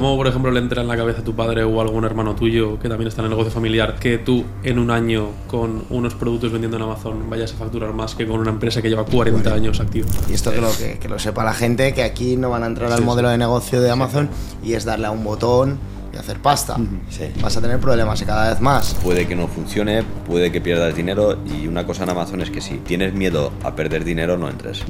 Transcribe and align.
¿cómo, 0.00 0.16
por 0.16 0.26
ejemplo, 0.26 0.50
le 0.50 0.60
entra 0.60 0.80
en 0.80 0.88
la 0.88 0.96
cabeza 0.96 1.20
a 1.20 1.24
tu 1.24 1.34
padre 1.34 1.62
o 1.62 1.80
algún 1.80 2.04
hermano 2.04 2.34
tuyo 2.34 2.78
que 2.78 2.88
también 2.88 3.08
está 3.08 3.20
en 3.20 3.26
el 3.26 3.30
negocio 3.30 3.52
familiar 3.52 3.96
que 3.98 4.16
tú 4.16 4.46
en 4.62 4.78
un 4.78 4.90
año 4.90 5.28
con 5.46 5.84
unos 5.90 6.14
productos 6.14 6.50
vendiendo 6.50 6.78
en 6.78 6.84
Amazon 6.84 7.28
vayas 7.28 7.52
a 7.52 7.56
facturar 7.56 7.92
más 7.92 8.14
que 8.14 8.26
con 8.26 8.40
una 8.40 8.50
empresa 8.50 8.80
que 8.80 8.88
lleva 8.88 9.04
40 9.04 9.52
años 9.52 9.78
activa? 9.78 10.08
Y 10.28 10.32
esto 10.32 10.52
lo, 10.52 10.70
que, 10.72 10.98
que 10.98 11.08
lo 11.08 11.18
sepa 11.18 11.44
la 11.44 11.52
gente, 11.52 11.92
que 11.92 12.02
aquí 12.02 12.38
no 12.38 12.48
van 12.48 12.62
a 12.62 12.66
entrar 12.66 12.90
al 12.90 13.02
modelo 13.02 13.28
de 13.28 13.36
negocio 13.36 13.82
de 13.82 13.90
Amazon 13.90 14.30
y 14.64 14.72
es 14.72 14.86
darle 14.86 15.06
a 15.06 15.10
un 15.10 15.22
botón 15.22 15.78
y 16.14 16.16
hacer 16.16 16.40
pasta. 16.40 16.76
Sí. 17.10 17.24
Vas 17.42 17.56
a 17.58 17.60
tener 17.60 17.78
problemas 17.78 18.22
y 18.22 18.24
cada 18.24 18.48
vez 18.48 18.60
más. 18.60 18.94
Puede 19.02 19.28
que 19.28 19.36
no 19.36 19.48
funcione, 19.48 20.02
puede 20.26 20.50
que 20.50 20.62
pierdas 20.62 20.94
dinero 20.94 21.36
y 21.46 21.66
una 21.66 21.84
cosa 21.84 22.04
en 22.04 22.10
Amazon 22.10 22.40
es 22.40 22.50
que 22.50 22.62
si 22.62 22.78
tienes 22.78 23.12
miedo 23.12 23.52
a 23.62 23.76
perder 23.76 24.04
dinero, 24.04 24.38
no 24.38 24.48
entres. 24.48 24.82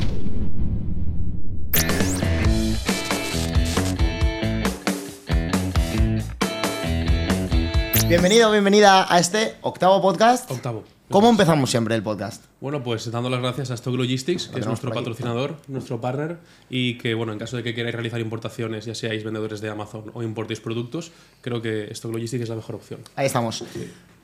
Bienvenido, 8.11 8.51
bienvenida 8.51 9.07
a 9.09 9.21
este 9.21 9.55
octavo 9.61 10.03
podcast. 10.03 10.51
Octavo. 10.51 10.83
¿Cómo 11.13 11.31
empezamos 11.31 11.71
siempre 11.71 11.95
el 11.95 12.03
podcast? 12.03 12.45
Bueno, 12.61 12.83
pues 12.83 13.09
dando 13.09 13.31
las 13.31 13.41
gracias 13.41 13.71
a 13.71 13.75
Stock 13.75 13.95
Logistics, 13.95 14.49
que 14.49 14.59
es 14.59 14.67
nuestro 14.67 14.93
patrocinador, 14.93 15.55
nuestro 15.69 16.01
partner, 16.01 16.39
y 16.69 16.99
que, 16.99 17.15
bueno, 17.15 17.33
en 17.33 17.39
caso 17.39 17.57
de 17.57 17.63
que 17.63 17.73
queráis 17.73 17.95
realizar 17.95 18.19
importaciones, 18.19 18.85
ya 18.85 18.97
seáis 18.97 19.23
vendedores 19.23 19.61
de 19.61 19.71
Amazon 19.71 20.11
o 20.13 20.25
importéis 20.25 20.59
productos, 20.59 21.13
creo 21.41 21.63
que 21.63 21.85
Stock 21.93 22.13
Logistics 22.13 22.43
es 22.43 22.49
la 22.49 22.57
mejor 22.57 22.75
opción. 22.75 22.99
Ahí 23.15 23.27
estamos. 23.27 23.63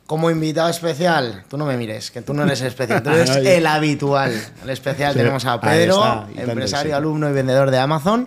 Como 0.09 0.33
invitado 0.33 0.69
especial, 0.69 1.45
tú 1.49 1.57
no 1.57 1.65
me 1.65 1.77
mires, 1.77 2.11
que 2.11 2.23
tú 2.23 2.35
no 2.35 2.43
eres 2.43 2.63
especial, 2.63 3.05
tú 3.05 3.11
eres 3.11 3.37
el 3.37 3.69
habitual. 3.69 4.33
El 4.65 4.71
especial 4.71 5.15
tenemos 5.15 5.45
a 5.45 5.61
Pedro, 5.61 5.99
está, 5.99 6.27
empresario, 6.43 6.91
sí. 6.91 6.97
alumno 6.97 7.31
y 7.31 7.33
vendedor 7.33 7.71
de 7.71 7.79
Amazon. 7.79 8.27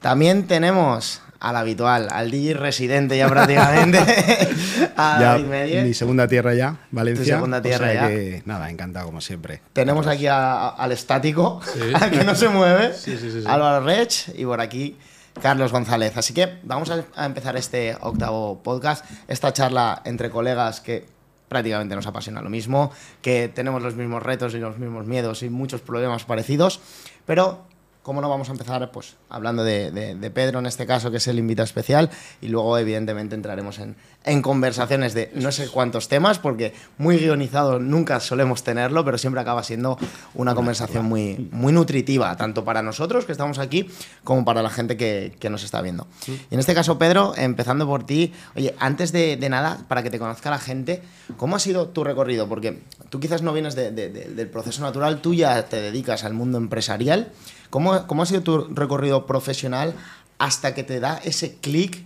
También 0.00 0.46
tenemos 0.46 1.22
al 1.40 1.56
habitual, 1.56 2.08
al 2.10 2.30
DJ 2.30 2.54
residente 2.54 3.16
ya 3.16 3.28
prácticamente, 3.28 3.98
a 4.96 5.18
Ya, 5.38 5.82
mi 5.84 5.94
segunda 5.94 6.26
tierra 6.26 6.54
ya, 6.54 6.78
Valencia. 6.90 7.36
segunda 7.36 7.58
o 7.58 7.62
tierra 7.62 7.86
sea 7.90 8.02
ya. 8.02 8.08
que, 8.08 8.42
nada, 8.44 8.70
encantado 8.70 9.06
como 9.06 9.20
siempre. 9.20 9.60
Tenemos 9.72 10.06
aquí 10.06 10.26
a- 10.26 10.68
al 10.68 10.92
estático, 10.92 11.60
Sí. 11.72 11.80
al 11.94 12.10
que 12.10 12.24
no 12.24 12.34
se 12.34 12.48
mueve, 12.48 12.92
Sí, 12.96 13.16
sí, 13.18 13.30
sí, 13.30 13.40
sí. 13.42 13.46
Álvaro 13.46 13.84
Rech, 13.84 14.30
y 14.36 14.44
por 14.44 14.60
aquí 14.60 14.96
Carlos 15.40 15.70
González. 15.70 16.16
Así 16.16 16.34
que 16.34 16.58
vamos 16.64 16.90
a, 16.90 17.04
a 17.14 17.24
empezar 17.26 17.56
este 17.56 17.96
octavo 18.00 18.60
podcast, 18.62 19.04
esta 19.28 19.52
charla 19.52 20.02
entre 20.04 20.30
colegas 20.30 20.80
que 20.80 21.06
prácticamente 21.48 21.94
nos 21.94 22.06
apasiona 22.06 22.42
lo 22.42 22.50
mismo, 22.50 22.90
que 23.22 23.48
tenemos 23.48 23.80
los 23.80 23.94
mismos 23.94 24.22
retos 24.22 24.52
y 24.54 24.58
los 24.58 24.76
mismos 24.78 25.06
miedos 25.06 25.42
y 25.42 25.48
muchos 25.50 25.80
problemas 25.80 26.24
parecidos, 26.24 26.80
pero... 27.24 27.64
¿Cómo 28.02 28.22
no 28.22 28.30
vamos 28.30 28.48
a 28.48 28.52
empezar? 28.52 28.90
Pues 28.90 29.16
hablando 29.28 29.64
de, 29.64 29.90
de- 29.90 30.14
de 30.14 30.30
Pedro 30.30 30.60
en 30.60 30.66
este 30.66 30.86
caso, 30.86 31.10
que 31.10 31.18
es 31.18 31.26
el 31.28 31.38
invitado 31.38 31.64
especial, 31.64 32.08
y 32.40 32.48
luego 32.48 32.78
evidentemente 32.78 33.34
entraremos 33.34 33.78
en, 33.80 33.96
en 34.24 34.40
conversaciones 34.40 35.12
de 35.12 35.30
no 35.34 35.52
sé 35.52 35.68
cuántos 35.68 36.08
temas, 36.08 36.38
porque 36.38 36.72
muy 36.96 37.18
guionizado 37.18 37.78
nunca 37.80 38.18
solemos 38.20 38.62
tenerlo, 38.62 39.04
pero 39.04 39.18
siempre 39.18 39.42
acaba 39.42 39.62
siendo 39.62 39.98
una 40.34 40.54
conversación 40.54 41.04
muy, 41.04 41.50
muy 41.52 41.70
nutritiva, 41.74 42.34
tanto 42.38 42.64
para 42.64 42.80
nosotros 42.80 43.26
que 43.26 43.32
estamos 43.32 43.58
aquí, 43.58 43.90
como 44.24 44.42
para 44.42 44.62
la 44.62 44.70
gente 44.70 44.96
que, 44.96 45.34
que 45.38 45.50
nos 45.50 45.62
está 45.62 45.82
viendo. 45.82 46.06
Y 46.50 46.54
en 46.54 46.60
este 46.60 46.74
caso, 46.74 46.98
Pedro, 46.98 47.34
empezando 47.36 47.86
por 47.86 48.06
ti, 48.06 48.32
oye, 48.56 48.74
antes 48.78 49.12
de, 49.12 49.36
de 49.36 49.48
nada, 49.50 49.80
para 49.86 50.02
que 50.02 50.08
te 50.08 50.18
conozca 50.18 50.48
la 50.48 50.58
gente, 50.58 51.02
¿cómo 51.36 51.56
ha 51.56 51.58
sido 51.58 51.88
tu 51.88 52.04
recorrido? 52.04 52.48
Porque 52.48 52.80
tú 53.10 53.20
quizás 53.20 53.42
no 53.42 53.52
vienes 53.52 53.74
de- 53.74 53.90
de- 53.90 54.08
de- 54.08 54.28
del 54.30 54.48
proceso 54.48 54.80
natural, 54.80 55.20
tú 55.20 55.34
ya 55.34 55.62
te 55.66 55.78
dedicas 55.82 56.24
al 56.24 56.32
mundo 56.32 56.56
empresarial. 56.56 57.32
¿Cómo, 57.70 58.06
¿Cómo 58.06 58.22
ha 58.22 58.26
sido 58.26 58.42
tu 58.42 58.64
recorrido 58.74 59.26
profesional 59.26 59.94
hasta 60.38 60.74
que 60.74 60.84
te 60.84 61.00
da 61.00 61.18
ese 61.18 61.56
clic 61.56 62.04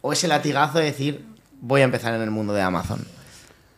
o 0.00 0.12
ese 0.12 0.28
latigazo 0.28 0.78
de 0.78 0.84
decir, 0.84 1.24
voy 1.60 1.82
a 1.82 1.84
empezar 1.84 2.14
en 2.14 2.22
el 2.22 2.30
mundo 2.30 2.52
de 2.52 2.62
Amazon? 2.62 3.04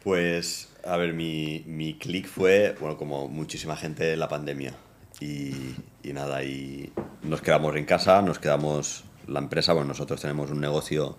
Pues, 0.04 0.68
a 0.84 0.96
ver, 0.96 1.14
mi, 1.14 1.64
mi 1.66 1.94
click 1.94 2.28
fue, 2.28 2.76
bueno, 2.80 2.96
como 2.96 3.28
muchísima 3.28 3.76
gente, 3.76 4.16
la 4.16 4.28
pandemia. 4.28 4.74
Y, 5.20 5.74
y 6.02 6.12
nada, 6.12 6.42
y 6.42 6.92
nos 7.22 7.40
quedamos 7.42 7.76
en 7.76 7.84
casa, 7.84 8.22
nos 8.22 8.38
quedamos 8.38 9.04
la 9.26 9.38
empresa, 9.38 9.72
bueno, 9.72 9.88
nosotros 9.88 10.20
tenemos 10.20 10.50
un 10.50 10.60
negocio 10.60 11.16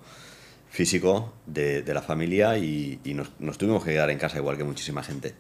físico 0.70 1.34
de, 1.46 1.84
de 1.84 1.94
la 1.94 2.02
familia 2.02 2.58
y, 2.58 3.00
y 3.04 3.14
nos, 3.14 3.30
nos 3.40 3.58
tuvimos 3.58 3.84
que 3.84 3.92
quedar 3.92 4.10
en 4.10 4.18
casa 4.18 4.38
igual 4.38 4.58
que 4.58 4.64
muchísima 4.64 5.04
gente. 5.04 5.36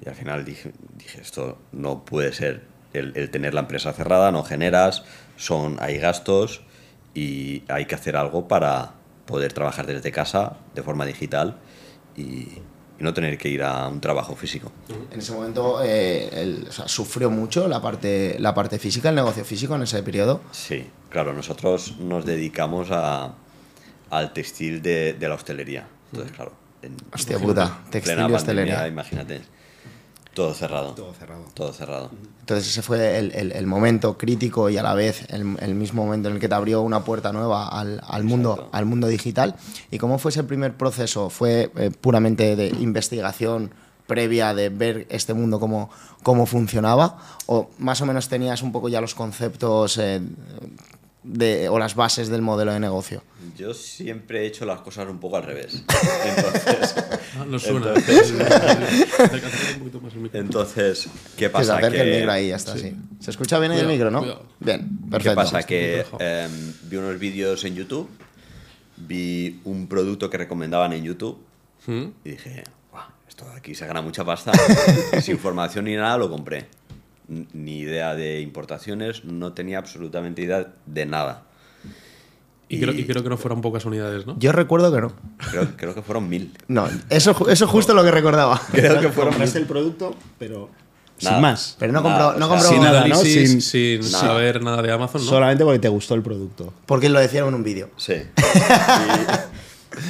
Y 0.00 0.08
al 0.08 0.14
final 0.14 0.44
dije, 0.44 0.72
dije 0.96 1.20
esto 1.20 1.58
no 1.72 2.04
puede 2.04 2.32
ser. 2.32 2.62
El, 2.92 3.12
el 3.16 3.30
tener 3.30 3.52
la 3.54 3.60
empresa 3.60 3.92
cerrada, 3.92 4.30
no 4.32 4.42
generas, 4.42 5.02
son, 5.36 5.76
hay 5.80 5.98
gastos 5.98 6.62
y 7.14 7.62
hay 7.68 7.86
que 7.86 7.94
hacer 7.94 8.16
algo 8.16 8.48
para 8.48 8.92
poder 9.26 9.52
trabajar 9.52 9.86
desde 9.86 10.12
casa 10.12 10.56
de 10.74 10.82
forma 10.82 11.04
digital 11.04 11.56
y, 12.16 12.22
y 12.22 12.62
no 13.00 13.12
tener 13.12 13.36
que 13.38 13.48
ir 13.48 13.62
a 13.62 13.88
un 13.88 14.00
trabajo 14.00 14.34
físico. 14.36 14.72
En 15.10 15.18
ese 15.18 15.32
momento 15.32 15.82
eh, 15.82 16.28
el- 16.32 16.66
o 16.68 16.72
sea, 16.72 16.88
sufrió 16.88 17.30
mucho 17.30 17.68
la 17.68 17.82
parte, 17.82 18.36
la 18.38 18.54
parte 18.54 18.78
física, 18.78 19.08
el 19.10 19.14
negocio 19.14 19.44
físico 19.44 19.74
en 19.74 19.82
ese 19.82 20.02
periodo. 20.02 20.40
Sí, 20.52 20.86
claro, 21.10 21.32
nosotros 21.34 21.96
nos 21.98 22.24
dedicamos 22.24 22.88
a, 22.90 23.34
al 24.10 24.32
textil 24.32 24.80
de, 24.82 25.12
de 25.14 25.28
la 25.28 25.34
hostelería. 25.34 25.86
Entonces, 26.12 26.34
claro, 26.36 26.52
en 26.82 26.96
Hostia 27.12 27.38
puta, 27.38 27.78
textil 27.90 28.30
y 28.30 28.32
hostelería. 28.32 28.86
imagínate, 28.88 29.42
todo 30.36 30.52
cerrado. 30.54 30.92
Todo 30.92 31.12
cerrado. 31.14 31.42
Todo 31.54 31.72
cerrado. 31.72 32.10
Entonces 32.40 32.68
ese 32.68 32.82
fue 32.82 33.18
el, 33.18 33.32
el- 33.34 33.52
el 33.52 33.66
momento 33.66 34.16
crítico 34.18 34.68
y 34.70 34.76
a 34.76 34.82
la 34.82 34.94
vez 34.94 35.24
el, 35.30 35.56
el 35.60 35.74
mismo 35.74 36.04
momento 36.04 36.28
en 36.28 36.34
el 36.34 36.40
que 36.40 36.48
te 36.48 36.54
abrió 36.54 36.82
una 36.82 37.02
puerta 37.04 37.32
nueva 37.32 37.66
al, 37.68 38.02
al 38.06 38.22
mundo, 38.22 38.68
al 38.70 38.84
mundo 38.84 39.08
digital. 39.08 39.56
¿Y 39.90 39.96
cómo 39.98 40.18
fue 40.18 40.30
ese 40.30 40.44
primer 40.44 40.76
proceso? 40.76 41.30
¿Fue 41.30 41.70
eh, 41.76 41.90
puramente 42.00 42.54
de 42.54 42.68
investigación 42.68 43.70
previa 44.06 44.54
de 44.54 44.68
ver 44.68 45.06
este 45.08 45.32
mundo 45.34 45.58
cómo, 45.58 45.88
cómo 46.22 46.44
funcionaba? 46.46 47.18
¿O 47.46 47.70
más 47.78 48.00
o 48.02 48.06
menos 48.06 48.28
tenías 48.28 48.62
un 48.62 48.70
poco 48.72 48.88
ya 48.90 49.00
los 49.00 49.14
conceptos 49.14 49.96
eh, 49.98 50.20
de, 51.26 51.68
o 51.68 51.78
las 51.78 51.94
bases 51.94 52.28
del 52.28 52.40
modelo 52.42 52.72
de 52.72 52.80
negocio? 52.80 53.22
Yo 53.58 53.74
siempre 53.74 54.42
he 54.42 54.46
hecho 54.46 54.64
las 54.64 54.80
cosas 54.80 55.08
un 55.08 55.18
poco 55.18 55.36
al 55.36 55.42
revés. 55.44 55.82
Entonces, 56.36 56.94
Ah, 57.38 57.44
no 57.46 57.58
suena. 57.58 57.88
Entonces- 57.88 58.30
el 60.32 60.48
¿qué 60.48 61.36
Que 61.36 61.44
se 61.44 61.50
pasa? 61.50 61.78
el 61.80 61.92
Que- 61.92 62.16
micro 62.16 62.32
ahí, 62.32 62.48
ya 62.48 62.56
está, 62.56 62.76
sí. 62.78 62.94
¿Se 63.20 63.30
escucha 63.30 63.58
bien 63.58 63.72
ahí 63.72 63.78
el 63.80 63.84
Cuidado, 63.86 63.92
micro, 63.92 64.10
no? 64.10 64.20
cuidado. 64.20 64.46
Bien, 64.60 64.98
¿Qué 65.04 65.10
perfecto. 65.10 65.36
pasa? 65.36 65.62
Que 65.64 66.04
em, 66.18 66.72
vi 66.84 66.96
unos 66.96 67.18
vídeos 67.18 67.64
en 67.64 67.74
YouTube, 67.74 68.08
vi 68.96 69.60
un 69.64 69.86
producto 69.86 70.30
que 70.30 70.38
recomendaban 70.38 70.92
en 70.92 71.04
YouTube 71.04 71.38
¿Mm? 71.86 72.04
y 72.24 72.30
dije, 72.30 72.64
"Buah, 72.90 73.08
esto 73.28 73.44
de 73.46 73.56
aquí 73.56 73.74
se 73.74 73.86
gana 73.86 74.00
mucha 74.02 74.24
pasta. 74.24 74.52
Sin 75.22 75.38
formación 75.38 75.84
ni 75.86 75.94
nada 75.96 76.16
lo 76.18 76.30
compré. 76.30 76.66
Ni 77.28 77.78
idea 77.80 78.14
de 78.14 78.40
importaciones, 78.40 79.24
no 79.24 79.52
tenía 79.52 79.78
absolutamente 79.78 80.42
idea 80.42 80.72
de 80.86 81.06
nada. 81.06 81.42
Y, 82.68 82.80
creo, 82.80 82.92
y 82.94 83.04
creo 83.06 83.22
que 83.22 83.28
no 83.28 83.36
fueron 83.36 83.60
pocas 83.60 83.84
unidades, 83.84 84.26
¿no? 84.26 84.36
Yo 84.38 84.50
recuerdo 84.52 84.92
que 84.92 85.00
no. 85.00 85.12
Creo, 85.50 85.68
creo 85.76 85.94
que 85.94 86.02
fueron 86.02 86.28
mil. 86.28 86.52
No, 86.68 86.88
eso, 87.10 87.48
eso 87.48 87.66
justo 87.68 87.94
lo 87.94 88.02
que 88.02 88.10
recordaba. 88.10 88.60
Creo 88.72 89.00
que 89.00 89.08
fueron 89.08 89.30
mil. 89.34 89.38
Compraste 89.38 89.58
el 89.60 89.66
producto, 89.66 90.16
pero 90.38 90.68
Nada. 91.22 91.36
sin 91.36 91.42
más. 91.42 91.76
Pero 91.78 91.92
no 91.92 92.00
Nada, 92.00 92.32
compró, 92.32 92.36
o 92.36 92.40
no 92.40 92.46
sea, 92.46 92.48
compró 92.48 92.68
sin 92.68 92.82
nada, 92.82 93.06
¿no? 93.06 93.16
Sin- 93.16 93.60
sin, 93.62 94.00
Nada. 94.00 94.18
saber 94.18 94.62
nada 94.64 94.82
de 94.82 94.90
Amazon, 94.92 95.20
¿no? 95.24 95.28
Solamente 95.30 95.62
porque 95.64 95.78
te 95.78 95.88
gustó 95.88 96.14
el 96.14 96.22
producto. 96.22 96.72
porque 96.86 97.08
lo 97.08 97.20
decían 97.20 97.46
en 97.46 97.54
un 97.54 97.62
vídeo. 97.64 97.90
Sí. 97.96 98.14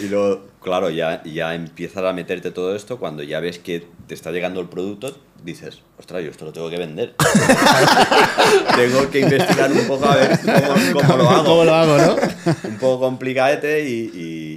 Y, 0.00 0.04
y 0.06 0.08
luego, 0.08 0.46
claro, 0.62 0.90
ya, 0.90 1.22
ya 1.24 1.54
empiezas 1.54 2.02
a 2.04 2.12
meterte 2.12 2.50
todo 2.50 2.74
esto 2.74 2.98
cuando 2.98 3.22
ya 3.22 3.38
ves 3.40 3.58
que 3.58 3.86
te 4.06 4.14
está 4.14 4.32
llegando 4.32 4.60
el 4.60 4.68
producto, 4.68 5.16
dices, 5.46 5.80
ostras, 5.98 6.22
yo 6.22 6.30
esto 6.30 6.44
lo 6.44 6.52
tengo 6.52 6.68
que 6.68 6.76
vender. 6.76 7.14
tengo 8.76 9.10
que 9.10 9.20
investigar 9.20 9.72
un 9.72 9.86
poco 9.86 10.04
a 10.06 10.16
ver 10.16 10.38
cómo, 10.40 11.00
cómo 11.00 11.16
lo 11.16 11.30
hago. 11.30 11.44
¿Cómo 11.44 11.64
lo 11.64 11.74
hago, 11.74 11.96
no? 11.98 12.16
un 12.68 12.78
poco 12.78 13.00
complicadete 13.00 13.88
y, 13.88 14.10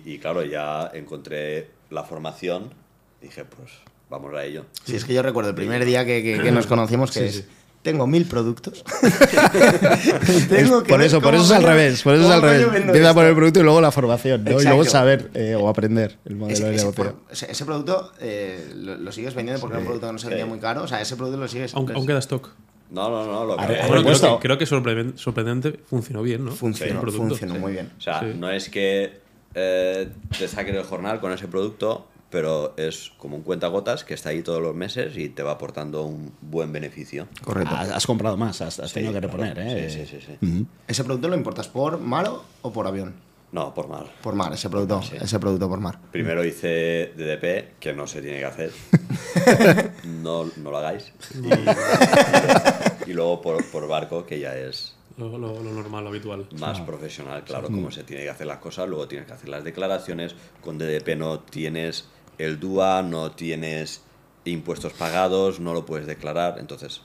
y- 0.06 0.14
y, 0.14 0.18
claro, 0.20 0.44
ya 0.44 0.90
encontré 0.94 1.70
la 1.90 2.04
formación. 2.04 2.74
Dije, 3.22 3.46
pues 3.46 3.70
vamos 4.10 4.34
a 4.34 4.44
ello. 4.44 4.66
Sí, 4.86 4.96
es 4.96 5.06
que 5.06 5.14
yo 5.14 5.22
recuerdo 5.22 5.50
el 5.52 5.56
primer 5.56 5.86
día 5.86 6.06
que, 6.06 6.24
que- 6.24 6.42
que 6.42 6.52
nos 6.52 6.68
conocimos 6.68 7.12
que 7.12 7.20
Sí, 7.20 7.26
es, 7.26 7.36
sí. 7.36 7.46
Tengo 7.82 8.06
mil 8.08 8.26
productos. 8.26 8.84
Tengo 10.50 10.84
que 10.84 10.90
por 10.90 11.02
eso, 11.02 11.22
por 11.22 11.34
eso 11.36 11.44
es 11.46 11.52
al 11.52 11.64
revés. 11.64 12.02
Por 12.04 12.16
eso 12.16 12.24
es 12.24 12.28
cómo 12.30 12.36
al 12.36 12.42
revés. 12.42 12.60
coño 12.66 12.74
vendo 12.74 12.88
Empieza 12.94 13.14
por 13.14 13.26
el 13.26 13.36
producto 13.36 13.60
y 13.60 13.64
luego 13.64 13.82
la 13.82 13.92
formación, 13.92 14.44
¿no? 14.44 14.62
Y 14.62 14.64
luego 14.66 14.86
saber 14.86 15.30
eh, 15.34 15.56
o 15.56 15.70
aprender 15.70 16.18
el 16.26 16.36
modelo 16.36 16.54
Ese, 16.56 16.66
de 16.66 16.76
negocio. 16.76 17.16
ese- 17.32 17.52
ese 17.52 17.66
producto 17.66 18.12
eh, 18.20 18.72
lo, 18.76 18.96
lo 18.98 19.12
sigues 19.12 19.34
vendiendo 19.34 19.60
porque 19.62 19.74
era 19.76 19.80
un 19.82 19.86
producto 19.86 20.08
que 20.08 20.14
no 20.14 20.20
se 20.20 20.28
vendía 20.28 20.46
sí. 20.46 20.50
muy 20.50 20.60
caro. 20.60 20.84
O 20.84 20.88
sea, 20.88 21.02
ese 21.02 21.16
producto 21.16 21.40
lo 21.40 21.48
sigues. 21.48 21.74
Aún, 21.74 21.92
aún 21.92 22.06
queda 22.06 22.20
stock. 22.20 22.50
No, 22.92 23.10
no, 23.10 23.26
no, 23.26 23.46
lo 23.46 23.56
que 23.56 23.64
A 23.64 23.68
ver, 23.68 23.78
había- 23.82 23.86
a 23.86 23.88
Bueno, 24.02 24.04
creo 24.18 24.38
que, 24.38 24.42
creo 24.42 24.58
que 24.58 24.66
sorprendente 25.16 25.80
funcionó 25.88 26.22
bien, 26.24 26.46
¿no? 26.46 26.52
funcionó, 26.52 26.94
El 26.96 27.00
producto. 27.00 27.28
funcionó 27.30 27.56
muy 27.56 27.72
bien. 27.74 27.92
O 27.98 28.02
sea, 28.02 28.20
Sí. 28.20 28.26
no 28.38 28.50
es 28.52 28.70
que 28.70 29.20
eh, 29.56 30.10
te 30.38 30.48
saques 30.48 30.74
del 30.74 30.84
jornal 30.84 31.20
con 31.20 31.32
ese 31.32 31.48
producto, 31.48 32.08
pero 32.30 32.74
es 32.78 33.12
como 33.18 33.36
un 33.38 33.44
cuentagotas 33.44 34.04
que 34.04 34.14
está 34.14 34.30
ahí 34.30 34.42
todos 34.44 34.62
los 34.62 34.76
meses 34.76 35.18
y 35.18 35.30
te 35.30 35.42
va 35.44 35.52
aportando 35.54 36.04
un 36.04 36.32
buen 36.42 36.72
beneficio. 36.72 37.28
Correcto. 37.44 37.76
Has, 37.76 37.90
has 37.90 38.06
comprado 38.06 38.38
más, 38.38 38.62
has, 38.62 38.80
has 38.80 38.94
tenido 38.94 39.14
que 39.14 39.20
claro. 39.20 39.38
reponer, 39.38 39.60
¿eh? 39.60 39.90
Sí, 39.90 40.06
sí, 40.06 40.20
sí, 40.26 40.38
sí. 40.42 40.66
¿Ese 40.88 41.04
producto 41.04 41.28
lo 41.28 41.36
importas 41.36 41.68
por 41.68 42.00
mar 42.00 42.30
o- 42.62 42.72
por 42.72 42.86
avión? 42.88 43.16
No, 43.52 43.74
por 43.74 43.88
mal. 43.88 44.06
Por 44.22 44.36
mar, 44.36 44.54
ese 44.54 44.70
producto, 44.70 45.02
Sí. 45.02 45.16
ese 45.20 45.40
producto 45.40 45.68
por 45.68 45.80
mar. 45.80 45.98
Primero 46.12 46.46
hice 46.46 47.14
DDP, 47.18 47.80
que 47.80 47.94
no 47.94 48.06
se 48.06 48.22
tiene 48.22 48.38
que 48.38 48.46
hacer. 48.46 48.72
No, 50.06 50.46
no 50.58 50.72
lo 50.72 50.78
hagáis. 50.78 51.12
Y, 53.06 53.10
y 53.10 53.14
luego 53.14 53.42
por, 53.42 53.64
por 53.72 53.88
barco, 53.88 54.26
que 54.26 54.40
ya 54.40 54.56
es 54.56 54.96
Lo, 55.18 55.30
lo- 55.38 55.62
lo 55.64 55.72
normal, 55.72 56.04
lo 56.04 56.10
habitual. 56.12 56.48
más 56.60 56.80
profesional, 56.82 57.44
claro, 57.44 57.68
cómo 57.68 57.90
se 57.92 58.04
tiene 58.04 58.24
que 58.24 58.30
hacer 58.30 58.48
las 58.48 58.60
cosas. 58.60 58.88
Luego 58.88 59.08
tienes 59.08 59.28
que 59.28 59.34
hacer 59.34 59.50
las 59.50 59.64
declaraciones. 59.64 60.36
Con 60.62 60.78
DDP 60.78 61.16
no 61.18 61.40
tienes 61.40 62.06
el 62.40 62.60
DUA, 62.60 63.04
no 63.04 63.32
tienes 63.32 64.02
impuestos 64.46 64.94
pagados, 64.94 65.60
no 65.60 65.74
lo 65.74 65.86
puedes 65.86 66.08
declarar. 66.08 66.56
Entonces, 66.60 67.02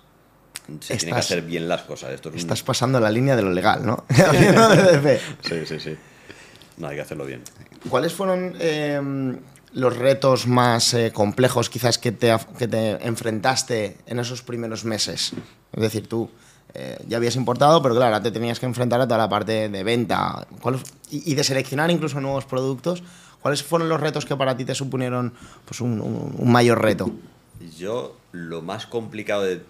se 0.81 0.97
tienen 0.97 1.15
que 1.15 1.21
hacer 1.21 1.43
bien 1.43 1.69
las 1.69 1.83
cosas. 1.83 2.13
Esto 2.13 2.31
es 2.31 2.37
un- 2.37 2.41
Estás 2.41 2.63
pasando 2.63 2.99
la 3.01 3.11
línea 3.11 3.37
de 3.37 3.43
lo 3.43 3.51
legal, 3.53 3.85
¿no? 3.85 4.05
Sí, 5.43 5.67
sí, 5.67 5.81
sí. 5.81 5.97
No, 6.79 6.89
hay 6.89 6.97
que 6.97 7.03
hacerlo 7.03 7.25
bien. 7.27 7.43
¿Cuáles 7.89 8.13
fueron 8.15 8.55
eh, 8.59 9.01
los 9.73 9.97
retos 9.97 10.47
más 10.47 10.95
eh, 10.95 11.13
complejos 11.13 11.69
quizás 11.71 11.99
que 11.99 12.13
te, 12.13 12.35
que 12.59 12.67
te 12.69 13.07
enfrentaste 13.07 13.99
en 14.07 14.19
esos 14.19 14.43
primeros 14.43 14.85
meses? 14.85 15.33
Es 15.73 15.83
decir, 15.83 16.09
tú 16.09 16.31
eh, 16.75 16.99
ya 17.07 17.19
habías 17.19 17.37
importado, 17.37 17.81
pero 17.83 17.95
claro, 17.95 18.21
te 18.23 18.31
tenías 18.33 18.59
que 18.59 18.67
enfrentar 18.67 19.01
a 19.01 19.05
toda 19.07 19.19
la 19.19 19.29
parte 19.29 19.69
de 19.69 19.85
venta 19.85 20.47
¿Cuáles- 20.61 20.83
y, 21.11 21.31
y 21.31 21.35
de 21.35 21.45
seleccionar 21.45 21.91
incluso 21.91 22.21
nuevos 22.21 22.45
productos. 22.47 23.03
¿Cuáles 23.45 23.63
fueron 23.63 23.91
los 23.91 24.01
retos 24.01 24.25
que 24.25 24.35
para 24.37 24.57
ti 24.57 24.65
te 24.65 24.75
suponieron 24.75 25.35
pues, 25.67 25.83
un, 25.83 26.01
un- 26.01 26.35
un 26.39 26.51
mayor 26.51 26.81
reto? 26.81 27.11
Yo, 27.77 28.17
lo 28.33 28.63
más 28.63 28.87
complicado 28.87 29.43
de, 29.43 29.61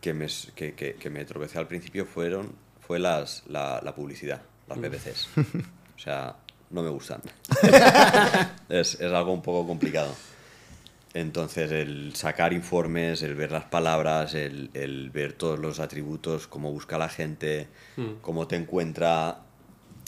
que, 0.00 0.14
me, 0.14 0.26
que, 0.54 0.72
que- 0.72 0.94
que 0.94 1.10
me 1.10 1.22
tropecé 1.26 1.58
al 1.58 1.66
principio 1.68 2.06
fueron, 2.06 2.52
fue 2.80 2.98
las, 2.98 3.42
la, 3.46 3.82
la 3.84 3.94
publicidad, 3.94 4.40
las 4.68 4.78
PPCs. 4.78 5.28
O 5.96 5.98
sea, 5.98 6.34
no 6.70 6.82
me 6.82 6.88
gustan. 6.88 7.20
es, 8.70 8.94
es 8.98 9.12
algo 9.12 9.32
un 9.34 9.42
poco 9.42 9.66
complicado. 9.66 10.14
Entonces, 11.12 11.70
el 11.72 12.16
sacar 12.16 12.54
informes, 12.54 13.22
el 13.22 13.34
ver 13.34 13.52
las 13.52 13.64
palabras, 13.66 14.32
el, 14.34 14.70
el 14.72 15.10
ver 15.10 15.34
todos 15.34 15.58
los 15.58 15.78
atributos, 15.78 16.46
cómo 16.48 16.72
busca 16.72 16.96
la 16.96 17.10
gente, 17.10 17.68
cómo 18.22 18.48
te 18.48 18.56
encuentra, 18.56 19.40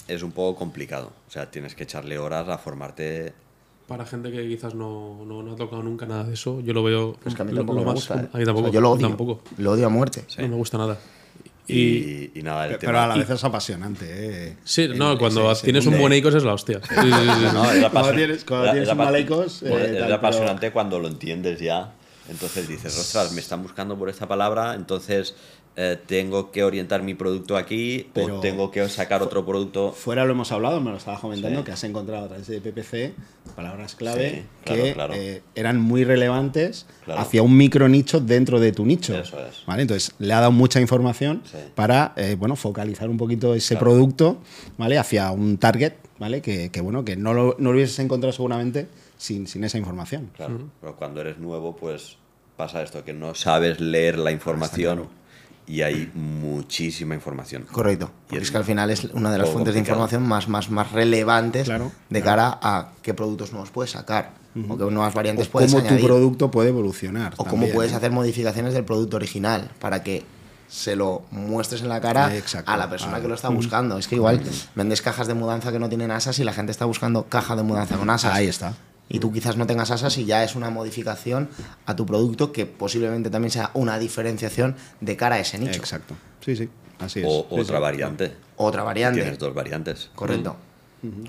es 0.08 0.23
un 0.23 0.32
poco 0.32 0.58
complicado. 0.58 1.12
O 1.29 1.31
sea, 1.31 1.50
tienes 1.50 1.75
que 1.75 1.85
echarle 1.85 2.19
horas 2.19 2.49
a 2.49 2.58
formarte 2.58 3.32
Para 3.88 4.05
gente 4.06 4.31
que 4.32 4.47
quizás 4.49 4.75
no, 4.75 5.25
no, 5.26 5.43
no 5.43 5.53
ha 5.53 5.56
tocado 5.56 5.82
nunca 5.82 6.06
nada 6.06 6.25
de 6.25 6.35
eso, 6.35 6.61
yo 6.61 6.73
lo 6.73 6.82
veo 6.82 7.17
Es 7.25 7.35
que 7.35 7.43
a 7.43 7.44
mí 7.44 7.53
lo- 7.53 7.58
tampoco 7.58 7.79
lo 7.79 7.85
me 7.85 7.87
más- 7.87 7.94
gusta. 7.94 8.14
¿eh? 8.23 8.29
A 8.32 8.38
mí 8.38 8.44
tampoco. 8.44 8.67
O 8.69 8.70
sea, 8.70 8.75
yo 8.75 8.81
lo 8.81 8.91
odio. 8.91 9.08
Tampoco. 9.08 9.41
Lo 9.58 9.73
odio 9.73 9.87
a 9.87 9.88
muerte. 9.88 10.25
No 10.38 10.49
me 10.49 10.56
gusta 10.56 10.79
nada. 10.79 10.99
Y, 11.69 11.75
y, 11.81 12.32
y 12.37 12.43
nada, 12.43 12.64
el 12.64 12.69
Pero, 12.70 12.79
tema... 12.81 12.93
pero 12.93 13.00
a 13.03 13.06
la 13.08 13.17
vez 13.17 13.29
es 13.31 13.43
apasionante, 13.43 14.06
¿eh? 14.08 14.56
sí, 14.62 14.87
no, 14.94 15.12
El- 15.12 15.19
cuando 15.19 15.43
ese- 15.50 15.53
ese 15.53 15.64
tienes 15.64 15.87
un 15.87 15.99
buen 15.99 16.12
Eicos 16.12 16.32
es 16.37 16.44
la 16.44 16.55
hostia. 16.55 16.81
Sí, 16.81 16.94
sí, 16.94 17.02
sí, 17.02 17.11
sí. 17.11 17.47
No, 17.52 17.70
es 17.73 17.88
Cuando 17.91 18.12
tienes- 18.12 18.44
cuando 18.44 18.67
es- 18.67 18.73
tienes 18.73 18.88
es 18.88 18.94
un 18.94 19.00
apa- 19.00 19.05
malecos, 19.05 19.62
eh, 19.62 19.67
pues, 19.70 19.82
tal, 19.85 19.94
es 19.97 20.02
pero- 20.02 20.14
apasionante 20.14 20.70
cuando 20.70 20.99
lo 21.00 21.09
entiendes 21.09 21.59
ya. 21.61 21.93
Entonces 22.29 22.69
dices, 22.69 22.97
ostras, 22.99 23.32
me 23.32 23.41
están 23.41 23.62
buscando 23.62 23.97
por 23.99 24.09
esta 24.09 24.29
palabra, 24.29 24.75
entonces 24.75 25.35
eh, 25.78 25.99
tengo 26.06 26.50
que 26.50 26.64
orientar 26.64 27.02
mi 27.02 27.12
producto 27.14 27.55
aquí 27.56 28.08
Pero- 28.14 28.38
o 28.38 28.40
tengo 28.40 28.70
que 28.70 28.88
sacar 28.88 29.23
otro 29.23 29.44
producto. 29.44 29.93
Fuera 29.93 30.25
lo 30.25 30.32
hemos 30.32 30.50
hablado, 30.50 30.81
me 30.81 30.90
lo 30.90 30.96
estaba 30.96 31.20
comentando, 31.20 31.58
Sí. 31.61 31.64
que 31.67 31.73
has 31.73 31.84
encontrado 31.84 32.25
a 32.25 32.28
través 32.28 32.46
de 32.46 32.61
PPC 32.62 33.12
palabras 33.55 33.94
clave 33.94 34.31
Sí, 34.31 34.43
claro, 34.64 34.82
que 34.82 34.93
claro. 34.94 35.14
eh, 35.14 35.43
eran 35.55 35.78
muy 35.81 36.05
relevantes 36.05 36.87
Claro. 37.05 37.20
hacia 37.20 37.43
un 37.43 37.56
micro 37.56 37.88
nicho 37.88 38.20
dentro 38.20 38.58
de 38.58 38.73
tu 38.73 38.87
nicho. 38.87 39.14
Eso 39.19 39.38
es. 39.46 39.64
¿vale? 39.67 39.82
Entonces, 39.82 40.12
le 40.19 40.32
ha 40.32 40.40
dado 40.40 40.52
mucha 40.52 40.81
información 40.81 41.43
Sí. 41.44 41.58
para 41.75 42.14
eh, 42.17 42.37
bueno, 42.38 42.56
focalizar 42.56 43.11
un 43.11 43.19
poquito 43.19 43.55
ese 43.55 43.75
Claro. 43.75 43.84
producto 43.87 44.38
¿vale? 44.78 44.96
hacia 44.99 45.31
un 45.31 45.58
target 45.58 45.93
¿vale? 46.19 46.40
que, 46.40 46.70
que, 46.70 46.81
bueno, 46.81 47.05
que 47.05 47.17
no 47.17 47.34
lo, 47.34 47.55
no 47.58 47.70
lo 47.73 47.76
hubieses 47.76 47.99
encontrado 47.99 48.32
seguramente 48.32 48.88
sin, 49.19 49.46
sin 49.46 49.62
esa 49.64 49.76
información. 49.76 50.31
Claro, 50.37 50.58
pero 50.81 50.96
cuando 50.96 51.20
eres 51.20 51.37
nuevo, 51.38 51.76
pues 51.76 52.17
pasa 52.56 52.82
esto, 52.82 53.05
que 53.05 53.12
no 53.12 53.34
sabes 53.34 53.78
leer 53.81 54.17
la 54.19 54.32
información 54.32 55.08
y 55.66 55.82
hay 55.82 56.10
muchísima 56.14 57.14
información. 57.14 57.64
Correcto. 57.70 58.10
Y 58.26 58.30
Porque 58.30 58.44
es 58.44 58.50
que 58.50 58.56
al 58.58 58.64
final 58.64 58.90
es 58.90 59.04
una 59.04 59.30
de 59.32 59.38
las 59.38 59.48
fuentes 59.50 59.74
de 59.74 59.80
información 59.80 60.22
más, 60.26 60.48
más, 60.48 60.70
más 60.70 60.92
relevantes 60.92 61.64
Claro, 61.64 61.90
de 62.08 62.22
cara 62.22 62.58
a 62.62 62.90
qué 63.02 63.14
productos 63.14 63.52
nuevos 63.52 63.70
puedes 63.70 63.90
sacar 63.92 64.30
o 64.68 64.76
qué 64.78 64.84
nuevas 64.84 65.12
variantes 65.12 65.48
O 65.48 65.50
puedes 65.50 65.74
cómo 65.74 65.86
tu 65.86 65.96
producto 66.00 66.50
puede 66.50 66.68
evolucionar. 66.70 67.34
o 67.36 67.44
cómo 67.44 67.66
puedes 67.68 67.92
¿no? 67.92 67.98
hacer 67.98 68.10
modificaciones 68.10 68.74
del 68.74 68.84
producto 68.84 69.16
original 69.16 69.70
para 69.80 70.02
que 70.02 70.24
se 70.68 70.96
lo 70.96 71.22
muestres 71.30 71.82
en 71.82 71.88
la 71.88 72.00
cara 72.00 72.34
Exacto. 72.34 72.70
a 72.70 72.76
la 72.76 72.88
persona 72.90 73.16
Ah. 73.16 73.20
que 73.20 73.28
lo 73.28 73.34
está 73.34 73.48
buscando. 73.50 73.98
Es 73.98 74.08
que 74.08 74.16
igual 74.16 74.40
vendes 74.74 75.00
cajas 75.02 75.26
de 75.28 75.34
mudanza 75.34 75.70
que 75.72 75.78
no 75.78 75.88
tienen 75.88 76.10
asas 76.10 76.38
y 76.38 76.44
la 76.44 76.52
gente 76.52 76.72
está 76.72 76.84
buscando 76.86 77.24
caja 77.28 77.54
de 77.54 77.62
mudanza 77.62 77.96
con 77.96 78.10
asas. 78.10 78.32
Ahí 78.34 78.46
está. 78.48 78.72
Y 79.08 79.20
tú 79.20 79.32
quizás 79.32 79.56
no 79.56 79.67
tengas 79.67 79.91
asas 79.91 80.17
y 80.19 80.25
ya 80.25 80.43
es 80.43 80.56
una 80.56 80.70
modificación 80.70 81.49
a 81.87 81.94
tu 81.94 82.05
producto 82.06 82.50
que 82.53 82.67
posiblemente 82.67 83.31
también 83.31 83.50
sea 83.53 83.70
una 83.75 83.99
diferenciación 83.99 84.75
de 85.00 85.17
cara 85.17 85.37
a 85.37 85.41
ese 85.41 85.58
nicho. 85.58 85.79
Exacto. 85.79 86.14
Sí, 86.44 86.56
sí. 86.56 86.69
Así 86.99 87.20
es. 87.20 87.26
O 87.29 87.47
Sí, 87.50 87.61
otra 87.61 87.76
sí. 87.76 87.82
variante. 87.82 88.37
Otra 88.56 88.82
variante. 88.82 89.20
Tienes 89.20 89.38
dos 89.38 89.55
variantes. 89.55 90.11
Correcto. 90.14 90.56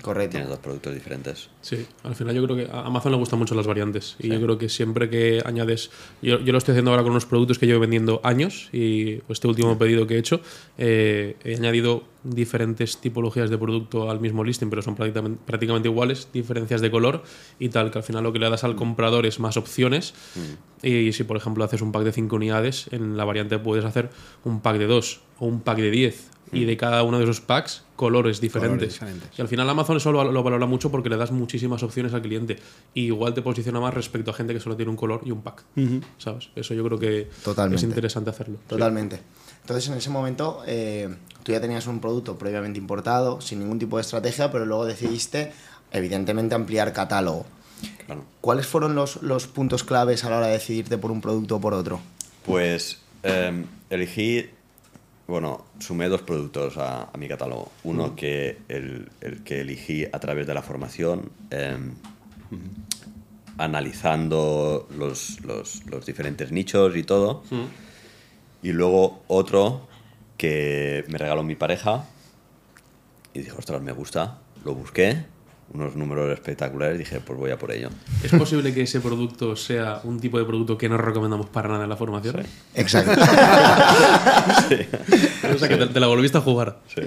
Correcto. 0.02 0.32
Tienes 0.32 0.48
dos 0.48 0.58
productos 0.58 0.94
diferentes. 0.94 1.48
Sí, 1.60 1.86
al 2.02 2.14
final 2.14 2.34
yo 2.34 2.44
creo 2.44 2.56
que 2.56 2.70
a 2.70 2.80
Amazon 2.80 3.12
le 3.12 3.18
gustan 3.18 3.38
mucho 3.38 3.54
las 3.54 3.66
variantes 3.66 4.16
y 4.18 4.28
yo 4.28 4.40
creo 4.40 4.58
que 4.58 4.68
siempre 4.68 5.10
que 5.10 5.42
añades, 5.44 5.90
yo, 6.22 6.38
yo 6.40 6.52
lo 6.52 6.58
estoy 6.58 6.72
haciendo 6.72 6.90
ahora 6.90 7.02
con 7.02 7.12
unos 7.12 7.26
productos 7.26 7.58
que 7.58 7.66
llevo 7.66 7.80
vendiendo 7.80 8.20
años 8.24 8.68
y 8.72 9.20
este 9.28 9.48
último 9.48 9.78
pedido 9.78 10.06
que 10.06 10.16
he 10.16 10.18
hecho 10.18 10.40
eh, 10.76 11.36
he 11.44 11.56
añadido 11.56 12.04
diferentes 12.24 12.98
tipologías 12.98 13.50
de 13.50 13.58
producto 13.58 14.10
al 14.10 14.20
mismo 14.20 14.44
listing, 14.44 14.68
pero 14.70 14.82
son 14.82 14.94
prácticamente, 14.94 15.40
prácticamente 15.46 15.88
iguales, 15.88 16.28
diferencias 16.32 16.80
de 16.80 16.90
color 16.90 17.22
y 17.58 17.68
tal, 17.68 17.90
que 17.90 17.98
al 17.98 18.04
final 18.04 18.24
lo 18.24 18.32
que 18.32 18.38
le 18.38 18.50
das 18.50 18.64
al 18.64 18.76
comprador 18.76 19.26
es 19.26 19.40
más 19.40 19.56
opciones. 19.56 20.14
Y 20.82 21.12
si 21.12 21.24
por 21.24 21.36
ejemplo 21.36 21.64
haces 21.64 21.82
un 21.82 21.92
pack 21.92 22.04
de 22.04 22.12
5 22.12 22.36
unidades, 22.36 22.88
en 22.92 23.16
la 23.16 23.24
variante 23.24 23.58
puedes 23.58 23.84
hacer 23.84 24.10
un 24.44 24.60
pack 24.60 24.78
de 24.78 24.86
2 24.86 25.20
o 25.38 25.46
un 25.46 25.60
pack 25.60 25.78
de 25.78 25.90
10 25.90 26.30
y 26.52 26.64
de 26.64 26.76
cada 26.76 27.02
uno 27.02 27.18
de 27.18 27.24
esos 27.24 27.40
packs 27.40 27.82
colores 27.96 28.40
diferentes. 28.40 28.94
diferentes. 28.94 29.30
Y 29.38 29.42
al 29.42 29.48
final 29.48 29.68
Amazon 29.68 29.96
eso 29.96 30.12
lo, 30.12 30.30
lo 30.30 30.42
valora 30.42 30.66
mucho 30.66 30.90
porque 30.90 31.08
le 31.08 31.16
das 31.16 31.32
muchísimas 31.32 31.82
opciones 31.82 32.14
al 32.14 32.22
cliente. 32.22 32.58
Y 32.94 33.06
igual 33.06 33.34
te 33.34 33.42
posiciona 33.42 33.80
más 33.80 33.94
respecto 33.94 34.30
a 34.30 34.34
gente 34.34 34.54
que 34.54 34.60
solo 34.60 34.76
tiene 34.76 34.90
un 34.90 34.96
color 34.96 35.22
y 35.24 35.30
un 35.30 35.42
pack. 35.42 35.64
¿Sabes? 36.18 36.50
Eso 36.54 36.74
yo 36.74 36.84
creo 36.84 36.98
que 36.98 37.28
Totalmente. 37.44 37.76
es 37.76 37.82
interesante 37.82 38.30
hacerlo. 38.30 38.58
Totalmente. 38.66 39.20
Entonces, 39.62 39.90
en 39.90 39.98
ese 39.98 40.10
momento, 40.10 40.62
eh, 40.66 41.14
tú 41.42 41.52
ya 41.52 41.60
tenías 41.60 41.86
un 41.86 42.00
producto 42.00 42.38
previamente 42.38 42.78
importado, 42.78 43.40
sin 43.40 43.58
ningún 43.58 43.78
tipo 43.78 43.96
de 43.96 44.02
estrategia, 44.02 44.50
pero 44.50 44.64
luego 44.64 44.86
decidiste, 44.86 45.52
evidentemente, 45.90 46.54
ampliar 46.54 46.92
catálogo. 46.92 47.44
Claro. 48.06 48.24
¿Cuáles 48.40 48.66
fueron 48.66 48.94
los, 48.94 49.22
los 49.22 49.46
puntos 49.46 49.84
claves 49.84 50.24
a 50.24 50.30
la 50.30 50.38
hora 50.38 50.46
de 50.46 50.52
decidirte 50.54 50.96
por 50.98 51.10
un 51.10 51.20
producto 51.20 51.56
o 51.56 51.60
por 51.60 51.74
otro? 51.74 52.00
Pues 52.46 52.98
em, 53.22 53.66
elegí, 53.90 54.48
bueno, 55.28 55.64
sumé 55.78 56.08
dos 56.08 56.22
productos 56.22 56.76
a, 56.78 57.04
a 57.12 57.16
mi 57.18 57.28
catálogo. 57.28 57.70
Uno 57.84 58.16
que 58.16 58.58
el, 58.68 59.08
el 59.20 59.44
que 59.44 59.60
elegí 59.60 60.04
a 60.10 60.18
través 60.18 60.46
de 60.46 60.54
la 60.54 60.62
formación, 60.62 61.30
em, 61.50 61.92
analizando 63.58 64.88
los, 64.96 65.40
los- 65.44 65.84
los 65.86 66.06
diferentes 66.06 66.52
nichos 66.52 66.96
y 66.96 67.02
todo. 67.02 67.42
Y 68.62 68.72
luego 68.72 69.22
otro 69.28 69.86
que 70.36 71.04
me 71.08 71.18
regaló 71.18 71.42
mi 71.42 71.54
pareja 71.56 72.04
y 73.34 73.40
dije, 73.40 73.52
ostras, 73.52 73.82
me 73.82 73.92
gusta. 73.92 74.38
Lo 74.64 74.74
busqué, 74.74 75.24
unos 75.72 75.94
números 75.96 76.32
espectaculares, 76.32 76.98
dije, 76.98 77.20
pues 77.20 77.38
voy 77.38 77.50
a 77.50 77.58
por 77.58 77.70
ello. 77.72 77.90
¿Es 78.22 78.32
posible 78.32 78.72
que 78.72 78.82
ese 78.82 79.00
producto 79.00 79.54
sea 79.56 80.00
un 80.04 80.18
tipo 80.18 80.38
de 80.38 80.44
producto 80.44 80.78
que 80.78 80.88
no 80.88 80.96
recomendamos 80.96 81.48
para 81.50 81.68
nada 81.68 81.84
en 81.84 81.90
la 81.90 81.96
formación? 81.96 82.42
Exacto. 82.74 83.12
O 85.54 85.58
sea, 85.58 85.68
que 85.68 85.76
te, 85.76 85.86
te 85.86 86.00
la 86.00 86.06
volviste 86.06 86.38
a 86.38 86.40
jugar. 86.40 86.80
Sí. 86.94 87.02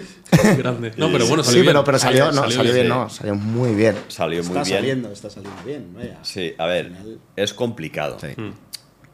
Grande. 0.58 0.92
No, 0.98 1.12
pero 1.12 1.28
bueno, 1.28 1.44
salió 1.44 1.60
sí, 1.60 1.62
bien. 1.62 1.66
pero, 1.68 1.84
pero 1.84 2.00
salió, 2.00 2.32
no, 2.32 2.50
salió, 2.50 2.74
bien, 2.74 2.86
sí. 2.86 2.90
no, 2.90 3.10
salió 3.10 3.36
muy 3.36 3.76
bien. 3.76 3.96
Salió 4.08 4.44
muy 4.44 4.48
Está 4.58 4.64
bien. 4.64 4.78
saliendo, 4.78 5.12
está 5.12 5.30
saliendo 5.30 5.64
bien. 5.64 5.94
Vaya. 5.94 6.20
Sí, 6.24 6.54
a 6.58 6.66
ver, 6.66 6.92
es 7.36 7.54
complicado. 7.54 8.18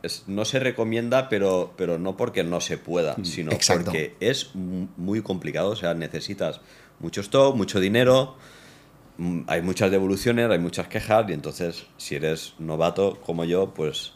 Es- 0.03 0.23
no 0.27 0.45
se 0.45 0.59
recomienda, 0.59 1.27
pero, 1.27 1.73
pero 1.75 1.97
no 1.97 2.15
porque 2.15 2.43
no 2.43 2.61
se 2.61 2.77
pueda, 2.77 3.15
sino 3.23 3.51
Exacto. 3.51 3.85
porque 3.85 4.15
es 4.19 4.55
mu- 4.55 4.87
muy 4.95 5.21
complicado. 5.21 5.69
O 5.71 5.75
sea, 5.75 5.93
necesitas 5.93 6.61
mucho 6.99 7.21
stock, 7.21 7.55
mucho 7.55 7.79
dinero, 7.79 8.35
mm, 8.35 8.56
hay 9.47 9.61
muchas 9.61 9.89
devoluciones, 9.91 10.49
hay 10.49 10.59
muchas 10.59 10.87
quejas, 10.87 11.25
y 11.29 11.33
entonces, 11.33 11.85
si 11.97 12.15
eres 12.15 12.53
novato 12.59 13.19
como 13.25 13.43
yo, 13.45 13.73
pues, 13.73 14.13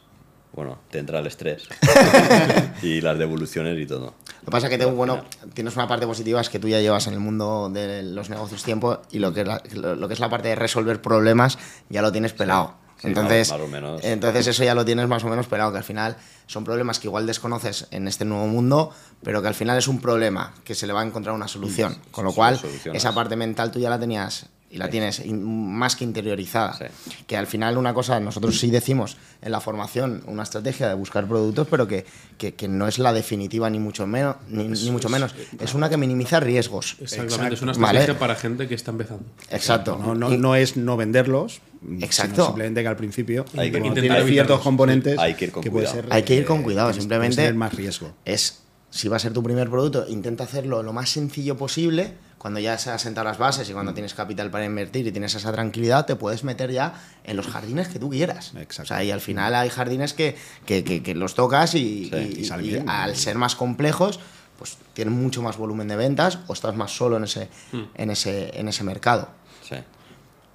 bueno, 0.53 0.79
te 0.89 0.99
entra 0.99 1.19
el 1.19 1.27
estrés. 1.27 1.63
y 2.81 3.01
las 3.01 3.17
devoluciones 3.17 3.79
y 3.79 3.85
todo. 3.85 4.13
Lo 4.41 4.45
que 4.45 4.51
pasa 4.51 4.67
es 4.67 4.71
que 4.71 4.77
tengo, 4.77 4.91
bueno, 4.93 5.23
tienes 5.53 5.75
una 5.75 5.87
parte 5.87 6.05
positiva, 6.07 6.41
es 6.41 6.49
que 6.49 6.59
tú 6.59 6.67
ya 6.67 6.79
llevas 6.79 7.07
en 7.07 7.13
el 7.13 7.19
mundo 7.19 7.69
de 7.71 8.03
los 8.03 8.29
negocios 8.29 8.63
tiempo 8.63 8.99
y 9.11 9.19
lo 9.19 9.33
que 9.33 9.41
es 9.41 9.47
la, 9.47 9.61
lo, 9.95 10.07
que 10.07 10.13
es 10.13 10.19
la 10.19 10.29
parte 10.29 10.47
de 10.49 10.55
resolver 10.55 11.01
problemas 11.01 11.57
ya 11.89 12.01
lo 12.01 12.11
tienes 12.11 12.33
pelado. 12.33 12.75
Sí, 12.97 13.07
entonces, 13.07 13.49
más- 13.49 13.59
más 13.59 13.67
o 13.67 13.71
menos. 13.71 14.03
entonces 14.03 14.45
eso 14.47 14.63
ya 14.63 14.75
lo 14.75 14.85
tienes 14.85 15.07
más 15.07 15.23
o 15.23 15.27
menos 15.27 15.47
pelado, 15.47 15.71
que 15.71 15.77
al 15.79 15.83
final 15.83 16.17
son 16.45 16.63
problemas 16.63 16.99
que 16.99 17.07
igual 17.07 17.25
desconoces 17.25 17.87
en 17.91 18.07
este 18.07 18.25
nuevo 18.25 18.45
mundo, 18.47 18.91
pero 19.23 19.41
que 19.41 19.47
al 19.47 19.55
final 19.55 19.77
es 19.77 19.87
un 19.87 19.99
problema 20.01 20.53
que 20.63 20.75
se 20.75 20.85
le 20.85 20.93
va 20.93 21.01
a 21.01 21.05
encontrar 21.05 21.33
una 21.33 21.47
solución. 21.47 21.97
Con 22.11 22.25
lo 22.25 22.33
cual, 22.33 22.59
esa 22.93 23.13
parte 23.15 23.35
mental 23.35 23.71
tú 23.71 23.79
ya 23.79 23.89
la 23.89 23.99
tenías 23.99 24.47
y 24.71 24.77
la 24.77 24.89
tienes 24.89 25.21
más 25.27 25.95
que 25.97 26.03
interiorizada. 26.05 26.73
Sí. 26.77 26.85
Que 27.27 27.35
al 27.35 27.45
final 27.45 27.77
una 27.77 27.93
cosa, 27.93 28.19
nosotros 28.19 28.57
sí 28.59 28.71
decimos 28.71 29.17
en 29.41 29.51
la 29.51 29.59
formación 29.59 30.23
una 30.27 30.43
estrategia 30.43 30.87
de 30.87 30.93
buscar 30.93 31.27
productos, 31.27 31.67
pero 31.69 31.87
que, 31.87 32.05
que, 32.37 32.53
que 32.53 32.67
no 32.67 32.87
es 32.87 32.97
la 32.97 33.11
definitiva 33.11 33.69
ni 33.69 33.79
mucho 33.79 34.07
menos, 34.07 34.37
ni, 34.47 34.67
ni 34.67 34.91
mucho 34.91 35.09
menos. 35.09 35.35
Es 35.59 35.73
una 35.73 35.89
que 35.89 35.97
minimiza 35.97 36.39
riesgos. 36.39 36.95
Exactamente, 37.01 37.55
es 37.55 37.61
una 37.61 37.73
Vale. 37.73 37.99
estrategia 37.99 38.19
para 38.19 38.35
gente 38.35 38.67
que 38.67 38.75
está 38.75 38.91
empezando. 38.91 39.25
Exacto. 39.49 39.97
No, 40.01 40.15
no, 40.15 40.31
Y- 40.33 40.37
no 40.37 40.55
es 40.55 40.77
no 40.77 40.95
venderlos, 40.95 41.59
Exacto. 41.99 42.45
simplemente 42.45 42.81
que 42.81 42.87
al 42.87 42.95
principio 42.95 43.43
Hay 43.57 43.71
que 43.71 43.81
tiene 43.81 44.23
ciertos 44.25 44.61
componentes 44.61 45.17
Hay 45.19 45.33
que 45.33 45.45
ir 45.45 45.51
con 45.51 45.63
puede 45.63 45.71
cuidado. 45.87 45.95
ser, 45.95 46.05
Hay 46.13 46.23
que 46.23 46.35
ir 46.35 46.45
con 46.45 46.63
cuidado, 46.63 46.93
simplemente- 46.93 47.35
tener 47.37 47.55
más 47.55 47.73
riesgo. 47.73 48.13
es, 48.23 48.61
si 48.91 49.07
va 49.07 49.15
a 49.15 49.19
ser 49.19 49.33
tu 49.33 49.41
primer 49.41 49.69
producto, 49.71 50.05
intenta 50.07 50.43
hacerlo 50.43 50.83
lo 50.83 50.93
más 50.93 51.09
sencillo 51.09 51.57
posible. 51.57 52.13
Cuando 52.37 52.59
ya 52.59 52.77
se 52.77 52.89
han 52.91 52.99
sentado 52.99 53.25
las 53.25 53.37
bases 53.37 53.69
y 53.69 53.73
cuando 53.73 53.93
tienes 53.93 54.13
capital 54.15 54.49
para 54.51 54.65
invertir 54.65 55.05
y 55.07 55.11
tienes 55.11 55.33
esa 55.35 55.51
tranquilidad, 55.51 56.05
te 56.05 56.15
puedes 56.15 56.43
meter 56.43 56.71
ya 56.71 56.93
en 57.23 57.37
los 57.37 57.47
jardines 57.47 57.87
que 57.87 57.99
tú 57.99 58.09
quieras. 58.09 58.53
Exacto. 58.55 58.81
O 58.83 58.85
sea, 58.85 59.03
y 59.03 59.11
al 59.11 59.21
final 59.21 59.53
hay 59.55 59.69
jardines 59.69 60.13
que, 60.13 60.35
que- 60.65 60.83
que- 60.83 61.01
que 61.03 61.15
los 61.15 61.33
tocas 61.35 61.73
y, 61.75 62.09
Sí, 62.09 62.33
y- 62.37 62.39
y 62.41 62.45
salen 62.45 62.65
y 62.65 62.69
bien. 62.69 62.89
al 62.89 63.15
ser 63.15 63.37
más 63.37 63.55
complejos, 63.55 64.19
pues 64.57 64.77
tienen 64.93 65.13
mucho 65.13 65.41
más 65.41 65.57
volumen 65.57 65.87
de 65.87 65.95
ventas 65.95 66.39
o 66.47 66.53
estás 66.53 66.75
más 66.75 66.91
solo 66.95 67.17
en 67.17 67.23
ese, 67.25 67.47
Mm. 67.71 67.81
en 67.95 68.09
ese, 68.11 68.59
en 68.59 68.67
ese 68.67 68.83
mercado. 68.83 69.29
Sí. 69.67 69.75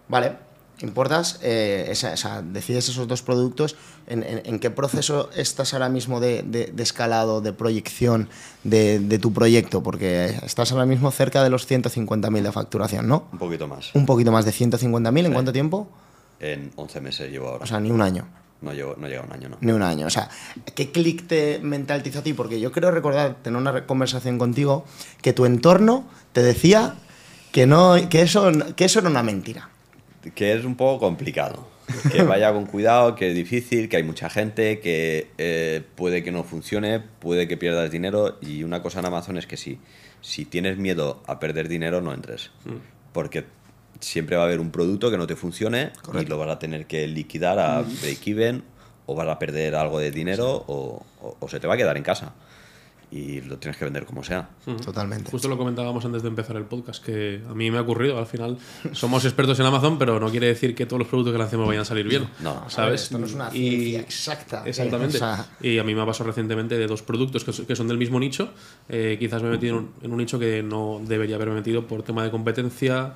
Vale, 0.09 0.33
importas, 0.81 1.39
eh, 1.43 1.87
esa- 1.91 2.13
esa- 2.13 2.43
decides 2.43 2.89
esos 2.89 3.09
dos 3.09 3.23
productos. 3.23 3.77
¿En, 4.07 4.23
en- 4.23 4.43
en 4.45 4.59
qué 4.59 4.71
proceso 4.71 5.31
estás 5.35 5.73
ahora 5.73 5.89
mismo 5.89 6.21
de, 6.21 6.43
de- 6.43 6.67
de 6.67 6.83
escalado, 6.83 7.41
de 7.41 7.53
proyección 7.53 8.29
de, 8.65 8.99
de 9.01 9.19
tu 9.19 9.33
proyecto? 9.33 9.83
Porque 9.83 10.39
estás 10.45 10.73
ahora 10.73 10.87
mismo 10.87 11.11
cerca 11.11 11.43
de 11.43 11.51
los 11.51 11.67
150.000 11.69 12.43
de 12.43 12.53
facturación, 12.53 13.09
¿no? 13.09 13.25
Un 13.33 13.39
poquito 13.39 13.67
más. 13.67 13.95
Un 13.95 14.07
poquito 14.07 14.31
más 14.33 14.45
de 14.45 14.53
150.000, 14.53 15.21
¿en 15.21 15.27
Sí. 15.27 15.33
cuánto 15.33 15.53
tiempo? 15.53 15.89
En 16.41 16.71
11 16.77 17.01
meses 17.01 17.31
llevo 17.31 17.49
ahora. 17.49 17.65
O 17.65 17.67
sea, 17.67 17.81
ni 17.81 17.91
un 17.91 18.03
año. 18.03 18.27
no, 18.63 18.73
llevo, 18.73 18.95
no 18.99 19.07
llega 19.07 19.23
un 19.23 19.33
año, 19.33 19.49
¿no? 19.51 19.59
Ni 19.61 19.71
un 19.73 19.83
año. 19.83 20.07
O 20.07 20.11
sea, 20.11 20.29
¿qué 20.75 20.91
clic 20.91 21.27
te 21.27 21.59
mental 21.63 22.03
te 22.03 22.09
hizo 22.09 22.19
a 22.21 22.23
ti? 22.23 22.33
Porque 22.33 22.59
yo 22.59 22.73
creo 22.73 22.91
recordar, 22.91 23.37
tener 23.43 23.61
una 23.61 23.87
conversación 23.87 24.39
contigo, 24.39 24.85
que 25.23 25.33
tu 25.35 25.45
entorno 25.47 26.05
te 26.33 26.43
decía 26.43 26.95
que, 27.53 27.67
no, 27.67 27.95
que, 28.09 28.23
eso, 28.23 28.51
que 28.75 28.87
eso 28.87 29.01
era 29.01 29.09
una 29.11 29.23
mentira. 29.23 29.69
Que 30.35 30.53
es 30.55 30.65
un 30.65 30.75
poco 30.77 30.99
complicado. 31.01 31.67
Que 32.11 32.23
vaya 32.25 32.53
con 32.53 32.67
cuidado, 32.67 33.15
que 33.15 33.29
es 33.29 33.35
difícil, 33.35 33.89
que 33.89 33.97
hay 33.99 34.03
mucha 34.03 34.29
gente, 34.29 34.81
que 34.81 35.29
eh, 35.39 35.83
puede 35.95 36.23
que 36.25 36.33
no 36.33 36.43
funcione, 36.43 37.01
puede 37.01 37.47
que 37.47 37.57
pierdas 37.57 37.91
dinero. 37.91 38.39
Y 38.43 38.65
una 38.65 38.83
cosa 38.83 38.99
en 39.01 39.07
Amazon 39.07 39.37
es 39.39 39.47
que 39.47 39.57
si, 39.57 39.79
si 40.21 40.45
tienes 40.45 40.79
miedo 40.79 41.23
a 41.27 41.39
perder 41.39 41.69
dinero, 41.69 42.01
no 42.01 42.13
entres. 42.13 42.51
Porque 43.13 43.45
siempre 44.01 44.37
va 44.37 44.43
a 44.43 44.47
haber 44.47 44.61
un 44.61 44.71
producto 44.73 45.11
que 45.11 45.17
no 45.17 45.27
te 45.27 45.37
funcione 45.37 45.93
y 46.23 46.27
lo 46.27 46.39
vas 46.39 46.49
a 46.51 46.59
tener 46.59 46.87
que 46.87 47.07
liquidar 47.07 47.59
a 47.59 47.83
break-even 48.03 48.63
o 49.07 49.15
vas 49.15 49.29
a 49.29 49.39
perder 49.39 49.75
algo 49.77 49.99
de 50.01 50.11
dinero 50.11 50.65
o, 50.67 51.03
o- 51.23 51.37
o 51.39 51.49
se 51.49 51.61
te 51.61 51.67
va 51.69 51.75
a 51.75 51.77
quedar 51.77 51.97
en 51.97 52.03
casa. 52.03 52.35
Y 53.09 53.41
lo 53.43 53.57
tienes 53.59 53.77
que 53.79 53.85
vender 53.85 54.05
como 54.05 54.25
sea. 54.25 54.49
Totalmente. 54.85 55.31
Justo 55.31 55.47
lo 55.49 55.57
comentábamos 55.57 56.05
antes 56.05 56.23
de 56.23 56.29
empezar 56.29 56.57
el 56.57 56.65
podcast, 56.65 57.03
que 57.05 57.41
a 57.49 57.55
mí 57.55 57.71
me 57.71 57.79
ha 57.79 57.83
ocurrido. 57.83 58.19
Al 58.19 58.27
final 58.27 58.59
somos 58.93 59.25
expertos 59.25 59.59
en 59.61 59.67
Amazon, 59.67 59.97
pero 59.97 60.19
no 60.19 60.29
quiere 60.29 60.49
decir 60.49 60.75
que 60.75 60.87
todos 60.87 60.99
los 60.99 61.09
productos 61.09 61.33
que 61.33 61.39
lancemos 61.39 61.69
vayan 61.69 61.83
a 61.83 61.85
salir 61.85 62.09
bien. 62.09 62.27
No. 62.41 62.69
¿sabes? 62.69 63.05
Esto 63.05 63.19
no 63.19 63.27
es 63.27 63.35
una 63.35 63.49
Y- 63.55 63.69
ciencia 63.71 64.01
exacta. 64.01 64.59
¿eh? 64.67 64.71
Exactamente. 64.71 65.17
O 65.17 65.21
sea, 65.21 65.47
Y 65.61 65.79
a 65.79 65.85
mí 65.85 65.95
me 65.95 66.03
ha 66.03 66.07
pasado 66.07 66.27
recientemente 66.29 66.77
de 66.77 66.87
dos 66.89 67.03
productos 67.03 67.45
que, 67.45 67.53
so- 67.53 67.65
que 67.67 67.77
son 67.77 67.87
del 67.87 67.97
mismo 67.99 68.19
nicho. 68.19 68.51
Eh, 68.89 69.17
quizás 69.21 69.41
me 69.41 69.49
he 69.49 69.53
metido 69.53 69.77
en 69.79 69.85
un, 69.85 69.91
en 70.03 70.11
un 70.11 70.17
nicho 70.19 70.39
que 70.41 70.65
no 70.65 71.01
debería 71.07 71.37
haberme 71.37 71.55
metido 71.55 71.87
por 71.87 72.03
tema 72.03 72.25
de 72.25 72.31
competencia. 72.33 73.15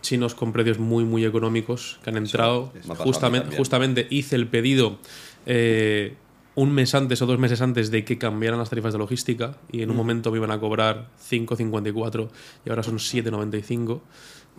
Chinos 0.00 0.34
con 0.34 0.52
precios 0.52 0.78
muy, 0.78 1.04
muy 1.04 1.24
económicos 1.26 1.98
que 2.02 2.10
han 2.10 2.16
entrado. 2.16 2.72
mí 2.74 2.94
justamente, 2.96 3.56
justamente 3.56 4.06
hice 4.08 4.36
el 4.36 4.46
pedido 4.46 4.98
eh, 5.46 6.14
un 6.56 6.72
mes 6.72 6.94
antes 6.94 7.22
o 7.22 7.26
dos 7.26 7.38
meses 7.38 7.60
antes 7.60 7.90
de 7.92 8.04
que 8.04 8.18
cambiaran 8.18 8.58
las 8.58 8.68
tarifas 8.70 8.92
de 8.92 8.98
logística 8.98 9.54
y 9.70 9.82
en 9.82 9.90
un 9.90 9.96
momento 9.96 10.30
me 10.32 10.38
iban 10.38 10.50
a 10.50 10.58
cobrar 10.58 11.06
5,54 11.30 12.28
y 12.64 12.70
ahora 12.70 12.82
son 12.82 12.96
7,95 12.98 14.00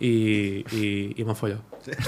y, 0.00 0.06
y, 0.76 1.14
y 1.16 1.24
me 1.24 1.30
han 1.30 1.36
fallado. 1.36 1.60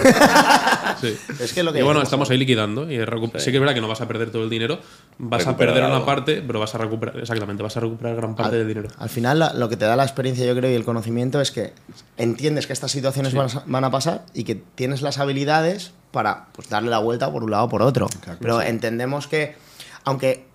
Sí. 1.01 1.17
Es 1.41 1.53
que 1.55 1.63
lo 1.63 1.73
que 1.73 1.79
y 1.81 1.83
bueno, 1.83 2.03
estamos 2.03 2.29
ahí 2.31 2.37
liquidando 2.37 2.91
y 2.91 2.99
recu- 2.99 3.31
sí. 3.39 3.51
que 3.51 3.57
es 3.57 3.61
verdad 3.61 3.75
que 3.75 3.81
no 3.81 3.89
vas 3.89 4.01
a 4.03 4.09
perder 4.09 4.31
todo 4.31 4.45
el 4.45 4.51
dinero, 4.51 4.79
vas 5.19 5.47
a 5.47 5.57
perder 5.57 5.85
una 5.85 6.05
parte, 6.05 6.43
pero 6.47 6.61
vas 6.61 6.75
a 6.75 6.79
recuperar, 6.79 7.19
exactamente, 7.19 7.63
vas 7.63 7.77
a 7.77 7.81
recuperar 7.81 8.17
gran 8.17 8.35
parte 8.37 8.57
del 8.57 8.69
dinero. 8.69 8.89
Al 8.99 9.09
final, 9.09 9.39
la- 9.39 9.55
lo 9.55 9.69
que 9.69 9.77
te 9.77 9.87
da 9.87 9.97
la 9.97 10.03
experiencia, 10.05 10.45
yo 10.47 10.55
creo, 10.55 10.71
y 10.71 10.75
el 10.75 10.85
conocimiento 10.85 11.41
es 11.41 11.51
que 11.53 11.73
entiendes 12.19 12.67
que 12.67 12.73
estas 12.75 12.91
situaciones 12.93 13.35
van, 13.35 13.49
a, 13.51 13.63
van 13.67 13.85
a 13.85 13.91
pasar 13.91 14.27
y 14.35 14.45
que 14.45 14.57
tienes 14.57 15.01
las 15.01 15.19
habilidades 15.19 15.93
para 16.11 16.47
pues, 16.53 16.69
darle 16.69 16.91
la 16.91 16.99
vuelta 16.99 17.33
por 17.33 17.45
un 17.45 17.51
lado 17.51 17.65
o 17.65 17.69
por 17.69 17.81
otro. 17.83 18.09
Pero 18.41 18.61
entendemos 18.61 19.27
que, 19.27 19.55
aunque, 20.04 20.47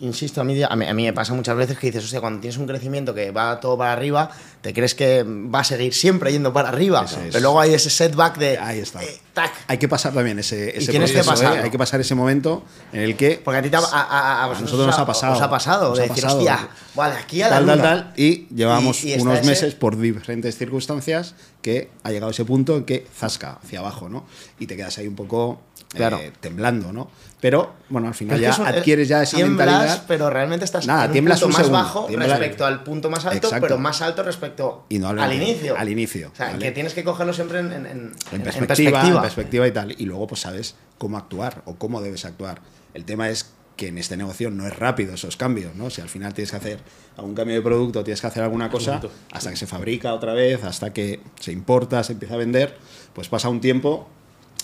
insisto, 0.00 0.40
a 0.40 0.44
mí, 0.44 0.62
a, 0.62 0.76
mí, 0.76 0.86
a 0.86 0.92
mí 0.94 1.04
me 1.04 1.12
pasa 1.12 1.32
muchas 1.32 1.56
veces 1.56 1.78
que 1.78 1.86
dices, 1.86 2.04
hostia, 2.04 2.20
cuando 2.20 2.40
tienes 2.40 2.58
un 2.58 2.66
crecimiento 2.66 3.14
que 3.14 3.30
va 3.30 3.58
todo 3.60 3.78
para 3.78 3.92
arriba, 3.92 4.30
te 4.60 4.74
crees 4.74 4.94
que 4.94 5.22
va 5.24 5.60
a 5.60 5.64
seguir 5.64 5.94
siempre 5.94 6.32
yendo 6.32 6.52
para 6.52 6.68
arriba. 6.68 7.04
Es. 7.04 7.14
Pero 7.28 7.40
luego 7.40 7.60
hay 7.60 7.72
ese 7.74 7.88
setback 7.88 8.36
de. 8.38 8.58
Ahí 8.58 8.80
está. 8.80 9.02
eh, 9.02 9.20
tac. 9.32 9.52
Hay 9.68 9.78
que 9.78 9.88
pasar 9.88 10.12
también 10.12 10.38
ese, 10.38 10.56
que 10.72 10.96
¿eh? 10.96 11.60
Hay 11.62 11.70
que 11.70 11.78
pasar 11.78 12.00
ese 12.00 12.14
momento 12.14 12.64
en 12.92 13.00
el 13.02 13.16
que 13.16 13.40
Porque 13.42 13.58
a 13.58 13.62
ti 13.62 13.70
te 13.70 13.76
ha- 13.76 13.80
a, 13.80 13.84
a- 14.02 14.44
a 14.44 14.46
vosotros 14.48 14.62
nosotros 14.72 14.80
os 14.80 14.86
nos 14.86 14.98
ha 14.98 15.06
pasado. 15.06 15.34
Os 15.34 15.40
ha 15.42 15.50
pasado, 15.50 15.88
Nos 15.90 15.98
de 15.98 16.04
ha 16.04 16.08
decir, 16.08 16.22
pasado. 16.24 16.38
hostia, 16.40 16.68
vale, 16.94 17.14
aquí 17.16 17.42
a 17.42 17.48
la 17.48 17.56
tal, 17.56 17.66
tal, 17.66 17.78
luna. 17.78 17.88
tal, 17.90 18.12
y 18.16 18.46
llevamos 18.54 19.02
Y- 19.04 19.08
y 19.08 19.12
está 19.12 19.22
unos 19.22 19.38
ese- 19.38 19.48
meses 19.48 19.74
por 19.74 19.96
diferentes 19.96 20.56
circunstancias 20.58 21.34
que 21.62 21.90
ha 22.02 22.10
llegado 22.10 22.30
ese 22.32 22.44
punto 22.44 22.76
en 22.76 22.84
que 22.84 23.06
zasca 23.16 23.58
hacia 23.64 23.78
abajo, 23.78 24.08
¿no? 24.08 24.26
Y 24.58 24.66
te 24.66 24.76
quedas 24.76 24.98
ahí 24.98 25.06
un 25.06 25.16
poco 25.16 25.60
eh, 25.94 25.98
Claro. 25.98 26.20
temblando, 26.40 26.92
¿no? 26.92 27.08
Pero, 27.46 27.74
bueno, 27.90 28.08
al 28.08 28.14
final 28.14 28.40
ya 28.40 28.56
un- 28.58 28.66
adquieres 28.66 29.06
ya 29.06 29.22
esa 29.22 29.36
tiemblas, 29.36 29.68
mentalidad. 29.68 30.04
pero 30.08 30.30
realmente 30.30 30.64
estás 30.64 30.84
Nada, 30.84 31.04
en 31.04 31.10
un 31.12 31.16
punto 31.30 31.46
un 31.46 31.52
más 31.52 31.56
segundo, 31.60 31.78
bajo 31.78 32.08
respecto 32.08 32.66
al 32.66 32.82
punto 32.82 33.08
más 33.08 33.24
alto, 33.24 33.36
Exacto. 33.46 33.60
pero 33.68 33.78
más 33.78 34.02
alto 34.02 34.24
respecto 34.24 34.84
Y 34.88 34.98
no 34.98 35.10
al- 35.10 35.20
al 35.20 35.32
inicio. 35.32 35.76
al 35.78 35.88
inicio, 35.88 36.30
O 36.32 36.36
sea, 36.36 36.46
¿vale? 36.46 36.58
que 36.58 36.72
tienes 36.72 36.92
que 36.92 37.04
cogerlo 37.04 37.32
siempre 37.32 37.60
en, 37.60 37.66
en- 37.72 37.86
en- 37.86 37.86
en 37.86 38.14
en 38.32 38.42
perspectiva, 38.42 39.06
en 39.06 39.20
perspectiva 39.20 39.64
y 39.68 39.70
tal. 39.70 39.94
Y 39.96 40.06
luego, 40.06 40.26
pues 40.26 40.40
sabes 40.40 40.74
cómo 40.98 41.18
actuar 41.18 41.62
o 41.66 41.76
cómo 41.76 42.02
debes 42.02 42.24
actuar. 42.24 42.62
El 42.94 43.04
tema 43.04 43.28
es 43.30 43.52
que 43.76 43.86
en 43.88 43.98
este 43.98 44.16
negocio 44.16 44.50
no 44.50 44.66
es 44.66 44.76
rápido 44.76 45.14
esos 45.14 45.36
cambios, 45.36 45.76
¿no? 45.76 45.88
Si 45.90 46.00
al 46.00 46.08
final 46.08 46.34
tienes 46.34 46.50
que 46.50 46.56
hacer 46.56 46.80
algún 47.16 47.36
cambio 47.36 47.54
de 47.54 47.62
producto, 47.62 48.02
tienes 48.02 48.20
que 48.20 48.26
hacer 48.26 48.42
alguna 48.42 48.70
cosa, 48.70 49.00
hasta 49.30 49.50
que 49.50 49.56
se 49.56 49.68
fabrica 49.68 50.14
otra 50.14 50.32
vez, 50.34 50.64
hasta 50.64 50.92
que 50.92 51.20
se 51.38 51.52
importa, 51.52 52.02
se 52.02 52.14
empieza 52.14 52.34
a 52.34 52.38
vender, 52.38 52.76
pues 53.12 53.28
pasa 53.28 53.48
un 53.50 53.60
tiempo 53.60 54.08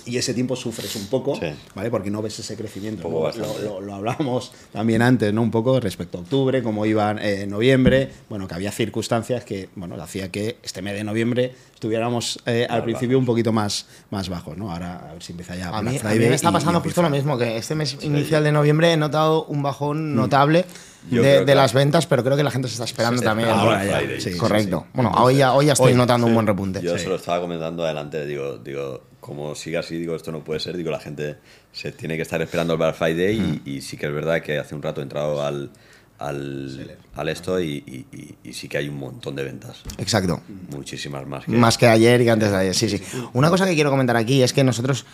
y 0.07 0.17
ese 0.17 0.35
tiempo 0.35 0.57
sufres 0.57 0.95
un 0.97 1.07
poco, 1.07 1.37
Sí. 1.37 1.47
¿vale? 1.75 1.91
Porque 1.91 2.11
no 2.11 2.23
ves 2.23 2.39
ese 2.39 2.57
crecimiento. 2.57 3.07
Un 3.09 3.15
poco 3.15 3.31
¿no? 3.39 3.47
Lo, 3.47 3.63
lo- 3.63 3.81
lo 3.81 3.95
hablábamos 3.95 4.53
también 4.73 5.03
antes, 5.03 5.33
¿no? 5.33 5.43
Un 5.43 5.51
poco 5.51 5.79
respecto 5.81 6.19
a 6.19 6.21
octubre, 6.23 6.63
cómo 6.63 6.85
iba 6.87 7.11
en 7.13 7.49
noviembre, 7.51 8.11
bueno, 8.29 8.47
que 8.49 8.55
había 8.55 8.73
circunstancias 8.73 9.45
que, 9.45 9.69
bueno, 9.77 9.95
hacía 10.03 10.31
que 10.31 10.57
este 10.63 10.83
mes 10.83 10.95
de 10.95 11.05
noviembre 11.05 11.55
estuviéramos 11.75 12.39
eh, 12.47 12.67
al 12.71 12.85
principio 12.85 13.19
un 13.19 13.27
poquito 13.27 13.53
más, 13.53 13.87
más 14.11 14.29
bajos, 14.29 14.57
¿no? 14.57 14.71
Ahora 14.73 15.09
a 15.11 15.13
ver 15.15 15.23
si 15.23 15.33
empieza 15.33 15.57
ya 15.57 15.69
A 15.69 15.83
mí, 15.83 15.89
a 15.89 15.93
mí 15.93 15.99
Friday 15.99 16.29
me 16.29 16.35
está 16.35 16.53
pasando 16.53 16.81
justo 16.81 17.03
lo 17.03 17.11
mismo, 17.11 17.37
que 17.39 17.57
este 17.57 17.75
mes 17.75 17.97
inicial 18.03 18.45
de 18.45 18.53
noviembre 18.53 18.93
he 18.93 18.97
notado 18.97 19.45
un 19.47 19.63
bajón 19.63 20.15
notable 20.15 20.65
Yo 21.11 21.23
de, 21.23 21.41
de 21.41 21.45
que- 21.47 21.55
las 21.57 21.73
ventas, 21.75 22.07
pero 22.07 22.23
creo 22.23 22.37
que 22.37 22.45
la 22.45 22.51
gente 22.53 22.69
se 22.69 22.75
está 22.75 22.85
esperando 22.85 23.19
Se 23.19 23.25
también. 23.25 23.49
Ahora 23.49 23.85
ya, 23.85 24.01
sí, 24.21 24.33
sí, 24.33 24.39
Correcto. 24.39 24.85
sí. 24.85 24.91
Bueno, 24.95 25.11
hoy 25.17 25.37
ya, 25.39 25.53
hoy 25.55 25.67
ya 25.67 25.73
estoy 25.73 25.93
Hoy, 25.93 25.99
notando 25.99 26.27
un 26.27 26.33
Sí. 26.33 26.35
buen 26.35 26.47
repunte. 26.47 26.81
Yo 26.83 26.97
Sí. 26.97 27.03
se 27.05 27.09
lo 27.09 27.17
estaba 27.17 27.41
comentando 27.41 27.85
adelante, 27.85 28.25
digo, 28.27 28.59
digo, 28.59 29.03
como 29.23 29.55
siga 29.55 29.81
así, 29.81 29.97
digo, 29.99 30.17
esto 30.17 30.33
no 30.33 30.43
puede 30.43 30.59
ser, 30.59 30.76
digo, 30.76 30.91
la 30.91 30.99
gente 30.99 31.37
se 31.73 31.93
tiene 31.93 32.17
que 32.17 32.23
estar 32.23 32.43
esperando 32.43 32.73
el 32.75 32.79
Black 32.79 32.97
Friday 32.97 33.62
y, 33.64 33.71
y 33.76 33.81
sí 33.81 33.97
que 33.97 34.07
es 34.07 34.12
verdad 34.12 34.43
que 34.43 34.59
hace 34.59 34.75
un 34.75 34.83
rato 34.83 35.00
he 35.00 35.05
entrado 35.05 35.41
al, 35.47 35.71
al, 36.19 36.97
al 37.14 37.29
esto 37.29 37.61
y, 37.61 37.85
y- 37.87 38.07
y- 38.17 38.35
y 38.50 38.52
sí 38.52 38.69
que 38.69 38.79
hay 38.79 38.88
un 38.88 38.99
montón 38.99 39.37
de 39.37 39.45
ventas, 39.45 39.83
Exacto. 39.99 40.41
muchísimas 40.71 41.25
más 41.26 41.45
que... 41.45 41.52
Más 41.52 41.79
que 41.79 41.87
ayer 41.87 42.21
y 42.21 42.25
que 42.25 42.31
antes 42.33 42.50
de 42.50 42.57
ayer, 42.57 42.75
sí, 42.75 42.88
sí. 42.88 43.00
Una 43.33 43.49
cosa 43.49 43.64
que 43.64 43.75
quiero 43.75 43.91
comentar 43.91 44.17
aquí 44.17 44.43
es 44.43 44.52
que 44.52 44.64
nosotros 44.64 45.07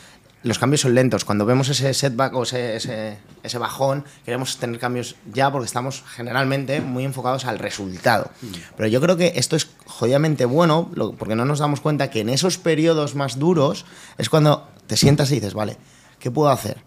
los 0.43 0.59
cambios 0.59 0.83
son 0.83 0.95
lentos. 0.95 1.25
Cuando 1.25 1.45
vemos 1.45 1.69
ese 1.69 1.93
setback 1.93 2.35
o 2.35 2.43
ese, 2.45 2.77
ese, 2.77 3.19
ese 3.43 3.59
bajón, 3.59 4.05
queremos 4.25 4.57
tener 4.59 4.79
cambios 4.79 5.17
ya 5.33 5.51
porque 5.51 5.67
estamos 5.67 6.05
generalmente 6.15 6.81
muy 6.81 7.05
enfocados 7.05 7.45
al 7.45 7.59
resultado. 7.59 8.31
Pero 8.77 8.89
yo 8.89 9.01
creo 9.01 9.17
que 9.17 9.33
esto 9.37 9.57
es 9.57 9.69
jodidamente 9.87 10.45
bueno 10.45 10.91
porque 11.19 11.35
no 11.35 11.45
nos 11.45 11.59
damos 11.59 11.81
cuenta 11.81 12.11
que 12.11 12.21
en 12.21 12.29
esos 12.29 12.59
periodos 12.59 13.15
más 13.15 13.39
duros 13.39 13.85
es 14.17 14.29
cuando 14.29 14.69
te 14.87 14.97
sientas 14.97 15.31
y 15.33 15.37
dices, 15.37 15.55
vale, 15.55 15.77
¿qué 16.19 16.31
puedo 16.31 16.51
hacer? 16.51 16.79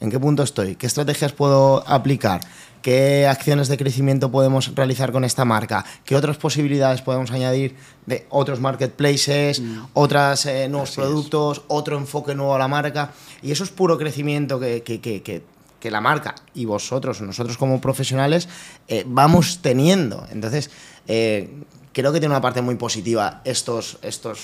¿En 0.00 0.10
qué 0.10 0.18
punto 0.18 0.42
estoy? 0.42 0.76
¿Qué 0.76 0.86
estrategias 0.86 1.32
puedo 1.32 1.86
aplicar? 1.88 2.40
Qué 2.84 3.26
acciones 3.26 3.68
de 3.68 3.78
crecimiento 3.78 4.30
podemos 4.30 4.74
realizar 4.74 5.10
con 5.10 5.24
esta 5.24 5.46
marca, 5.46 5.86
qué 6.04 6.16
otras 6.16 6.36
posibilidades 6.36 7.00
podemos 7.00 7.30
añadir 7.30 7.76
de 8.04 8.26
otros 8.28 8.60
marketplaces, 8.60 9.62
otros 9.94 10.44
nuevos 10.68 10.90
productos, 10.90 11.62
otro 11.68 11.96
enfoque 11.96 12.34
nuevo 12.34 12.54
a 12.54 12.58
la 12.58 12.68
marca. 12.68 13.10
Y 13.40 13.52
eso 13.52 13.64
es 13.64 13.70
puro 13.70 13.96
crecimiento 13.96 14.60
que, 14.60 14.82
que- 14.82 15.00
que- 15.00 15.22
que- 15.22 15.42
que 15.80 15.90
la 15.90 16.02
marca 16.02 16.34
y 16.52 16.66
vosotros, 16.66 17.22
nosotros 17.22 17.56
como 17.56 17.80
profesionales, 17.80 18.48
eh, 18.86 19.04
vamos 19.06 19.60
teniendo. 19.62 20.26
Entonces, 20.30 20.70
eh, 21.08 21.48
creo 21.94 22.12
que 22.12 22.20
tiene 22.20 22.34
una 22.34 22.42
parte 22.42 22.60
muy 22.60 22.74
positiva 22.74 23.40
estos, 23.46 23.96
estos 24.02 24.40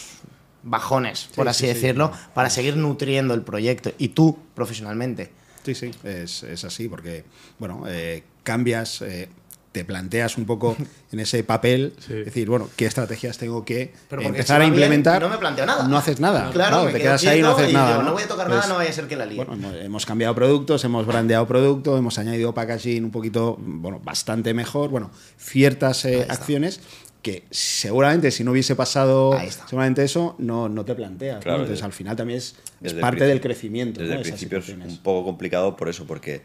bajones, 0.62 1.28
por 1.36 1.44
Sí, 1.44 1.50
así 1.50 1.60
sí, 1.60 1.66
sí. 1.66 1.74
decirlo, 1.74 2.10
para 2.32 2.48
seguir 2.48 2.78
nutriendo 2.78 3.34
el 3.34 3.42
proyecto. 3.42 3.90
Y 3.98 4.08
tú, 4.08 4.38
profesionalmente. 4.54 5.30
Sí, 5.62 5.74
sí, 5.74 5.90
es, 6.04 6.42
es 6.42 6.64
así, 6.64 6.88
porque, 6.88 7.24
bueno, 7.58 7.84
eh, 7.86 8.24
cambias, 8.42 9.02
eh, 9.02 9.28
te 9.72 9.84
planteas 9.84 10.36
un 10.36 10.46
poco 10.46 10.76
en 11.12 11.20
ese 11.20 11.44
papel, 11.44 11.92
Sí. 11.98 12.12
es 12.14 12.24
decir, 12.24 12.48
bueno, 12.50 12.68
¿qué 12.76 12.86
estrategias 12.86 13.38
tengo 13.38 13.64
que 13.64 13.92
empezar 14.10 14.56
a 14.56 14.58
va 14.58 14.64
bien, 14.64 14.74
implementar? 14.74 15.22
no 15.22 15.28
me 15.28 15.38
planteo 15.38 15.64
nada. 15.64 15.86
No 15.86 15.96
haces 15.96 16.18
nada. 16.18 16.50
Claro, 16.50 16.84
me 16.84 16.92
te 16.92 16.98
quedo 16.98 17.02
quedas 17.10 17.26
ahí 17.26 17.38
y 17.38 17.42
no 17.42 17.50
haces 17.52 17.70
y 17.70 17.72
nada. 17.72 17.90
digo, 17.92 18.02
no 18.02 18.12
voy 18.12 18.22
a 18.24 18.28
tocar 18.28 18.48
nada, 18.48 18.66
no 18.66 18.74
vaya 18.76 18.90
a 18.90 18.92
ser 18.92 19.06
que 19.06 19.14
la 19.16 19.26
líe. 19.26 19.44
Bueno, 19.44 19.72
hemos- 19.76 20.06
cambiado 20.06 20.34
productos, 20.34 20.82
hemos 20.84 21.06
brandeado 21.06 21.46
producto, 21.46 21.96
hemos 21.96 22.18
añadido 22.18 22.52
packaging 22.52 23.04
un 23.04 23.10
poquito, 23.12 23.56
bueno, 23.60 24.00
bastante 24.02 24.54
mejor, 24.54 24.90
bueno, 24.90 25.12
ciertas 25.38 26.04
eh, 26.04 26.26
acciones 26.28 26.80
que 27.22 27.44
seguramente 27.50 28.30
si 28.30 28.42
no 28.44 28.50
hubiese 28.52 28.74
pasado 28.74 29.38
seguramente 29.68 30.02
eso, 30.02 30.34
no, 30.38 30.68
no 30.70 30.84
te 30.86 30.94
planteas. 30.94 31.36
¿no? 31.36 31.42
Claro, 31.42 31.58
Entonces 31.58 31.76
desde- 31.78 31.86
al 31.86 31.92
final 31.92 32.16
también 32.16 32.38
es, 32.38 32.56
parte 32.94 33.24
del 33.26 33.40
crecimiento. 33.42 34.00
Desde 34.00 34.14
¿no? 34.14 34.20
el 34.20 34.26
principio 34.26 34.58
es 34.58 34.68
un 34.70 34.98
poco 35.02 35.26
complicado 35.26 35.76
por 35.76 35.88
eso, 35.90 36.06
porque 36.06 36.40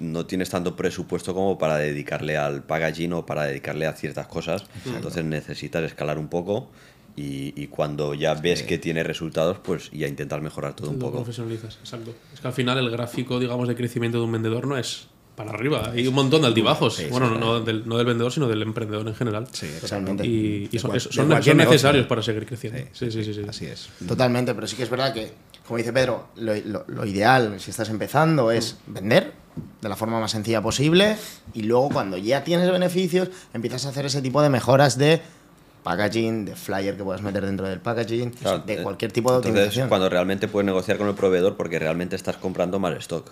no 0.00 0.26
tienes 0.26 0.50
tanto 0.50 0.76
presupuesto 0.76 1.34
como 1.34 1.58
para 1.58 1.76
dedicarle 1.76 2.36
al 2.36 2.62
packaging 2.62 3.12
o 3.14 3.26
para 3.26 3.44
dedicarle 3.44 3.86
a 3.86 3.92
ciertas 3.92 4.26
cosas. 4.26 4.64
Entonces 4.86 5.24
necesitas 5.24 5.82
escalar 5.84 6.18
un 6.18 6.28
poco 6.28 6.68
y, 7.16 7.52
y 7.60 7.66
cuando 7.66 8.14
ya 8.14 8.34
ves 8.34 8.62
que 8.62 8.78
tiene 8.78 9.02
resultados, 9.02 9.58
pues 9.58 9.90
ya 9.90 10.06
intentar 10.06 10.40
mejorar 10.40 10.74
todo 10.74 10.90
un 10.90 10.98
poco. 11.00 11.16
profesionalizas, 11.16 11.78
exacto. 11.80 12.14
Es 12.32 12.40
que 12.40 12.46
al 12.46 12.54
final 12.54 12.78
el 12.78 12.90
gráfico, 12.90 13.40
digamos, 13.40 13.66
de 13.66 13.74
crecimiento 13.74 14.18
de 14.18 14.24
un 14.24 14.32
vendedor 14.32 14.66
no 14.68 14.78
es 14.78 15.08
para 15.34 15.50
arriba. 15.50 15.90
Hay 15.92 16.06
un 16.06 16.14
montón 16.14 16.42
de 16.42 16.48
altibajos. 16.48 17.00
bueno, 17.10 17.30
no, 17.36 17.60
del, 17.60 17.88
no 17.88 17.96
del 17.96 18.06
vendedor, 18.06 18.32
sino 18.32 18.46
del 18.48 18.62
emprendedor 18.62 19.06
en 19.06 19.14
general. 19.16 19.46
Sí, 19.52 19.68
Totalmente. 19.80 20.26
Y, 20.26 20.68
y 20.70 20.78
son, 20.78 20.98
son, 21.00 21.28
necesarios 21.28 22.06
para 22.06 22.22
seguir 22.22 22.44
creciendo. 22.46 22.80
Sí, 22.92 23.10
sí, 23.10 23.22
sí. 23.24 23.34
sí. 23.34 23.42
Así 23.48 23.66
es. 23.66 23.88
Totalmente, 24.06 24.54
pero 24.54 24.66
sí 24.68 24.76
que 24.76 24.82
es 24.84 24.90
verdad 24.90 25.12
que, 25.12 25.32
como 25.66 25.78
dice 25.78 25.92
Pedro, 25.92 26.28
lo, 26.36 26.54
lo- 26.56 26.84
lo 26.88 27.04
ideal, 27.06 27.58
si 27.60 27.70
estás 27.70 27.88
empezando, 27.90 28.50
es 28.52 28.78
vender 28.88 29.32
de 29.80 29.88
la 29.88 29.96
forma 29.96 30.18
más 30.20 30.30
sencilla 30.32 30.60
posible 30.60 31.16
y 31.54 31.62
luego 31.62 31.88
cuando 31.90 32.16
ya 32.16 32.42
tienes 32.44 32.70
beneficios, 32.70 33.28
empiezas 33.54 33.86
a 33.86 33.90
hacer 33.90 34.06
ese 34.06 34.20
tipo 34.22 34.42
de 34.42 34.48
mejoras 34.50 34.98
de 34.98 35.20
packaging, 35.84 36.44
de 36.44 36.56
flyer 36.56 36.96
que 36.96 37.04
puedas 37.04 37.22
meter 37.22 37.46
dentro 37.46 37.66
del 37.68 37.80
packaging, 37.80 38.30
Claro, 38.30 38.58
de 38.58 38.74
eh, 38.74 38.82
cualquier 38.82 39.12
tipo 39.12 39.30
de 39.30 39.36
Entonces, 39.36 39.58
optimización. 39.60 39.88
cuando 39.88 40.08
realmente 40.08 40.48
puedes 40.48 40.66
negociar 40.66 40.98
con 40.98 41.08
el 41.08 41.14
proveedor 41.14 41.56
porque 41.56 41.78
realmente 41.78 42.16
estás 42.16 42.36
comprando 42.36 42.78
más 42.78 42.96
stock. 42.98 43.30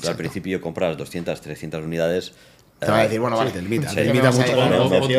Tú 0.00 0.08
al 0.08 0.16
principio 0.16 0.60
compras 0.60 0.96
200, 0.96 1.40
300 1.40 1.82
unidades. 1.84 2.32
Te 2.78 2.86
va 2.90 2.98
a 2.98 3.00
eh, 3.00 3.04
decir, 3.04 3.20
bueno, 3.20 3.36
Sí, 3.36 3.40
vale, 3.44 3.50
te 3.52 3.62
limita, 3.62 3.88
¿qué 3.88 3.94
te 3.94 4.04
limita 4.04 4.30
mucho 4.30 4.52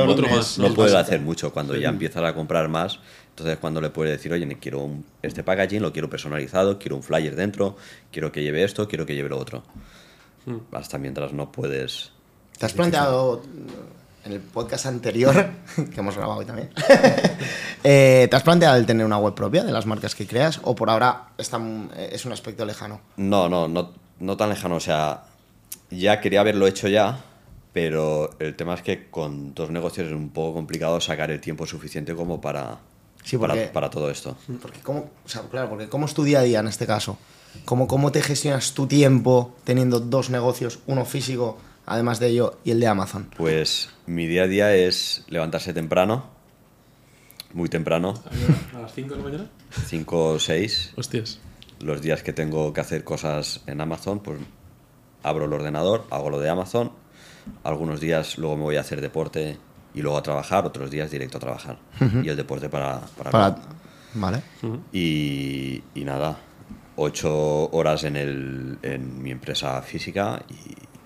otro 0.03 0.27
más. 0.29 0.57
no 0.59 0.67
es 0.67 0.73
puedes 0.73 0.93
hacer 0.93 1.21
mucho 1.21 1.51
cuando 1.51 1.75
ya 1.75 1.89
empiezas 1.89 2.23
a 2.23 2.33
comprar 2.35 2.67
más. 2.69 2.99
Entonces, 3.29 3.57
cuando 3.57 3.81
le 3.81 3.89
puedes 3.89 4.15
decir, 4.17 4.31
oye, 4.31 4.57
quiero 4.59 4.79
un- 4.81 5.05
este 5.23 5.43
packaging, 5.43 5.81
lo 5.81 5.91
quiero 5.91 6.09
personalizado, 6.09 6.77
quiero 6.77 6.97
un 6.97 7.03
flyer 7.03 7.35
dentro, 7.35 7.75
quiero 8.11 8.31
que 8.31 8.43
lleve 8.43 8.63
esto, 8.63 8.87
quiero 8.87 9.05
que 9.05 9.15
lleve 9.15 9.29
lo 9.29 9.39
otro. 9.39 9.63
Hasta 10.71 10.97
mientras 10.97 11.33
no 11.33 11.51
puedes. 11.51 12.11
¿Te 12.57 12.65
has 12.65 12.73
planteado 12.73 13.41
en 14.25 14.31
el 14.33 14.39
podcast 14.41 14.85
anterior, 14.87 15.49
que 15.93 15.99
hemos 15.99 16.15
grabado 16.17 16.39
hoy 16.39 16.45
también, 16.45 16.69
eh, 17.83 18.27
¿te 18.29 18.35
has 18.35 18.43
planteado 18.43 18.75
el 18.77 18.85
tener 18.85 19.05
una 19.05 19.17
web 19.17 19.33
propia 19.33 19.63
de 19.63 19.71
las 19.71 19.85
marcas 19.85 20.15
que 20.15 20.27
creas 20.27 20.59
o 20.63 20.75
por 20.75 20.89
ahora 20.89 21.29
está, 21.37 21.57
m- 21.57 21.87
es 21.97 22.25
un 22.25 22.31
aspecto 22.31 22.65
lejano? 22.65 22.99
No, 23.17 23.47
no, 23.49 23.67
no, 23.67 23.91
no 24.19 24.37
tan 24.37 24.49
lejano. 24.49 24.75
O 24.75 24.79
sea, 24.79 25.23
ya 25.89 26.19
quería 26.19 26.41
haberlo 26.41 26.67
hecho 26.67 26.87
ya, 26.87 27.19
pero 27.73 28.31
el 28.39 28.55
tema 28.55 28.73
es 28.73 28.81
que 28.81 29.09
con 29.09 29.53
dos 29.53 29.69
negocios 29.69 30.07
es 30.07 30.13
un 30.13 30.29
poco 30.29 30.53
complicado 30.55 30.99
sacar 30.99 31.31
el 31.31 31.39
tiempo 31.39 31.65
suficiente 31.65 32.15
como 32.15 32.41
para, 32.41 32.79
Sí, 33.23 33.37
porque- 33.37 33.57
para, 33.57 33.71
para 33.73 33.89
todo 33.89 34.09
esto. 34.09 34.35
Porque 34.61 34.79
cómo, 34.81 35.09
o 35.25 35.29
sea, 35.29 35.41
claro, 35.43 35.69
porque 35.69 35.87
¿cómo 35.87 36.05
es 36.05 36.13
tu 36.13 36.23
día 36.23 36.39
a 36.39 36.43
día 36.43 36.59
en 36.59 36.67
este 36.67 36.85
caso? 36.85 37.17
¿Cómo, 37.65 37.87
¿Cómo 37.87 38.11
te 38.11 38.21
gestionas 38.21 38.73
tu 38.73 38.87
tiempo 38.87 39.55
teniendo 39.63 39.99
dos 39.99 40.29
negocios, 40.29 40.79
uno 40.87 41.05
físico, 41.05 41.57
además 41.85 42.19
de 42.19 42.27
ello, 42.27 42.57
y 42.63 42.71
el 42.71 42.79
de 42.79 42.87
Amazon? 42.87 43.29
Pues 43.35 43.89
mi 44.05 44.25
día 44.27 44.43
a 44.43 44.47
día 44.47 44.75
es 44.75 45.25
levantarse 45.27 45.73
temprano, 45.73 46.25
muy 47.53 47.69
temprano, 47.69 48.13
¿A 48.75 48.79
las 48.81 48.93
5 48.93 49.09
de 49.09 49.17
la 49.17 49.23
mañana? 49.23 49.49
5 49.87 50.25
o 50.29 50.39
6. 50.39 50.93
Hostias. 50.95 51.39
Los 51.79 52.01
días 52.01 52.23
que 52.23 52.33
tengo 52.33 52.73
que 52.73 52.81
hacer 52.81 53.03
cosas 53.03 53.61
en 53.67 53.81
Amazon, 53.81 54.19
pues 54.19 54.39
abro 55.23 55.45
el 55.45 55.53
ordenador, 55.53 56.05
hago 56.09 56.29
lo 56.29 56.39
de 56.39 56.49
Amazon. 56.49 56.91
Algunos 57.63 57.99
días 57.99 58.37
luego 58.37 58.57
me 58.57 58.63
voy 58.63 58.75
a 58.77 58.81
hacer 58.81 59.01
deporte 59.01 59.57
y 59.93 60.01
luego 60.01 60.17
a 60.17 60.23
trabajar, 60.23 60.65
otros 60.65 60.91
días 60.91 61.09
directo 61.11 61.37
a 61.37 61.41
trabajar. 61.41 61.79
Y 62.23 62.29
el 62.29 62.35
deporte 62.35 62.69
para... 62.69 62.99
para, 63.17 63.31
Para... 63.31 63.55
Vale. 64.13 64.41
Y, 64.91 65.83
y 65.93 66.03
nada, 66.03 66.37
ocho 66.97 67.69
horas 67.71 68.03
en, 68.03 68.17
el, 68.17 68.77
en 68.81 69.21
mi 69.21 69.31
empresa 69.31 69.81
física 69.81 70.43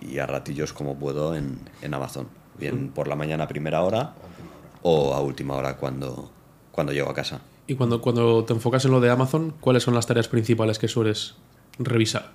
y, 0.02 0.14
y 0.14 0.20
a 0.20 0.26
ratillos 0.26 0.74
como 0.74 0.98
puedo 0.98 1.36
en, 1.36 1.60
en 1.82 1.94
Amazon. 1.94 2.28
Bien 2.58 2.90
por 2.90 3.08
la 3.08 3.16
mañana 3.16 3.44
a 3.46 3.48
primera 3.48 3.82
hora 3.82 4.14
o 4.82 5.14
a 5.14 5.22
última 5.22 5.56
hora 5.56 5.78
cuando, 5.78 6.32
cuando 6.72 6.94
llego 6.94 7.10
a 7.10 7.14
casa. 7.14 7.42
Y 7.68 7.76
cuando, 7.76 8.02
cuando 8.02 8.44
te 8.44 8.54
enfocas 8.54 8.84
en 8.86 8.92
lo 8.92 9.00
de 9.00 9.10
Amazon, 9.10 9.54
¿cuáles 9.60 9.84
son 9.84 9.94
las 9.94 10.08
tareas 10.08 10.28
principales 10.28 10.80
que 10.80 10.88
sueles 10.88 11.36
revisar? 11.78 12.32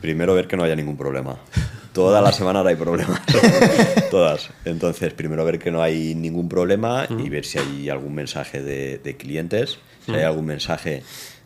Primero 0.00 0.34
ver 0.34 0.48
que 0.48 0.56
no 0.56 0.64
haya 0.64 0.74
ningún 0.74 0.96
problema. 0.96 1.36
Toda 1.92 2.22
la 2.22 2.32
semana 2.32 2.60
ahora 2.60 2.70
hay 2.70 2.76
problemas. 2.76 3.20
Todas. 4.10 4.50
Entonces, 4.64 5.12
primero 5.12 5.44
ver 5.44 5.58
que 5.58 5.70
no 5.70 5.82
hay 5.82 6.14
ningún 6.14 6.48
problema 6.48 7.06
y 7.10 7.28
ver 7.28 7.44
si 7.44 7.58
hay 7.58 7.90
algún 7.90 8.14
mensaje 8.14 8.62
de, 8.62 8.98
de 8.98 9.16
clientes. 9.16 9.78
Si 10.06 10.12
hay 10.12 10.22
algún 10.22 10.46
mensaje, 10.46 11.02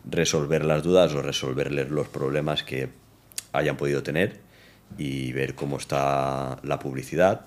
resolver 0.08 0.64
las 0.64 0.82
dudas 0.82 1.12
o 1.14 1.22
resolverles 1.22 1.90
los 1.90 2.08
problemas 2.08 2.62
que 2.62 2.88
hayan 3.52 3.76
podido 3.76 4.02
tener 4.02 4.40
y 4.98 5.32
ver 5.32 5.54
cómo 5.56 5.78
está 5.78 6.58
la 6.62 6.78
publicidad, 6.78 7.46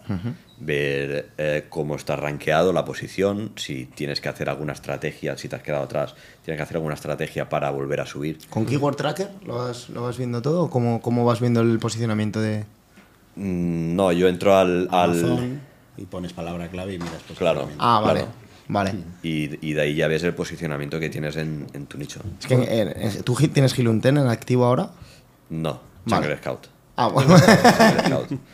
ver 0.59 1.29
eh, 1.37 1.65
cómo 1.69 1.95
está 1.95 2.17
rankeado 2.17 2.73
la 2.73 2.83
posición, 2.83 3.53
si 3.55 3.85
tienes 3.85 4.19
que 4.19 4.27
hacer 4.27 4.49
alguna 4.49 4.73
estrategia, 4.73 5.37
si 5.37 5.47
te 5.47 5.55
has 5.55 5.63
quedado 5.63 5.83
atrás, 5.85 6.15
tienes 6.43 6.59
que 6.59 6.63
hacer 6.63 6.75
alguna 6.77 6.95
estrategia 6.95 7.47
para 7.47 7.69
volver 7.69 8.01
a 8.01 8.05
subir. 8.05 8.39
¿Con 8.49 8.65
Keyword 8.65 8.97
Tracker 8.97 9.29
lo 9.45 9.55
vas, 9.55 9.87
lo 9.89 10.03
vas 10.03 10.17
viendo 10.17 10.41
todo 10.41 10.63
o 10.63 10.69
cómo, 10.69 11.01
cómo 11.01 11.23
vas 11.23 11.39
viendo 11.39 11.61
el 11.61 11.79
posicionamiento 11.79 12.41
de...? 12.41 12.65
Mm, 13.37 13.95
No, 13.95 14.11
yo 14.11 14.27
entro 14.27 14.57
al, 14.57 14.89
al- 14.91 15.11
Amazon 15.11 15.61
y 15.97 16.05
pones 16.05 16.33
palabra 16.33 16.67
clave 16.67 16.95
y 16.95 16.97
miras 16.99 17.21
pues, 17.25 17.39
Claro. 17.39 17.69
Ah, 17.79 18.01
vale. 18.03 18.21
Claro. 18.21 18.38
Vale. 18.71 18.93
y, 19.23 19.67
y 19.67 19.73
de 19.73 19.81
ahí 19.81 19.95
ya 19.95 20.07
ves 20.07 20.23
el 20.23 20.33
posicionamiento 20.35 20.99
que 20.99 21.09
tienes 21.09 21.35
en, 21.37 21.65
en 21.73 21.87
tu 21.87 21.97
nicho. 21.97 22.21
Es 22.39 22.45
que, 22.47 22.53
eh, 22.53 22.93
eh, 22.95 23.21
¿tú 23.25 23.35
tienes 23.35 23.73
Gilunten 23.73 24.17
en 24.17 24.27
activo 24.27 24.63
ahora? 24.65 24.91
No, 25.49 25.81
Vale. 26.05 26.21
Jungle 26.27 26.37
Scout. 26.37 26.67
Ah, 26.95 27.07
bueno. 27.13 27.35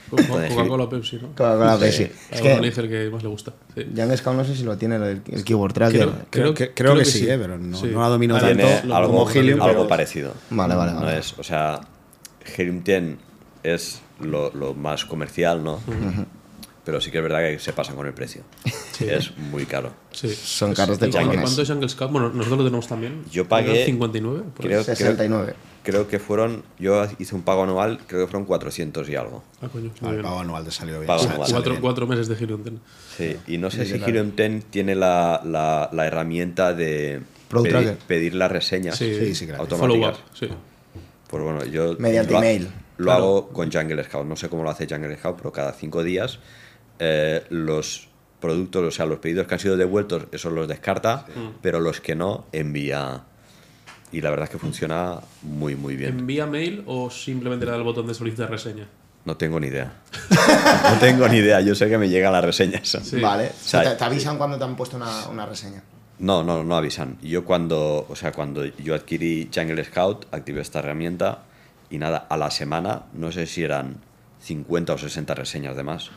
Coca-Cola 0.10 0.88
Pepsi, 0.90 1.16
¿no? 1.18 1.30
Coca-Cola, 1.30 1.78
Pepsi. 1.78 2.08
Es 2.32 2.42
que 2.42 2.54
elige 2.54 2.82
el 2.82 2.90
que 2.90 3.10
más 3.10 3.24
le 3.24 3.30
gusta. 3.30 3.54
Sí. 3.76 3.86
Young 3.94 4.16
Scout 4.16 4.36
no 4.38 4.46
sé 4.46 4.56
si 4.56 4.64
lo 4.64 4.78
tiene 4.78 4.96
el, 4.98 5.22
el 5.28 5.44
Keyword 5.44 5.74
Tracker. 5.74 6.00
Creo- 6.02 6.12
Creo, 6.12 6.26
Creo- 6.30 6.54
que, 6.54 6.74
creo 6.74 6.74
creo 6.74 6.94
que, 6.94 7.00
que 7.00 7.06
sí, 7.06 7.20
sí. 7.20 7.30
eh, 7.30 7.38
pero 7.40 7.58
no, 7.58 7.76
Sí. 7.78 7.88
no 7.88 8.02
la 8.02 8.08
domino 8.08 8.36
tanto 8.40 8.56
tiene 8.56 8.82
como 8.82 8.96
algo, 8.96 9.30
Helium. 9.32 9.62
algo 9.62 9.74
pero- 9.74 9.88
parecido. 9.88 10.34
Vale, 10.52 10.76
vale, 10.76 10.94
No 10.94 11.02
vale. 11.02 11.20
es, 11.20 11.38
o 11.38 11.44
sea, 11.44 11.82
Helium 12.58 12.84
10 12.84 13.18
es 13.64 14.02
lo, 14.20 14.52
lo 14.54 14.74
más 14.76 15.06
comercial, 15.06 15.64
¿no? 15.64 15.80
Pero 16.86 17.02
sí 17.02 17.10
que 17.10 17.18
es 17.18 17.24
verdad 17.24 17.40
que 17.40 17.58
se 17.60 17.74
pasan 17.74 17.96
con 17.96 18.06
el 18.06 18.14
precio. 18.14 18.44
Es 19.00 19.36
muy 19.38 19.66
caro. 19.66 19.92
Sí. 20.12 20.30
Son 20.34 20.74
caros 20.76 21.00
de 21.00 21.08
¿Y 21.08 21.12
cuánto- 21.12 21.30
cojones. 21.32 21.46
¿Cuánto 21.50 21.62
es 21.64 21.68
Jungle 21.70 21.90
Scout? 21.90 22.12
Bueno, 22.12 22.30
nosotros 22.30 22.60
lo 22.60 22.64
tenemos 22.66 22.88
también. 22.88 23.24
Yo 23.32 23.48
pagué- 23.48 23.86
59. 23.86 24.44
por. 24.56 24.66
Creo, 24.66 24.84
creo, 24.84 24.96
69. 24.96 25.54
creo 25.84 26.08
que 26.08 26.20
fueron, 26.20 26.64
yo 26.80 27.06
hice 27.20 27.34
un 27.36 27.42
pago 27.42 27.64
anual, 27.64 28.00
creo 28.08 28.26
que 28.26 28.32
fueron 28.32 28.46
400 28.46 29.10
y 29.10 29.16
algo. 29.16 29.44
Ah, 29.62 29.68
coño, 29.72 29.92
Ah, 30.04 30.12
el 30.12 30.22
pago 30.22 30.40
anual 30.40 30.64
te 30.64 30.72
salió 30.72 30.96
bien. 30.96 31.08
Pago 31.08 31.20
Sale- 31.24 31.34
anual. 31.34 31.48
sale 31.48 31.56
Cuatro, 31.58 31.72
bien. 31.74 31.82
cuatro 31.82 32.08
meses 32.08 32.28
de 32.28 32.36
Gilunten. 32.36 32.80
Sí, 33.18 33.36
y 33.48 33.58
no 33.58 33.72
sé 33.72 33.86
si 33.86 33.94
Helium 33.96 34.36
10 34.36 34.66
tiene 34.70 34.94
la, 34.96 35.42
la, 35.44 35.90
la 35.92 36.06
herramienta 36.06 36.74
de 36.74 37.22
pedir, 37.50 37.98
pedir 38.08 38.36
las 38.36 38.52
reseñas 38.52 38.96
Sí, 38.98 39.12
Sí, 39.16 39.34
sí, 39.36 39.48
claro. 39.48 39.66
Follow 39.66 39.96
up. 39.98 40.04
automáticas. 40.06 40.40
Sí. 40.40 40.50
Pues 41.30 41.44
bueno, 41.44 41.66
yo 41.66 41.96
Mediante 41.98 42.32
lo, 42.34 42.38
email. 42.40 42.68
Lo 42.98 43.12
hago 43.12 43.50
con 43.50 43.72
Jungle 43.72 44.04
Scout. 44.06 44.26
No 44.26 44.36
sé 44.38 44.48
cómo 44.50 44.64
lo 44.64 44.70
hace 44.70 44.88
Jungle 44.90 45.18
Scout, 45.18 45.36
pero 45.38 45.52
cada 45.52 45.74
cinco 45.74 46.02
días 46.04 46.40
eh, 47.00 47.46
los 47.50 48.08
productos, 48.40 48.84
o 48.84 48.92
sea, 48.92 49.06
los 49.06 49.20
pedidos 49.20 49.48
que 49.48 49.56
han 49.56 49.60
sido 49.60 49.78
devueltos, 49.78 50.28
esos 50.32 50.54
los 50.54 50.68
descarta, 50.68 51.26
pero 51.62 51.80
los 51.80 52.02
que 52.02 52.16
no, 52.16 52.46
envía. 52.52 53.24
Y 54.12 54.22
la 54.22 54.30
verdad 54.30 54.46
es 54.46 54.52
que 54.52 54.60
funciona 54.60 55.20
muy, 55.42 55.76
muy 55.76 55.96
bien. 55.96 56.20
¿Envía 56.20 56.46
mail 56.46 56.84
o 56.86 57.10
simplemente 57.10 57.66
le 57.66 57.72
da 57.72 57.78
el 57.78 57.84
botón 57.84 58.08
de 58.08 58.14
solicitar 58.14 58.50
reseña? 58.50 58.88
No 59.26 59.36
tengo 59.36 59.60
ni 59.60 59.68
idea. 59.68 59.94
no 60.92 61.00
tengo 61.00 61.28
ni 61.28 61.38
idea. 61.38 61.60
Yo 61.62 61.74
sé 61.74 61.90
que 61.90 61.98
me 61.98 62.08
llegan 62.08 62.32
las 62.32 62.46
reseñas. 62.46 62.98
Vale. 63.20 63.48
O 63.48 63.68
sea, 63.68 63.84
¿Te, 63.84 63.96
te 63.96 64.04
avisan 64.04 64.38
cuando 64.38 64.58
te 64.58 64.64
han 64.64 64.76
puesto 64.76 64.98
una, 64.98 65.28
una 65.28 65.46
reseña? 65.48 65.82
No, 66.20 66.44
no, 66.44 66.64
no 66.64 66.76
avisan. 66.76 67.18
Yo 67.22 67.44
cuando, 67.44 68.06
o 68.08 68.16
sea, 68.16 68.32
cuando 68.32 68.64
yo 68.66 68.94
adquirí 68.96 69.50
Jungle 69.54 69.84
Scout, 69.84 70.28
activé 70.32 70.62
esta 70.62 70.80
herramienta 70.80 71.40
y 71.90 71.98
nada, 71.98 72.26
a 72.30 72.38
la 72.38 72.52
semana, 72.52 73.04
no 73.14 73.32
sé 73.32 73.48
si 73.48 73.64
eran 73.64 73.98
50 74.42 74.94
o 74.94 74.98
60 74.98 75.36
reseñas 75.36 75.76
de 75.76 75.84
más. 75.84 76.12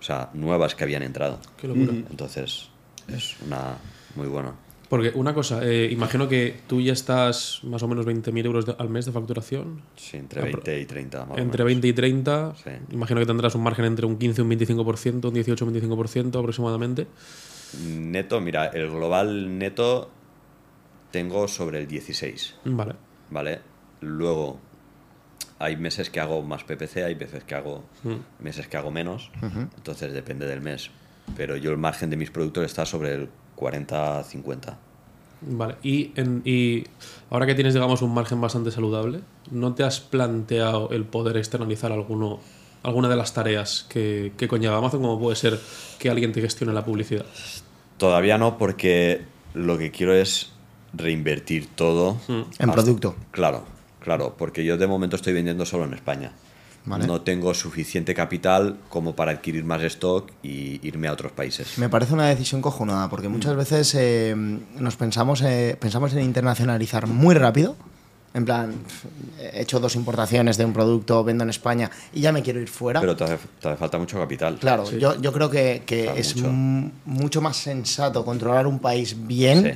O 0.00 0.02
sea, 0.02 0.30
nuevas 0.34 0.74
que 0.74 0.84
habían 0.84 1.02
entrado. 1.02 1.38
Qué 1.56 1.68
locura. 1.68 1.92
Entonces, 1.92 2.68
es 3.08 3.36
una 3.46 3.76
muy 4.16 4.26
buena. 4.28 4.54
Porque 4.88 5.12
una 5.14 5.32
cosa, 5.34 5.60
eh, 5.62 5.88
imagino 5.92 6.28
que 6.28 6.58
tú 6.66 6.80
ya 6.80 6.92
estás 6.92 7.60
más 7.62 7.80
o 7.84 7.86
menos 7.86 8.06
20.000 8.06 8.44
euros 8.44 8.66
de- 8.66 8.74
al 8.76 8.88
mes 8.88 9.06
de 9.06 9.12
facturación. 9.12 9.82
Sí, 9.94 10.16
entre 10.16 10.42
20 10.42 10.80
y 10.80 10.84
30. 10.86 11.20
Más 11.26 11.38
o 11.38 11.40
Entre 11.40 11.58
menos. 11.62 11.66
20 11.66 11.86
y 11.88 11.92
30, 11.92 12.54
Sí. 12.56 12.70
imagino 12.90 13.20
que 13.20 13.26
tendrás 13.26 13.54
un 13.54 13.62
margen 13.62 13.84
entre 13.84 14.04
un 14.06 14.18
15 14.18 14.40
y 14.40 14.42
un 14.42 14.48
25%, 14.48 15.28
un 15.28 15.34
18 15.34 15.64
y 15.64 15.68
un 15.68 15.74
25% 15.74 16.38
aproximadamente. 16.40 17.06
Neto, 17.86 18.40
mira, 18.40 18.66
el 18.66 18.90
global 18.90 19.58
neto 19.58 20.10
tengo 21.12 21.46
sobre 21.46 21.78
el 21.80 21.86
16. 21.86 22.56
Vale. 22.64 22.94
¿vale? 23.30 23.60
Luego 24.00 24.58
hay 25.60 25.76
meses 25.76 26.10
que 26.10 26.18
hago 26.18 26.42
más 26.42 26.64
PPC, 26.64 27.04
hay 27.04 27.14
veces 27.14 27.44
que 27.44 27.54
hago 27.54 27.84
meses 28.40 28.66
que 28.66 28.76
hago 28.76 28.90
menos, 28.90 29.30
entonces 29.76 30.12
depende 30.12 30.46
del 30.46 30.60
mes. 30.60 30.90
Pero 31.36 31.54
yo 31.56 31.70
el 31.70 31.76
margen 31.78 32.10
de 32.10 32.16
mis 32.16 32.30
productos 32.32 32.64
está 32.64 32.84
sobre 32.84 33.14
el 33.14 33.28
40-50. 33.56 34.74
Vale. 35.42 35.76
Y, 35.82 36.12
en- 36.16 36.42
y 36.44 36.84
ahora 37.30 37.46
que 37.46 37.54
tienes, 37.54 37.72
digamos, 37.74 38.02
un 38.02 38.12
margen 38.12 38.40
bastante 38.40 38.70
saludable, 38.70 39.20
¿no 39.50 39.74
te 39.74 39.84
has 39.84 40.00
planteado 40.00 40.90
el 40.90 41.04
poder 41.04 41.36
externalizar 41.36 41.92
alguno, 41.92 42.40
alguna 42.82 43.08
de 43.08 43.16
las 43.16 43.32
tareas 43.32 43.86
que, 43.88 44.32
que 44.36 44.48
conlleva 44.48 44.76
Amazon, 44.78 45.00
como 45.02 45.18
puede 45.20 45.36
ser 45.36 45.58
que 45.98 46.10
alguien 46.10 46.32
te 46.32 46.40
gestione 46.40 46.72
la 46.72 46.84
publicidad? 46.84 47.24
Todavía 47.96 48.36
no, 48.38 48.58
porque 48.58 49.22
lo 49.54 49.78
que 49.78 49.90
quiero 49.90 50.14
es 50.14 50.50
reinvertir 50.92 51.68
todo 51.74 52.18
En 52.28 52.46
hasta- 52.58 52.72
producto. 52.72 53.14
Claro, 53.30 53.64
claro, 54.00 54.34
porque 54.36 54.64
yo 54.64 54.76
de 54.76 54.86
momento 54.86 55.16
estoy 55.16 55.32
vendiendo 55.32 55.64
solo 55.66 55.84
en 55.84 55.94
España. 55.94 56.32
Vale. 56.86 57.06
No 57.06 57.20
tengo 57.20 57.52
suficiente 57.52 58.14
capital 58.14 58.78
como 58.88 59.14
para 59.14 59.32
adquirir 59.32 59.64
más 59.64 59.82
stock 59.82 60.30
y 60.42 60.80
irme 60.86 61.08
a 61.08 61.12
otros 61.12 61.30
países. 61.32 61.76
Me 61.76 61.90
parece 61.90 62.14
una 62.14 62.26
decisión 62.28 62.62
cojonada, 62.62 63.10
porque 63.10 63.28
muchas 63.28 63.54
veces 63.54 63.94
eh, 63.98 64.34
nos 64.78 64.96
pensamos, 64.96 65.42
eh, 65.42 65.76
pensamos 65.78 66.14
en 66.14 66.22
internacionalizar 66.22 67.06
muy 67.06 67.34
rápido. 67.34 67.76
En 68.32 68.44
plan, 68.46 68.72
he 69.40 69.60
hecho 69.62 69.78
dos 69.80 69.94
importaciones 69.96 70.56
de 70.56 70.64
un 70.64 70.72
producto, 70.72 71.22
vendo 71.24 71.42
en 71.44 71.50
España 71.50 71.90
y 72.14 72.20
ya 72.20 72.30
me 72.32 72.42
quiero 72.42 72.60
ir 72.60 72.68
fuera. 72.68 73.00
Pero 73.00 73.14
te 73.16 73.24
hace, 73.24 73.38
te 73.60 73.68
hace 73.68 73.76
falta 73.76 73.98
mucho 73.98 74.18
capital. 74.18 74.56
Claro, 74.58 74.88
yo, 74.90 75.20
yo 75.20 75.32
creo 75.32 75.50
que, 75.50 75.82
que 75.84 76.04
Claro, 76.04 76.18
es 76.18 76.36
mucho. 76.36 76.48
m- 76.48 76.90
mucho 77.04 77.40
más 77.42 77.56
sensato 77.58 78.24
controlar 78.24 78.66
un 78.68 78.78
país 78.78 79.16
bien 79.26 79.64
Sí. 79.64 79.70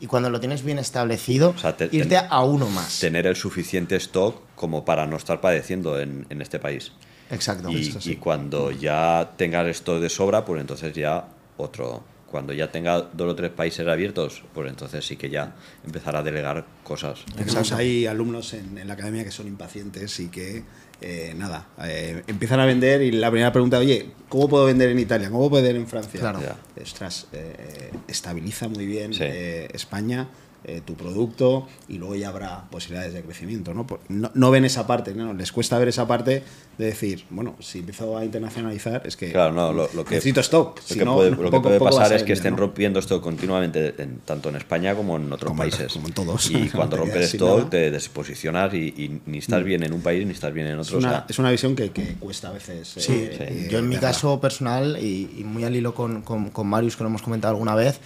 Y 0.00 0.06
cuando 0.06 0.28
lo 0.30 0.40
tienes 0.40 0.62
bien 0.62 0.78
establecido, 0.78 1.50
O 1.56 1.58
sea, 1.58 1.76
te- 1.76 1.88
irte 1.92 2.16
ten- 2.16 2.26
a 2.28 2.42
uno 2.44 2.68
más. 2.68 2.98
tener 3.00 3.26
el 3.26 3.36
suficiente 3.36 3.96
stock 3.96 4.36
como 4.54 4.84
para 4.84 5.06
no 5.06 5.16
estar 5.16 5.40
padeciendo 5.40 5.98
en, 6.00 6.26
en 6.28 6.42
este 6.42 6.58
país. 6.58 6.92
Exacto. 7.30 7.70
Y, 7.70 7.84
sí. 7.92 8.12
y 8.12 8.16
cuando 8.16 8.70
ya 8.70 9.32
tengas 9.36 9.66
esto 9.66 9.98
de 10.00 10.08
sobra, 10.08 10.44
pues 10.44 10.60
entonces 10.60 10.92
ya 10.92 11.28
otro. 11.56 12.04
Cuando 12.30 12.52
ya 12.52 12.70
tenga 12.72 13.02
dos 13.02 13.30
o 13.32 13.34
tres 13.36 13.50
países 13.52 13.86
abiertos, 13.86 14.42
pues 14.52 14.68
entonces 14.68 15.04
sí 15.06 15.16
que 15.16 15.30
ya 15.30 15.54
empezar 15.84 16.16
a 16.16 16.22
delegar 16.22 16.66
cosas. 16.82 17.24
Tenemos 17.36 17.72
ahí 17.72 18.06
alumnos 18.06 18.52
en, 18.54 18.76
en 18.78 18.88
la 18.88 18.94
academia 18.94 19.22
que 19.24 19.30
son 19.30 19.46
impacientes 19.46 20.18
y 20.18 20.28
que, 20.28 20.64
eh, 21.00 21.34
nada, 21.36 21.68
eh, 21.84 22.22
empiezan 22.26 22.58
a 22.60 22.66
vender 22.66 23.00
y 23.02 23.12
la 23.12 23.30
primera 23.30 23.52
pregunta, 23.52 23.78
oye, 23.78 24.10
¿cómo 24.28 24.48
puedo 24.48 24.64
vender 24.66 24.90
en 24.90 24.98
Italia? 24.98 25.30
¿Cómo 25.30 25.48
puedo 25.48 25.62
vender 25.62 25.80
en 25.80 25.86
Francia? 25.86 26.18
Claro. 26.18 26.40
Ya. 26.40 26.56
Ostras, 26.82 27.28
eh, 27.32 27.92
estabiliza 28.08 28.66
muy 28.68 28.86
bien 28.86 29.14
Sí. 29.14 29.20
eh, 29.22 29.68
España, 29.72 30.28
eh, 30.68 30.82
tu 30.84 30.94
producto 30.94 31.68
y 31.88 31.96
luego 31.98 32.16
ya 32.16 32.28
habrá 32.28 32.64
posibilidades 32.70 33.14
de 33.14 33.22
crecimiento. 33.22 33.72
¿no? 33.72 33.86
Por- 33.86 34.00
no, 34.08 34.30
no 34.34 34.50
ven 34.50 34.64
esa 34.64 34.86
parte, 34.86 35.14
¿no? 35.14 35.32
les 35.32 35.52
cuesta 35.52 35.78
ver 35.78 35.88
esa 35.88 36.06
parte 36.08 36.42
de 36.76 36.84
decir, 36.84 37.24
bueno, 37.30 37.54
si 37.60 37.78
empiezo 37.78 38.18
a 38.18 38.24
internacionalizar 38.24 39.02
es 39.06 39.16
que 39.16 39.30
Claro, 39.32 39.52
no, 39.54 39.72
lo, 39.72 39.88
lo 39.94 40.04
que, 40.04 40.16
necesito 40.16 40.40
stock. 40.40 40.76
Lo 40.76 40.82
si 40.82 40.98
que 40.98 41.04
no, 41.04 41.14
puede, 41.14 41.30
lo 41.30 41.36
que 41.36 41.42
poco- 41.44 41.62
puede 41.62 41.78
poco 41.78 41.84
vas 41.90 41.96
pasar 41.96 42.16
es 42.16 42.22
que 42.22 42.32
vender, 42.32 42.36
estén 42.38 42.54
¿no? 42.54 42.58
rompiendo 42.60 42.98
esto 42.98 43.22
continuamente, 43.22 43.94
en- 43.98 44.18
tanto 44.24 44.48
en 44.48 44.56
España 44.56 44.94
como 44.96 45.16
en 45.16 45.32
otros 45.32 45.48
Como 45.50 45.60
países. 45.60 45.92
como 45.92 46.08
en 46.08 46.14
todos. 46.14 46.50
Y 46.50 46.68
cuando 46.74 46.96
Te 46.96 47.02
rompes 47.02 47.34
stock, 47.34 47.58
nada. 47.58 47.70
te 47.70 47.90
desposicionas 47.92 48.74
y, 48.74 48.78
y 48.88 49.20
ni 49.26 49.38
estás 49.38 49.62
bien 49.62 49.84
en 49.84 49.92
un 49.92 50.00
país 50.00 50.26
ni 50.26 50.32
estás 50.32 50.52
bien 50.52 50.66
en 50.66 50.80
Es 50.80 50.88
otro. 50.88 50.96
o 50.96 51.00
una, 51.00 51.10
sea, 51.10 51.26
es 51.28 51.38
una 51.38 51.50
visión 51.52 51.76
que, 51.76 51.90
que 51.92 52.14
cuesta 52.14 52.48
a 52.48 52.52
veces. 52.52 52.88
Sí, 52.88 53.00
eh, 53.12 53.34
Sí. 53.36 53.42
eh, 53.44 53.68
yo 53.70 53.78
en 53.78 53.88
mi 53.88 53.96
caso 53.98 54.40
personal 54.40 54.98
y, 55.00 55.30
y 55.38 55.44
muy 55.44 55.62
al 55.64 55.76
hilo 55.76 55.94
con, 55.94 56.22
con, 56.22 56.50
con 56.50 56.66
Marius, 56.66 56.96
que 56.96 57.04
lo 57.04 57.08
hemos 57.10 57.22
comentado 57.22 57.52
alguna 57.54 57.74
vez, 57.74 58.00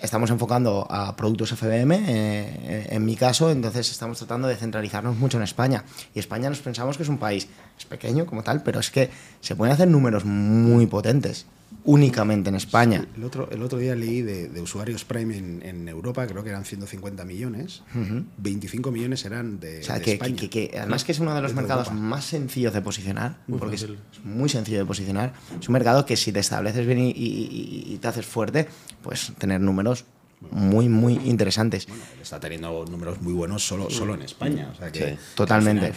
estamos 0.00 0.30
enfocando 0.30 0.86
a 0.90 1.16
productos 1.16 1.50
FBM, 1.52 1.96
eh, 2.06 2.86
en 2.90 3.04
mi 3.04 3.16
caso, 3.16 3.50
entonces 3.50 3.90
estamos 3.90 4.18
tratando 4.18 4.48
de 4.48 4.56
centralizarnos 4.56 5.16
mucho 5.16 5.38
en 5.38 5.44
España. 5.44 5.84
Y 6.14 6.18
España 6.18 6.48
nos 6.48 6.60
pensamos 6.60 6.96
que 6.96 7.02
es 7.02 7.08
un 7.08 7.18
país, 7.18 7.48
es 7.76 7.84
pequeño 7.84 8.26
como 8.26 8.42
tal, 8.42 8.62
pero 8.62 8.80
es 8.80 8.90
que 8.90 9.10
se 9.40 9.56
pueden 9.56 9.74
hacer 9.74 9.88
números 9.88 10.24
muy 10.24 10.86
potentes, 10.86 11.46
únicamente 11.84 12.48
en 12.48 12.54
España. 12.56 13.06
El 13.16 13.24
otro, 13.24 13.48
el 13.50 13.62
otro 13.62 13.78
día 13.78 13.94
leí 13.94 14.22
de, 14.22 14.48
de 14.48 14.60
usuarios 14.60 15.04
Prime 15.04 15.36
en, 15.36 15.62
en 15.62 15.88
Europa, 15.88 16.26
creo 16.26 16.42
que 16.42 16.50
eran 16.50 16.64
150 16.64 17.24
millones. 17.24 17.82
25 18.38 18.90
millones 18.90 19.24
eran 19.24 19.60
de, 19.60 19.80
O 19.80 19.82
sea, 19.82 19.96
de 19.96 20.00
que, 20.00 20.04
que- 20.04 20.12
España. 20.14 20.36
que- 20.36 20.50
que 20.50 20.78
además 20.78 21.04
que 21.04 21.12
es 21.12 21.18
uno 21.20 21.34
de 21.34 21.40
los 21.42 21.54
mercados 21.54 21.88
Europa. 21.88 22.06
más 22.06 22.24
sencillos 22.24 22.72
de 22.74 22.80
posicionar, 22.82 23.38
Muy 23.46 23.58
porque 23.58 23.76
es, 23.76 23.82
fácil. 23.82 23.98
es 24.12 24.24
muy 24.24 24.48
sencillo 24.48 24.78
de 24.78 24.84
posicionar. 24.84 25.32
Es 25.60 25.68
un 25.68 25.72
mercado 25.72 26.04
que 26.06 26.16
si 26.16 26.32
te 26.32 26.40
estableces 26.40 26.86
bien 26.86 26.98
y, 26.98 27.10
y- 27.10 27.12
y- 27.12 27.94
y 27.94 27.98
te 27.98 28.08
haces 28.08 28.26
fuerte, 28.26 28.68
pues 29.02 29.32
tener 29.38 29.60
números 29.60 30.04
muy, 30.52 30.88
muy 30.88 31.14
interesantes. 31.24 31.88
Está 32.22 32.38
teniendo 32.38 32.84
números 32.88 33.20
muy 33.20 33.32
buenos 33.32 33.66
solo, 33.66 33.90
solo 33.90 34.14
en 34.14 34.22
España. 34.22 34.70
O 34.72 34.74
sea 34.76 34.92
que, 34.92 34.98
Sí. 35.00 35.04
que 35.06 35.18
Totalmente. 35.34 35.92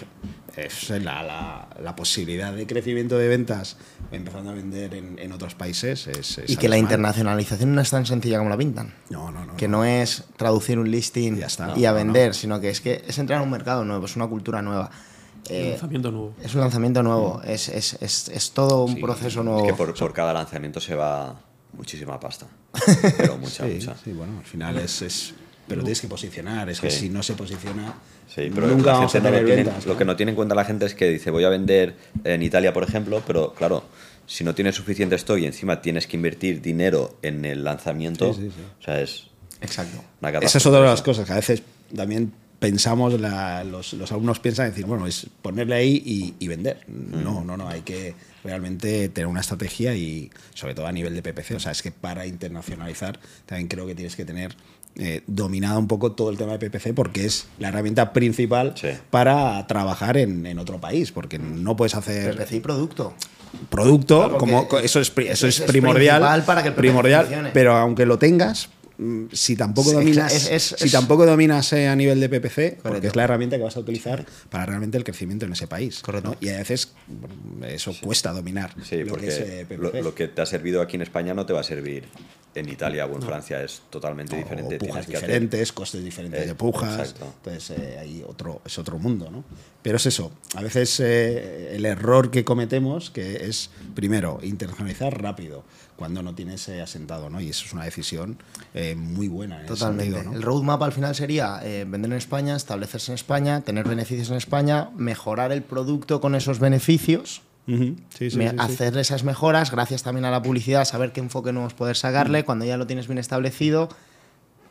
Es 0.58 0.90
la, 0.90 1.24
la- 1.24 1.68
la 1.82 1.96
posibilidad 1.96 2.54
de 2.54 2.68
crecimiento 2.68 3.18
de 3.18 3.28
ventas 3.28 3.78
empezando 4.12 4.52
a 4.52 4.54
vender 4.54 4.94
en, 4.96 5.18
en 5.18 5.32
otros 5.32 5.56
países. 5.56 6.08
Es, 6.08 6.38
es 6.40 6.50
Y 6.50 6.58
que 6.58 6.68
la 6.70 6.78
internacionalización 6.78 7.74
no 7.74 7.82
es 7.82 7.90
tan 7.90 8.06
sencilla 8.06 8.38
como 8.38 8.50
la 8.50 8.58
pintan. 8.58 8.94
No, 9.10 9.32
no, 9.32 9.46
no. 9.46 9.56
Que 9.56 9.68
no. 9.68 9.78
no 9.80 9.86
es 9.86 10.26
traducir 10.38 10.78
un 10.80 10.92
listing 10.92 11.38
Ya 11.38 11.46
está. 11.48 11.74
y 11.78 11.86
a 11.86 11.92
No, 11.92 11.96
vender, 11.96 12.36
sino 12.36 12.60
que 12.60 12.70
es 12.70 12.82
que 12.82 13.04
es 13.08 13.18
entrar 13.18 13.40
a 13.40 13.44
un 13.44 13.50
mercado 13.50 13.86
nuevo, 13.86 14.06
es 14.06 14.16
una 14.16 14.28
cultura 14.28 14.62
nueva. 14.62 14.90
Eh, 15.50 15.70
Lanzamiento 15.72 16.12
nuevo. 16.12 16.36
es 16.44 16.54
un 16.54 16.62
lanzamiento 16.62 17.02
nuevo, 17.02 17.42
es, 17.44 17.68
es- 17.70 17.98
es- 18.02 18.30
es 18.30 18.52
todo 18.52 18.84
un 18.86 18.96
sí, 18.96 19.02
proceso 19.02 19.44
nuevo. 19.44 19.66
Es 19.66 19.72
que 19.72 19.78
por, 19.78 19.94
por 19.98 20.14
cada 20.14 20.34
lanzamiento 20.34 20.80
se 20.80 20.94
va 20.96 21.40
muchísima 21.74 22.20
pasta. 22.20 22.46
Pero 23.18 23.38
mucha, 23.38 23.66
Sí, 23.66 23.74
mucha. 23.80 23.96
sí, 24.04 24.12
bueno, 24.12 24.38
al 24.40 24.46
final 24.46 24.78
es. 24.78 25.34
Pero 25.72 25.84
tienes 25.84 26.02
que 26.02 26.08
posicionar. 26.08 26.70
Es 26.70 26.80
que 26.80 26.90
Sí. 26.92 27.00
si 27.02 27.10
no 27.10 27.24
se 27.24 27.34
posiciona. 27.34 27.96
Sí, 28.34 28.52
pero 28.54 28.68
nunca 28.68 28.94
vamos 28.94 29.14
a 29.16 29.18
no 29.20 29.24
tener 29.26 29.42
lo, 29.42 29.48
tiene, 29.48 29.64
ventas. 29.64 29.86
lo 29.86 29.94
¿no? 29.94 29.98
que 30.00 30.06
no 30.06 30.16
tiene 30.16 30.30
en 30.32 30.36
cuenta 30.36 30.56
la 30.56 30.66
gente 30.66 30.86
es 30.86 30.94
que 30.96 31.10
dice 31.10 31.32
voy 31.32 31.44
a 31.44 31.50
vender 31.50 31.96
en 32.24 32.44
Italia, 32.44 32.72
por 32.74 32.84
ejemplo, 32.84 33.22
pero 33.28 33.54
claro, 33.54 33.84
si 34.28 34.44
no 34.44 34.56
tienes 34.56 34.76
suficiente 34.76 35.16
stock 35.16 35.38
y 35.40 35.46
encima 35.46 35.82
tienes 35.82 36.08
que 36.08 36.16
invertir 36.18 36.62
dinero 36.62 37.18
en 37.22 37.44
el 37.46 37.64
lanzamiento, 37.64 38.34
Sí, 38.34 38.42
sí, 38.44 38.48
sí. 38.56 38.62
o 38.80 38.84
sea, 38.84 39.02
es 39.02 39.26
Exacto. 39.62 40.02
una 40.22 40.30
Esa 40.40 40.58
es 40.60 40.66
otra 40.66 40.80
de 40.80 40.86
las 40.86 41.02
cosas 41.02 41.26
que 41.26 41.34
a 41.34 41.36
veces 41.38 41.64
también 41.96 42.32
pensamos, 42.60 43.20
la- 43.20 43.64
los, 43.64 43.94
los 43.94 44.12
alumnos 44.12 44.40
piensan 44.40 44.70
decir, 44.70 44.86
bueno, 44.86 45.08
es 45.08 45.26
ponerle 45.42 45.74
ahí 45.76 46.02
y, 46.06 46.36
y 46.40 46.48
vender. 46.48 46.82
No, 46.88 47.44
no, 47.44 47.58
no, 47.58 47.68
hay 47.68 47.82
que 47.82 48.14
realmente 48.44 49.10
tener 49.10 49.28
una 49.28 49.42
estrategia 49.42 49.96
y 49.96 50.30
sobre 50.54 50.76
todo 50.76 50.86
a 50.86 50.92
nivel 50.92 51.14
de 51.16 51.24
PPC. 51.24 51.56
O 51.56 51.60
sea, 51.60 51.72
es 51.72 51.82
que 51.82 51.92
para 51.92 52.26
internacionalizar 52.28 53.20
también 53.48 53.68
creo 53.68 53.88
que 53.88 53.96
tienes 53.96 54.16
que 54.16 54.26
tener 54.26 54.56
eh, 54.98 55.24
dominado 55.28 55.80
un 55.80 55.88
poco 55.88 56.12
todo 56.12 56.30
el 56.30 56.38
tema 56.38 56.58
de 56.58 56.70
PPC 56.70 56.94
porque 56.94 57.26
es 57.26 57.48
la 57.60 57.70
herramienta 57.70 58.12
principal 58.14 58.74
Sí. 58.76 58.90
para 59.10 59.66
trabajar 59.68 60.18
en, 60.18 60.46
en 60.46 60.60
otro 60.60 60.80
país, 60.82 61.12
porque 61.12 61.40
no 61.40 61.76
puedes 61.76 61.96
hacer 61.96 62.36
PPC 62.36 62.54
y 62.58 62.60
producto. 62.60 63.14
producto, 63.70 64.20
Claro, 64.20 64.38
como 64.38 64.68
eso 64.84 65.00
es, 65.00 65.12
eso 65.18 65.48
es- 65.48 65.60
es 65.60 65.66
primordial, 65.66 66.44
para 66.46 66.62
que 66.64 66.70
el 66.70 66.74
primordial, 66.76 67.26
funcione. 67.26 67.50
pero 67.54 67.76
aunque 67.76 68.06
lo 68.06 68.18
tengas, 68.18 68.70
si 69.32 69.56
tampoco 69.56 69.90
Sí, 69.90 69.96
dominas, 69.96 70.34
es- 70.34 70.50
es- 70.52 70.76
si 70.80 70.86
es- 70.86 70.92
tampoco 70.92 71.26
dominas 71.26 71.72
eh, 71.74 71.88
a 71.88 71.96
nivel 71.96 72.20
de 72.20 72.30
PPC, 72.30 72.78
porque 72.84 73.08
es 73.08 73.16
la 73.16 73.24
herramienta 73.24 73.58
que 73.58 73.64
vas 73.64 73.76
a 73.78 73.80
utilizar 73.80 74.26
para 74.50 74.66
realmente 74.68 74.98
el 74.98 75.04
crecimiento 75.04 75.46
en 75.46 75.54
ese 75.54 75.68
país, 75.68 76.00
Correcto. 76.02 76.32
¿no? 76.32 76.38
Y 76.40 76.50
a 76.50 76.58
veces 76.58 76.94
bueno, 77.08 77.66
eso 77.68 77.94
cuesta 78.02 78.32
dominar 78.32 78.74
Sí, 78.84 79.04
lo 79.04 79.16
que 79.18 79.28
es 79.28 79.36
porque 79.40 79.62
eh, 79.62 79.78
lo, 79.78 79.92
PPC. 79.92 80.04
lo 80.04 80.16
que 80.16 80.28
te 80.28 80.42
ha 80.42 80.46
servido 80.46 80.82
aquí 80.82 80.96
en 80.98 81.02
España 81.04 81.34
no 81.34 81.46
te 81.46 81.54
va 81.54 81.62
a 81.62 81.64
servir 81.64 82.04
en 82.54 82.68
Italia 82.68 83.06
o 83.06 83.16
en 83.16 83.22
Francia, 83.22 83.64
es 83.64 83.82
totalmente 83.90 84.36
diferente. 84.36 84.78
pujas 84.78 85.06
Tienes 85.06 85.08
que 85.08 85.16
hacer- 85.18 85.30
diferentes, 85.30 85.72
costes 85.72 86.04
diferentes 86.04 86.44
Eh, 86.44 86.48
de 86.48 86.56
pujas. 86.56 87.00
exacto. 87.00 87.34
Entonces, 87.38 87.78
eh, 87.80 87.98
ahí 87.98 88.24
otro, 88.28 88.62
es 88.66 88.78
otro 88.78 89.00
mundo, 89.00 89.30
¿no? 89.32 89.46
Pero 89.82 89.96
es 89.96 90.06
eso. 90.06 90.34
A 90.56 90.62
veces 90.62 91.00
eh, 91.00 91.76
el 91.76 91.86
error 91.86 92.30
que 92.30 92.44
cometemos, 92.44 93.10
que 93.10 93.46
es, 93.48 93.70
primero, 93.96 94.40
internacionalizar 94.44 95.22
rápido, 95.22 95.64
cuando 96.02 96.22
no 96.24 96.34
tienes 96.36 96.68
eh, 96.70 96.82
asentado, 96.82 97.30
¿no? 97.30 97.40
Y 97.40 97.50
eso 97.50 97.64
es 97.66 97.74
una 97.74 97.86
decisión 97.86 98.38
eh, 98.74 98.96
muy 98.96 99.28
buena. 99.28 99.58
En 99.60 99.66
ese 99.66 99.74
Totalmente. 99.76 100.12
sentido, 100.14 100.32
¿no? 100.32 100.36
El 100.38 100.42
roadmap 100.44 100.82
al 100.84 100.92
final 100.92 101.14
sería 101.16 101.60
eh, 101.64 101.86
vender 101.88 102.12
en 102.12 102.18
España, 102.18 102.56
establecerse 102.56 103.12
en 103.12 103.16
España, 103.16 103.62
tener 103.62 103.88
beneficios 103.88 104.30
en 104.32 104.38
España, 104.38 104.90
mejorar 104.98 105.52
el 105.52 105.62
producto 105.62 106.20
con 106.20 106.34
esos 106.36 106.58
beneficios, 106.60 107.44
Ujú, 107.68 107.96
sí, 108.18 108.32
sí, 108.32 108.38
me- 108.38 108.50
sí, 108.50 108.56
sí. 108.58 108.64
hacer 108.64 108.98
esas 108.98 109.24
mejoras, 109.24 109.70
gracias 109.70 110.02
también 110.02 110.26
a 110.26 110.32
la 110.32 110.42
publicidad, 110.42 110.84
saber 110.86 111.12
qué 111.14 111.20
enfoque 111.20 111.54
nuevos 111.54 111.76
poder 111.76 111.96
sacarle. 111.96 112.44
Cuando 112.44 112.66
ya 112.66 112.76
lo 112.78 112.88
tienes 112.88 113.08
bien 113.08 113.20
establecido, 113.20 113.88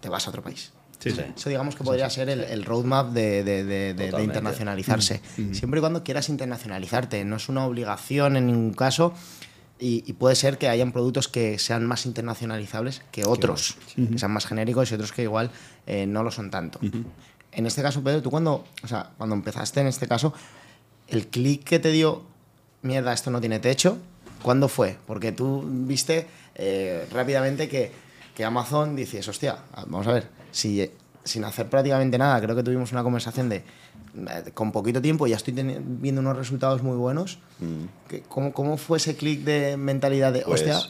te 0.01 0.09
vas 0.09 0.27
a 0.27 0.31
otro 0.31 0.43
país. 0.43 0.73
Sí, 0.99 1.13
sí. 1.13 1.23
Eso 1.35 1.49
digamos 1.49 1.77
que 1.77 1.83
podría 1.85 2.11
ser 2.11 2.29
el, 2.29 2.41
el 2.45 2.63
roadmap 2.65 3.13
de, 3.13 3.43
de- 3.43 3.65
de- 3.65 3.65
de- 3.65 3.95
de 3.95 4.05
Totalmente. 4.07 4.23
internacionalizarse. 4.25 5.23
Siempre 5.53 5.79
y 5.79 5.81
cuando 5.81 6.03
quieras 6.05 6.29
internacionalizarte, 6.29 7.25
no 7.25 7.37
es 7.37 7.49
una 7.49 7.65
obligación 7.65 8.37
en 8.37 8.47
ningún 8.49 8.75
caso. 8.75 9.15
Y, 9.81 10.05
y 10.07 10.13
puede 10.13 10.37
ser 10.37 10.59
que 10.59 10.69
hayan 10.69 10.93
productos 10.93 11.27
que 11.29 11.59
sean 11.59 11.87
más 11.87 12.05
internacionalizables 12.05 13.03
que 13.11 13.25
otros, 13.25 13.77
que 13.97 14.19
sean 14.19 14.31
más 14.31 14.47
genéricos 14.47 14.91
y 14.91 14.95
otros 14.95 15.11
que 15.11 15.23
igual 15.23 15.51
eh, 15.87 16.07
no 16.07 16.23
lo 16.23 16.31
son 16.31 16.51
tanto. 16.51 16.79
En 17.53 17.67
este 17.67 17.81
caso, 17.81 18.03
Pedro, 18.03 18.21
tú 18.21 18.31
cuando, 18.31 18.65
o 18.83 18.87
sea, 18.87 19.11
cuando 19.17 19.35
empezaste 19.35 19.81
en 19.81 19.87
este 19.87 20.07
caso, 20.07 20.35
el 21.09 21.29
clic 21.29 21.65
que 21.65 21.79
te 21.79 21.91
dio, 21.91 22.23
mierda, 22.83 23.13
esto 23.15 23.31
no 23.31 23.41
tiene 23.41 23.59
techo, 23.59 23.97
¿cuándo 24.43 24.69
fue? 24.69 24.99
Porque 25.07 25.33
tú 25.33 25.65
viste 25.67 26.27
eh, 26.57 27.09
rápidamente 27.11 27.69
que, 27.69 27.91
que 28.35 28.45
Amazon 28.45 28.95
dices, 28.95 29.27
hostia, 29.29 29.59
vamos 29.89 30.07
a 30.07 30.13
ver, 30.13 30.29
si, 30.53 30.91
sin 31.25 31.45
hacer 31.45 31.69
prácticamente 31.69 32.17
nada, 32.19 32.41
creo 32.41 32.57
que 32.57 32.63
tuvimos 32.63 32.93
una 32.93 33.03
conversación 33.03 33.49
de, 33.49 33.57
eh, 33.57 34.51
con 34.55 34.73
poquito 34.73 35.01
tiempo 35.03 35.27
ya 35.27 35.37
estoy 35.37 35.53
viendo 35.55 36.21
unos 36.21 36.37
resultados 36.37 36.83
muy 36.83 36.97
buenos. 36.97 37.39
que- 38.09 38.23
¿Cómo, 38.23 38.53
¿Cómo 38.53 38.77
fue 38.77 38.99
ese 38.99 39.17
clic 39.17 39.41
de 39.45 39.77
mentalidad 39.77 40.33
de, 40.33 40.41
Pues 40.43 40.63
hostia, 40.63 40.81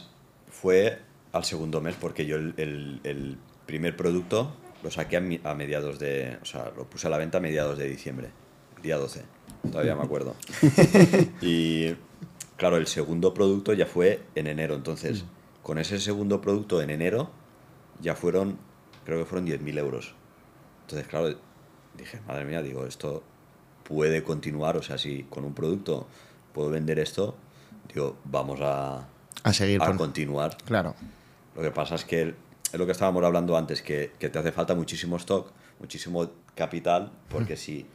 fue 0.49 0.99
al 1.33 1.43
segundo 1.43 1.81
mes 1.81 1.95
porque 1.99 2.25
yo 2.25 2.37
el, 2.37 2.53
el- 2.57 2.99
el 3.03 3.37
primer 3.65 3.95
producto 3.97 4.53
lo 4.83 4.89
saqué 4.91 5.17
a, 5.17 5.21
mi- 5.21 5.39
a 5.43 5.53
mediados 5.53 5.99
de... 5.99 6.37
O 6.41 6.45
sea, 6.45 6.71
lo 6.75 6.85
puse 6.85 7.07
a 7.07 7.09
la 7.09 7.17
venta 7.17 7.37
a 7.37 7.41
mediados 7.41 7.77
de 7.77 7.87
diciembre, 7.87 8.29
día 8.81 8.97
12. 8.97 9.21
Todavía 9.71 9.95
me 9.95 10.01
acuerdo. 10.03 10.35
y 11.41 11.93
claro, 12.57 12.77
el 12.77 12.87
segundo 12.87 13.33
producto 13.33 13.73
ya 13.73 13.85
fue 13.85 14.23
en 14.35 14.47
enero. 14.47 14.75
Entonces, 14.75 15.23
con 15.61 15.77
ese 15.77 15.99
segundo 15.99 16.41
producto 16.41 16.81
en 16.81 16.89
enero 16.89 17.29
ya 18.01 18.15
fueron, 18.15 18.57
creo 19.05 19.19
que 19.19 19.25
fueron 19.25 19.45
10.000 19.47 19.77
euros. 19.77 20.15
Entonces, 20.91 21.07
claro, 21.09 21.33
dije, 21.97 22.19
madre 22.27 22.43
mía, 22.43 22.61
digo, 22.61 22.85
esto 22.85 23.23
puede 23.83 24.23
continuar. 24.23 24.75
O 24.75 24.83
sea, 24.83 24.97
si 24.97 25.23
con 25.23 25.45
un 25.45 25.53
producto 25.53 26.07
puedo 26.53 26.69
vender 26.69 26.99
esto, 26.99 27.35
digo, 27.93 28.17
vamos 28.25 28.59
a, 28.61 29.07
a 29.43 29.53
seguir 29.53 29.81
a 29.81 29.85
con... 29.87 29.97
continuar. 29.97 30.57
Claro, 30.65 30.93
Lo 31.55 31.61
que 31.61 31.71
pasa 31.71 31.95
es 31.95 32.03
que 32.03 32.35
es 32.73 32.79
lo 32.79 32.85
que 32.85 32.91
estábamos 32.91 33.23
hablando 33.23 33.55
antes, 33.55 33.81
que, 33.81 34.11
que 34.19 34.29
te 34.29 34.39
hace 34.39 34.51
falta 34.51 34.75
muchísimo 34.75 35.15
stock, 35.17 35.51
muchísimo 35.79 36.29
capital, 36.55 37.11
porque 37.29 37.55
si 37.55 37.85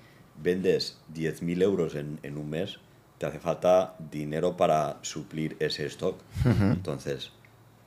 vendes 0.42 0.98
10.000 1.14 1.62
euros 1.62 1.94
en, 1.94 2.18
en 2.22 2.38
un 2.38 2.48
mes, 2.48 2.78
te 3.18 3.26
hace 3.26 3.38
falta 3.38 3.94
dinero 4.10 4.56
para 4.56 4.98
suplir 5.02 5.56
ese 5.60 5.84
stock. 5.86 6.18
Entonces, 6.44 7.32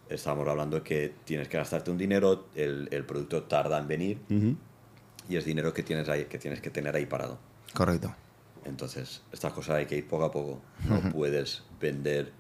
estábamos 0.10 0.48
hablando 0.48 0.84
que 0.84 1.14
tienes 1.26 1.48
que 1.48 1.58
gastarte 1.58 1.92
un 1.92 1.98
dinero, 1.98 2.48
el, 2.56 2.88
el 2.92 3.06
producto 3.06 3.44
tarda 3.44 3.78
en 3.80 3.88
venir 3.88 4.20
y 5.30 5.38
es 5.38 5.46
dinero 5.46 5.74
que 5.74 5.84
tienes, 5.84 6.10
ahí, 6.10 6.26
que 6.26 6.38
tienes 6.38 6.60
que 6.60 6.70
tener 6.70 6.96
ahí 6.96 7.06
parado. 7.06 7.38
correcto. 7.74 8.14
Entonces, 8.66 9.22
estas 9.32 9.54
cosas 9.54 9.78
hay 9.78 9.86
que 9.86 9.96
ir 9.96 10.06
poco 10.08 10.26
a 10.26 10.32
poco. 10.32 10.60
No 10.88 11.00
puedes 11.12 11.64
vender 11.80 12.34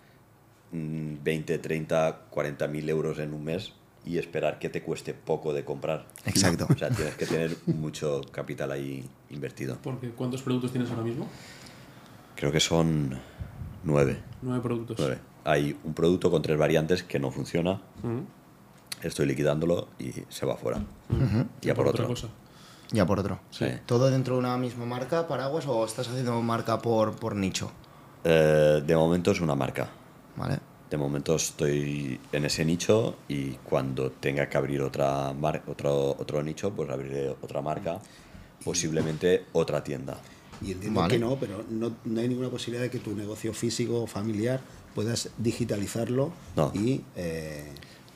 mm, 0.74 1.16
20, 1.24 1.58
30, 1.60 2.26
40 2.30 2.68
mil 2.68 2.90
euros 2.90 3.20
en 3.20 3.34
un 3.34 3.46
mes 3.46 3.72
y 4.06 4.18
esperar 4.18 4.60
que 4.60 4.68
te 4.70 4.84
cueste 4.84 5.14
poco 5.14 5.54
de 5.54 5.64
comprar. 5.64 6.08
Exacto. 6.26 6.68
O 6.70 6.78
sea, 6.78 6.90
tienes 6.90 7.16
que 7.16 7.26
tener 7.26 7.56
mucho 7.68 8.22
capital 8.32 8.72
ahí 8.72 9.10
invertido. 9.30 9.78
Porque 9.82 10.10
¿cuántos 10.10 10.42
productos 10.42 10.72
tienes 10.72 10.90
ahora 10.90 11.04
mismo? 11.04 11.28
Creo 12.36 12.52
que 12.52 12.60
son 12.60 13.18
nueve. 13.86 14.22
Nueve 14.42 14.62
productos. 14.62 14.98
nueve. 15.00 15.20
Hay 15.46 15.78
un 15.86 15.94
producto 15.94 16.30
con 16.30 16.42
tres 16.42 16.58
variantes 16.58 17.02
que 17.04 17.18
no 17.18 17.32
funciona. 17.32 17.82
Estoy 19.02 19.26
liquidándolo 19.26 19.88
y 19.98 20.12
se 20.28 20.46
va 20.46 20.58
fuera. 20.58 20.82
Y 21.62 21.70
a 21.70 21.76
por 21.76 21.88
otra 21.88 22.04
otro. 22.04 22.08
cosa. 22.16 22.28
Ya 22.92 23.06
por 23.06 23.20
otro. 23.20 23.40
Sí. 23.52 23.66
¿Todo 23.86 24.10
dentro 24.10 24.34
de 24.36 24.40
una 24.40 24.58
misma 24.58 24.86
marca, 24.86 25.28
paraguas, 25.28 25.66
o 25.68 25.86
estás 25.86 26.08
haciendo 26.08 26.42
marca 26.42 26.80
por, 26.80 27.16
por 27.16 27.36
nicho? 27.36 27.72
Eh, 28.24 28.82
de 28.86 28.96
momento 28.96 29.32
es 29.32 29.42
una 29.42 29.56
marca. 29.56 29.90
¿Vale? 30.36 30.58
De 30.90 30.98
momento 30.98 31.36
estoy 31.36 32.20
en 32.32 32.46
ese 32.46 32.66
nicho 32.66 33.16
y 33.28 33.52
cuando 33.64 34.10
tenga 34.12 34.50
que 34.50 34.58
abrir 34.58 34.82
otra 34.82 35.34
mar- 35.34 35.62
otro, 35.68 36.16
otro 36.18 36.42
nicho, 36.42 36.72
pues 36.72 36.90
abriré 36.90 37.30
otra 37.42 37.62
marca, 37.62 38.00
posiblemente 38.66 39.46
otra 39.54 39.84
tienda. 39.84 40.18
Y 40.62 40.72
entiendo 40.72 41.00
Vale. 41.02 41.14
que 41.14 41.20
no, 41.20 41.36
pero 41.40 41.64
no, 41.70 41.96
no 42.04 42.20
hay 42.22 42.28
ninguna 42.28 42.50
posibilidad 42.50 42.82
de 42.84 42.90
que 42.90 43.00
tu 43.00 43.16
negocio 43.16 43.54
físico 43.54 44.02
o 44.04 44.08
familiar 44.08 44.62
puedas 44.96 45.30
digitalizarlo 45.38 46.32
No. 46.56 46.72
y 46.74 47.04
eh, 47.16 47.72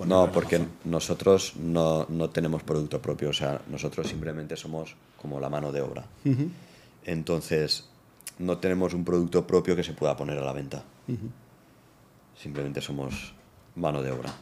No, 0.06 0.32
porque 0.32 0.66
nosotros 0.86 1.56
no, 1.58 2.06
no 2.10 2.30
tenemos 2.30 2.64
producto 2.64 3.02
propio, 3.02 3.30
o 3.30 3.34
sea, 3.34 3.62
nosotros 3.68 4.08
simplemente 4.08 4.56
somos 4.58 4.96
como 5.22 5.40
la 5.40 5.50
mano 5.50 5.72
de 5.72 5.82
obra. 5.82 6.06
Entonces, 7.06 7.90
no 8.40 8.58
tenemos 8.58 8.94
un 8.94 9.04
producto 9.06 9.46
propio 9.46 9.76
que 9.76 9.84
se 9.84 9.94
pueda 9.94 10.16
poner 10.18 10.38
a 10.38 10.44
la 10.44 10.54
venta. 10.54 10.84
Simplemente 12.42 12.82
somos 12.82 13.34
mano 13.76 14.02
de 14.02 14.12
obra. 14.12 14.34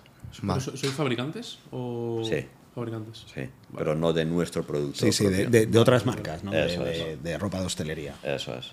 Vale. 0.42 0.62
¿Pero 0.64 0.78
so- 0.78 0.78
¿Sois 0.78 0.94
fabricantes 0.94 1.60
o 1.72 2.22
Sí. 2.24 2.46
fabricantes? 2.74 3.26
Sí, 3.34 3.50
pero 3.76 3.96
no 3.96 4.14
de 4.14 4.24
nuestro 4.26 4.64
producto. 4.64 5.00
Sí, 5.00 5.12
sí, 5.12 5.26
de, 5.28 5.48
de- 5.48 5.66
de 5.66 5.80
otras 5.80 6.06
marcas, 6.06 6.44
¿no? 6.44 6.52
De, 6.52 6.66
Eso 6.74 6.84
de- 6.84 7.14
es. 7.14 7.24
de 7.24 7.38
ropa 7.38 7.60
de 7.60 7.66
hostelería. 7.66 8.16
Eso 8.24 8.56
es. 8.56 8.72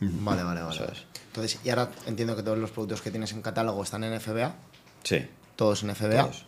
Vale, 0.00 0.42
vale, 0.42 0.60
vale. 0.62 0.74
Eso 0.74 0.84
es. 0.92 1.04
Entonces, 1.28 1.58
y 1.64 1.70
ahora 1.70 1.90
entiendo 2.06 2.36
que 2.36 2.42
todos 2.42 2.58
los 2.58 2.70
productos 2.70 3.00
que 3.00 3.10
tienes 3.10 3.32
en 3.32 3.40
catálogo 3.40 3.82
están 3.82 4.04
en 4.04 4.12
FBA, 4.20 4.54
Sí. 5.02 5.24
Todos 5.56 5.82
en 5.82 5.94
FBA. 5.94 6.22
Todos. 6.22 6.44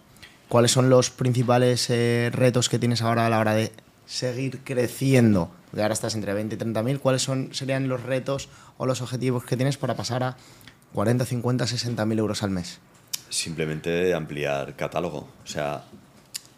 ¿Cuáles 0.48 0.70
son 0.72 0.90
los 0.90 1.10
principales 1.10 1.88
eh, 1.90 2.30
retos 2.32 2.68
que 2.68 2.78
tienes 2.78 3.02
ahora 3.02 3.26
a 3.26 3.30
la 3.30 3.38
hora 3.40 3.54
de 3.54 3.72
seguir 4.06 4.60
creciendo? 4.62 5.50
Porque 5.70 5.82
ahora 5.82 5.94
estás 5.94 6.14
entre 6.14 6.32
20 6.34 6.54
y 6.54 6.58
30 6.58 6.82
mil. 6.82 7.00
¿Cuáles 7.00 7.22
son, 7.22 7.52
serían 7.54 7.88
los 7.88 8.02
retos 8.02 8.48
o 8.76 8.86
los 8.86 9.00
objetivos 9.02 9.44
que 9.44 9.56
tienes 9.56 9.76
para 9.78 9.94
pasar 9.96 10.22
a 10.22 10.36
40, 10.92 11.24
50, 11.24 11.66
60 11.66 12.06
mil 12.06 12.18
euros 12.18 12.42
al 12.42 12.50
mes? 12.50 12.78
Simplemente 13.30 14.14
ampliar 14.14 14.76
catálogo. 14.76 15.26
O 15.42 15.46
sea, 15.46 15.82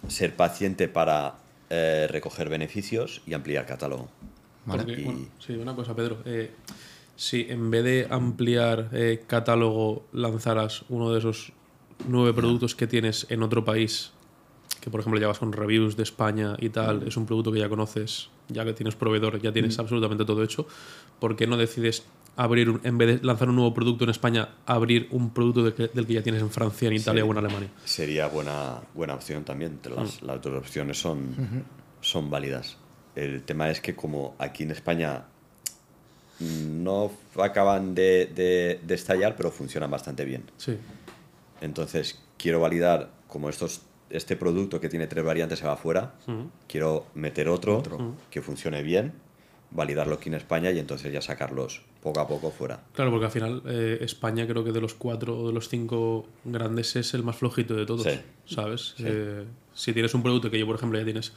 ser 0.08 0.34
paciente 0.36 0.88
para 0.88 1.34
eh, 1.70 2.06
recoger 2.10 2.48
beneficios 2.48 3.22
y 3.26 3.32
ampliar 3.34 3.64
catálogo. 3.66 4.08
Vale. 4.66 4.82
Porque, 4.82 5.00
Y- 5.00 5.04
bueno, 5.04 5.20
sí, 5.38 5.54
una 5.54 5.74
cosa, 5.74 5.94
Pedro. 5.94 6.18
eh, 6.26 6.52
si 7.14 7.46
en 7.48 7.70
vez 7.70 7.82
de 7.84 8.06
ampliar 8.10 8.90
eh, 8.92 9.22
catálogo 9.26 10.04
lanzaras 10.12 10.84
uno 10.90 11.12
de 11.12 11.20
esos 11.20 11.52
nueve 12.08 12.32
productos 12.34 12.74
que 12.74 12.86
tienes 12.86 13.26
en 13.30 13.42
otro 13.42 13.64
país, 13.64 14.12
que 14.80 14.90
por 14.90 15.00
ejemplo 15.00 15.20
ya 15.20 15.26
vas 15.28 15.38
con 15.38 15.52
reviews 15.52 15.96
de 15.96 16.02
España 16.02 16.56
y 16.58 16.68
tal, 16.68 17.00
Mm. 17.00 17.08
es 17.08 17.16
un 17.16 17.26
producto 17.26 17.52
que 17.52 17.58
ya 17.58 17.68
conoces, 17.68 18.28
ya 18.48 18.64
que 18.64 18.72
tienes 18.72 18.94
proveedor, 18.94 19.40
ya 19.40 19.52
tienes 19.52 19.78
absolutamente 19.78 20.24
todo 20.24 20.42
hecho, 20.42 20.66
¿por 21.18 21.34
qué 21.36 21.46
no 21.46 21.56
decides 21.56 22.04
abrir, 22.36 22.68
un- 22.68 22.80
en 22.84 22.98
vez 22.98 23.20
de 23.20 23.26
lanzar 23.26 23.48
un 23.48 23.56
nuevo 23.56 23.72
producto 23.72 24.04
en 24.04 24.10
España, 24.10 24.50
abrir 24.66 25.08
un 25.10 25.30
producto 25.30 25.64
de 25.64 25.72
que- 25.72 25.88
del 25.88 26.06
que 26.06 26.12
ya 26.12 26.22
tienes 26.22 26.42
en 26.42 26.50
Francia, 26.50 26.86
en 26.88 26.94
Italia 26.94 27.24
o 27.24 27.30
en 27.32 27.38
Alemania? 27.38 27.70
Sería 27.84 28.28
buena, 28.28 28.80
buena 28.94 29.14
opción 29.14 29.42
también. 29.44 29.78
Las, 29.96 30.20
las 30.22 30.42
dos 30.42 30.54
opciones 30.54 30.98
son, 31.00 31.64
son 32.02 32.28
válidas. 32.30 32.76
El 33.14 33.42
tema 33.42 33.70
es 33.70 33.80
que 33.80 33.96
como 33.96 34.34
aquí 34.38 34.64
en 34.64 34.70
España 34.72 35.24
no 36.40 37.10
acaban 37.40 37.94
de, 37.94 38.30
de- 38.34 38.80
de 38.86 38.94
estallar, 38.94 39.34
pero 39.36 39.50
funcionan 39.50 39.90
bastante 39.90 40.24
bien. 40.26 40.44
Sí. 40.58 40.76
Entonces, 41.60 42.20
quiero 42.38 42.60
validar, 42.60 43.10
como 43.28 43.48
estos, 43.48 43.82
este 44.10 44.36
producto 44.36 44.80
que 44.80 44.88
tiene 44.88 45.06
tres 45.06 45.24
variantes 45.24 45.58
se 45.58 45.66
va 45.66 45.72
afuera, 45.72 46.14
quiero 46.68 47.06
meter 47.14 47.48
otro, 47.48 48.14
que 48.30 48.42
funcione 48.42 48.82
bien, 48.82 49.12
validarlo 49.70 50.14
aquí 50.14 50.28
en 50.28 50.34
España 50.36 50.70
y 50.70 50.78
entonces 50.78 51.12
ya 51.12 51.20
sacarlos 51.20 51.82
poco 52.02 52.20
a 52.20 52.28
poco 52.28 52.50
fuera. 52.52 52.84
Claro, 52.94 53.10
porque 53.10 53.26
al 53.26 53.32
final 53.32 53.62
eh, 53.66 53.98
España 54.00 54.46
creo 54.46 54.62
que 54.62 54.70
de 54.70 54.80
los 54.80 54.94
cuatro 54.94 55.36
o 55.40 55.48
de 55.48 55.52
los 55.52 55.68
cinco 55.68 56.26
grandes 56.44 56.94
es 56.94 57.14
el 57.14 57.24
más 57.24 57.36
flojito 57.36 57.74
de 57.74 57.84
todos, 57.84 58.04
Sí. 58.04 58.54
¿sabes? 58.54 58.94
Eh, 59.00 59.44
si 59.74 59.92
tienes 59.92 60.14
un 60.14 60.22
producto 60.22 60.50
que 60.50 60.58
yo, 60.58 60.66
por 60.66 60.76
ejemplo, 60.76 60.98
ya 60.98 61.04
tienes 61.04 61.32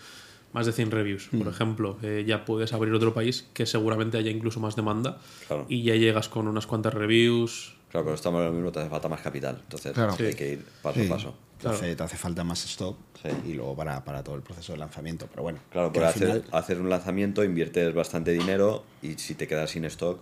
más 0.53 0.65
de 0.67 0.71
100 0.73 0.91
reviews, 0.91 1.29
Mm. 1.31 1.39
por 1.39 1.47
ejemplo, 1.51 1.97
eh, 2.03 2.23
ya 2.27 2.45
puedes 2.45 2.71
abrir 2.73 2.93
otro 2.93 3.13
país 3.15 3.47
que 3.53 3.65
seguramente 3.65 4.17
haya 4.17 4.29
incluso 4.31 4.59
más 4.59 4.75
demanda 4.75 5.17
Claro. 5.47 5.65
y 5.69 5.81
ya 5.83 5.95
llegas 5.95 6.29
con 6.29 6.47
unas 6.47 6.67
cuantas 6.67 6.93
reviews. 6.93 7.75
Claro, 7.89 8.05
pero 8.05 8.15
estamos 8.15 8.39
en 8.41 8.47
lo 8.47 8.53
mismo, 8.53 8.71
te 8.71 8.79
hace 8.79 8.89
falta 8.89 9.07
más 9.09 9.21
capital. 9.21 9.57
Entonces, 9.61 9.93
Claro. 9.93 10.15
hay 10.19 10.31
Sí. 10.31 10.37
que 10.37 10.51
ir 10.53 10.65
paso 10.81 10.99
Sí. 10.99 11.05
a 11.07 11.09
paso. 11.09 11.33
Te, 11.59 11.67
hace, 11.67 11.95
te 11.95 12.03
hace 12.03 12.15
falta 12.15 12.43
más 12.43 12.63
stock 12.65 12.97
Sí. 13.21 13.29
y 13.49 13.53
luego 13.53 13.75
para, 13.75 14.03
para 14.05 14.23
todo 14.23 14.35
el 14.35 14.41
proceso 14.41 14.71
de 14.73 14.77
lanzamiento. 14.79 15.27
Pero 15.29 15.43
bueno, 15.43 15.59
Claro, 15.71 15.91
al 15.93 16.03
hacer, 16.05 16.27
final- 16.27 16.43
hacer 16.51 16.79
un 16.79 16.89
lanzamiento 16.89 17.43
inviertes 17.43 17.93
bastante 17.93 18.31
dinero 18.31 18.83
y 19.01 19.15
si 19.15 19.35
te 19.35 19.47
quedas 19.47 19.71
sin 19.71 19.83
stock, 19.85 20.19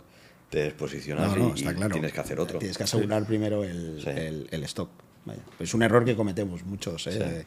te 0.49 0.59
desposicionas 0.63 1.29
No, 1.35 1.35
no, 1.35 1.49
y, 1.49 1.59
está 1.59 1.71
y 1.73 1.75
claro. 1.75 1.91
tienes 1.93 2.13
que 2.13 2.19
hacer 2.21 2.39
otro. 2.39 2.57
Tienes 2.57 2.77
que 2.77 2.83
asegurar 2.85 3.25
primero 3.25 3.63
el, 3.63 3.99
Sí. 4.03 4.09
el- 4.09 4.47
el 4.49 4.63
stock. 4.63 4.89
Vaya. 5.25 5.41
Es 5.59 5.73
un 5.73 5.83
error 5.83 6.05
que 6.05 6.15
cometemos 6.15 6.63
muchos, 6.63 7.05
¿eh? 7.07 7.11
Sí. 7.11 7.19
de, 7.19 7.45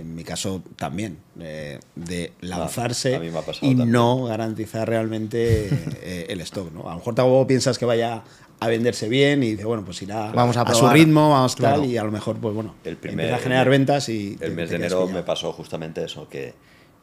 en 0.00 0.14
mi 0.14 0.22
caso 0.24 0.62
también, 0.76 1.18
eh, 1.40 1.78
de 1.96 2.32
lanzarse 2.40 3.16
a 3.16 3.20
mí 3.20 3.30
me 3.30 3.38
ha 3.38 3.42
pasado 3.42 3.66
y 3.66 3.70
también. 3.70 3.90
no 3.92 4.24
garantizar 4.24 4.88
realmente 4.88 5.68
eh, 6.02 6.26
el 6.28 6.40
stock. 6.42 6.70
¿no? 6.72 6.82
A 6.88 6.92
lo 6.92 6.98
mejor 6.98 7.14
tampoco 7.14 7.46
piensas 7.46 7.78
que 7.78 7.84
vaya 7.84 8.22
a 8.64 8.68
venderse 8.68 9.08
bien 9.08 9.42
y 9.42 9.52
dice, 9.52 9.64
bueno, 9.64 9.84
pues 9.84 10.00
irá 10.02 10.30
Vamos 10.32 10.56
a 10.56 10.60
su 10.66 10.78
probar. 10.80 10.94
ritmo, 10.96 11.30
vamos 11.30 11.56
Claro. 11.56 11.80
tal, 11.82 11.90
y 11.90 11.96
a 11.96 12.04
lo 12.04 12.10
mejor, 12.12 12.36
pues 12.38 12.54
bueno, 12.54 12.74
El 12.84 12.96
primer- 12.96 13.20
empieza 13.26 13.36
a 13.36 13.42
generar 13.42 13.68
ventas 13.68 14.08
y... 14.08 14.36
te- 14.36 14.46
El 14.46 14.52
mes 14.54 14.68
te 14.70 14.78
de 14.78 14.84
enero 14.86 15.00
pillado. 15.02 15.18
me 15.18 15.22
pasó 15.24 15.52
justamente 15.52 16.04
eso, 16.04 16.28
que, 16.28 16.54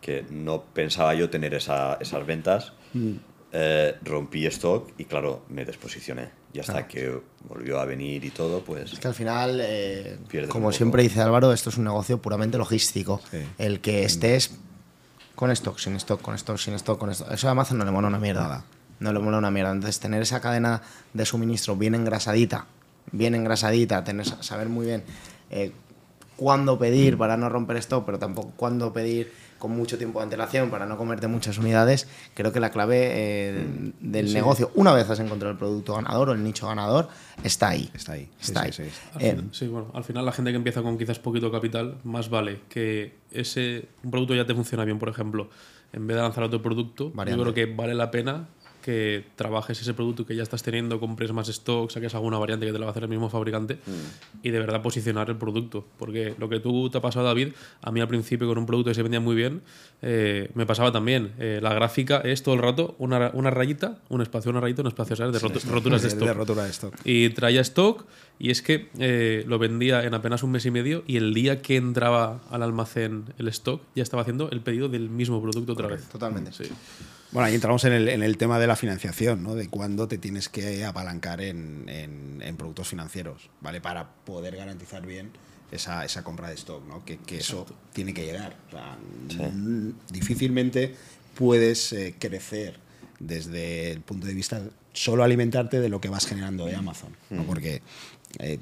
que 0.02 0.26
no 0.30 0.64
pensaba 0.74 1.14
yo 1.16 1.30
tener 1.30 1.54
esa- 1.54 1.98
esas 2.00 2.26
ventas. 2.26 2.74
Mm. 2.94 3.14
Eh, 3.52 3.96
rompí 4.04 4.46
stock 4.46 4.92
y 5.00 5.06
claro, 5.06 5.44
me 5.50 5.66
desposicioné. 5.66 6.30
Y 6.54 6.60
hasta 6.60 6.88
que 6.88 7.20
volvió 7.48 7.80
a 7.80 7.86
venir 7.86 8.24
y 8.24 8.30
todo, 8.32 8.62
pues... 8.64 8.94
Es 8.94 9.00
que 9.00 9.08
al 9.08 9.14
final, 9.16 9.60
eh, 9.64 10.18
como 10.50 10.72
siempre 10.72 11.02
dice 11.04 11.20
Álvaro, 11.22 11.52
esto 11.54 11.70
es 11.70 11.78
un 11.78 11.84
negocio 11.86 12.20
puramente 12.22 12.58
logístico. 12.60 13.22
Sí. 13.32 13.38
El 13.58 13.82
que 13.82 14.04
estés 14.04 14.52
con 15.36 15.50
stock, 15.52 15.78
sin 15.80 15.96
stock, 15.96 16.22
con 16.22 16.36
stock, 16.36 16.58
sin 16.58 16.74
stock, 16.76 17.00
con 17.00 17.10
stock. 17.12 17.32
Eso 17.32 17.48
a 17.48 17.52
Amazon 17.52 17.78
no 17.80 17.86
le 17.86 17.92
mola 17.92 18.08
una 18.08 18.20
mierda. 18.20 18.42
Nada. 18.44 18.66
No 19.00 19.14
le 19.14 19.20
mola 19.20 19.38
una 19.38 19.52
mierda. 19.52 19.72
Entonces, 19.72 20.00
tener 20.00 20.22
esa 20.22 20.42
cadena 20.42 20.82
de 21.14 21.26
suministro 21.26 21.76
bien 21.76 21.96
engrasadita, 21.96 22.66
bien 23.12 23.36
engrasadita, 23.36 24.04
tener, 24.04 24.26
saber 24.44 24.70
muy 24.70 24.86
bien 24.86 25.04
eh, 25.50 25.72
cuándo 26.36 26.78
pedir 26.80 27.18
para 27.18 27.38
no 27.38 27.50
romper 27.50 27.78
stock, 27.78 28.06
pero 28.06 28.20
tampoco 28.20 28.52
cuándo 28.56 28.94
pedir 28.94 29.32
con 29.60 29.72
mucho 29.72 29.98
tiempo 29.98 30.20
de 30.20 30.24
antelación 30.24 30.70
para 30.70 30.86
no 30.86 30.98
comerte 30.98 31.28
muchas 31.28 31.58
unidades, 31.58 32.08
creo 32.34 32.54
que 32.54 32.62
la 32.62 32.72
clave 32.72 33.10
eh, 33.12 33.92
del 34.00 34.34
negocio, 34.34 34.72
una 34.76 34.94
vez 34.94 35.10
has 35.10 35.20
encontrado 35.20 35.52
el 35.52 35.58
producto 35.58 35.96
ganador 35.96 36.30
o 36.30 36.32
el 36.32 36.42
nicho 36.42 36.68
ganador, 36.68 37.10
está 37.44 37.68
ahí. 37.70 37.92
Está 37.94 38.14
ahí. 38.14 38.30
sí, 38.40 38.52
Está 38.54 38.72
sí, 38.72 38.84
ahí. 38.84 38.90
sí. 38.90 38.96
Al 39.16 39.22
Eh, 39.22 39.42
sí, 39.52 39.68
bueno, 39.68 39.92
al 39.94 40.06
final 40.06 40.26
la 40.26 40.32
gente 40.32 40.52
que 40.52 40.56
empieza 40.58 40.82
con 40.82 40.98
quizás 40.98 41.20
poquito 41.20 41.52
capital, 41.52 41.98
más 42.06 42.30
vale 42.30 42.62
que 42.70 43.18
ese 43.32 43.90
un 44.04 44.12
producto 44.12 44.34
ya 44.34 44.46
te 44.46 44.56
funciona 44.56 44.86
bien, 44.86 44.98
por 44.98 45.10
ejemplo, 45.10 45.50
en 45.92 46.08
vez 46.08 46.16
de 46.16 46.24
lanzar 46.24 46.46
otro 46.46 46.62
producto, 46.62 47.12
Variante. 47.12 47.38
yo 47.44 47.52
creo 47.52 47.54
que 47.68 47.74
vale 47.76 47.96
la 47.96 48.12
pena 48.12 48.48
que 48.82 49.24
trabajes 49.36 49.82
ese 49.82 49.94
producto 49.94 50.26
que 50.26 50.36
ya 50.36 50.44
estás 50.44 50.64
teniendo, 50.64 51.00
compres 51.00 51.32
más 51.34 51.48
stock, 51.50 51.90
saques 51.92 52.16
alguna 52.16 52.38
variante 52.38 52.66
que 52.66 52.72
te 52.72 52.80
la 52.80 52.86
va 52.86 52.90
a 52.90 52.92
hacer 52.92 53.04
el 53.04 53.10
mismo 53.10 53.30
fabricante 53.30 53.78
y 54.44 54.50
de 54.50 54.60
verdad 54.60 54.82
posicionar 54.82 55.30
el 55.30 55.36
producto. 55.38 55.86
Porque 55.98 56.36
lo 56.38 56.50
que 56.50 56.60
tú 56.60 56.90
te 56.90 56.98
ha 56.98 57.02
pasado, 57.02 57.26
David, 57.26 57.50
a 57.82 57.92
mí 57.92 58.00
al 58.02 58.08
principio 58.08 58.48
con 58.48 58.58
un 58.58 58.66
producto 58.66 58.90
que 58.92 58.96
se 58.96 59.04
vendía 59.04 59.20
muy 59.20 59.36
bien, 59.36 59.62
eh, 60.02 60.50
me 60.54 60.66
pasaba 60.66 60.92
también. 60.92 61.34
Eh, 61.40 61.60
la 61.62 61.74
gráfica 61.74 62.18
es 62.20 62.42
todo 62.44 62.56
el 62.56 62.62
rato 62.62 62.96
una, 63.00 63.32
una 63.34 63.50
rayita, 63.50 63.98
un 64.10 64.22
espacio, 64.22 64.52
una 64.52 64.60
rayita, 64.62 64.82
un 64.82 64.88
espacio, 64.88 65.16
¿sabes? 65.16 65.34
De 65.34 65.40
rotu- 65.48 65.64
roturas 65.70 66.02
de 66.02 66.08
De- 66.10 66.14
stock. 66.14 66.28
de 66.28 66.34
rotura 66.34 66.64
de 66.64 66.70
stock. 66.72 66.96
Y 67.04 67.30
traía 67.30 67.62
stock 67.62 68.06
y 68.40 68.52
es 68.52 68.62
que 68.62 68.90
eh, 69.00 69.44
lo 69.48 69.60
vendía 69.60 70.04
en 70.06 70.14
apenas 70.14 70.44
un 70.44 70.52
mes 70.52 70.66
y 70.66 70.72
medio 70.72 71.04
y 71.06 71.18
el 71.18 71.34
día 71.34 71.62
que 71.62 71.76
entraba 71.76 72.42
al 72.50 72.64
almacén 72.64 73.26
el 73.38 73.48
stock 73.50 73.82
ya 73.96 74.04
estaba 74.04 74.22
haciendo 74.22 74.50
el 74.52 74.62
pedido 74.62 74.88
del 74.88 75.10
mismo 75.10 75.42
producto 75.42 75.74
otra 75.74 75.88
vez. 75.88 76.08
Totalmente. 76.10 76.54
Sí. 76.54 76.64
Bueno, 77.32 77.46
ahí 77.48 77.56
entramos 77.56 77.84
en 77.86 77.94
el, 77.94 78.10
en 78.10 78.24
el 78.24 78.38
tema 78.38 78.58
de 78.60 78.66
la 78.68 78.76
financiación, 78.76 79.44
¿no? 79.44 79.54
De 79.56 79.68
cuándo 79.68 80.08
te 80.08 80.18
tienes 80.18 80.50
que 80.50 80.84
apalancar 80.86 81.42
en, 81.42 81.88
en- 81.88 82.42
en 82.42 82.58
productos 82.58 82.88
financieros, 82.88 83.50
¿vale? 83.62 83.82
Para 83.82 84.10
poder 84.26 84.56
garantizar 84.56 85.06
bien 85.06 85.32
esa, 85.72 86.04
esa 86.06 86.24
compra 86.24 86.50
de 86.50 86.56
stock, 86.56 86.84
¿no? 86.88 87.06
Que, 87.06 87.18
que 87.18 87.38
eso 87.38 87.68
tiene 87.94 88.14
que 88.14 88.26
llegar. 88.26 88.56
O 88.68 88.72
sea, 88.72 88.98
mm, 89.54 89.94
difícilmente 90.12 90.96
puedes 91.36 91.94
eh, 91.94 92.16
crecer 92.18 92.80
desde 93.20 93.92
el 93.92 94.02
punto 94.02 94.26
de 94.26 94.34
vista 94.34 94.62
solo 94.94 95.24
alimentarte 95.24 95.80
de 95.80 95.90
lo 95.90 96.02
que 96.02 96.10
vas 96.10 96.26
generando 96.26 96.66
de 96.66 96.76
Amazon, 96.76 97.16
¿no? 97.30 97.44
Porque 97.44 97.82
eh, 98.38 98.60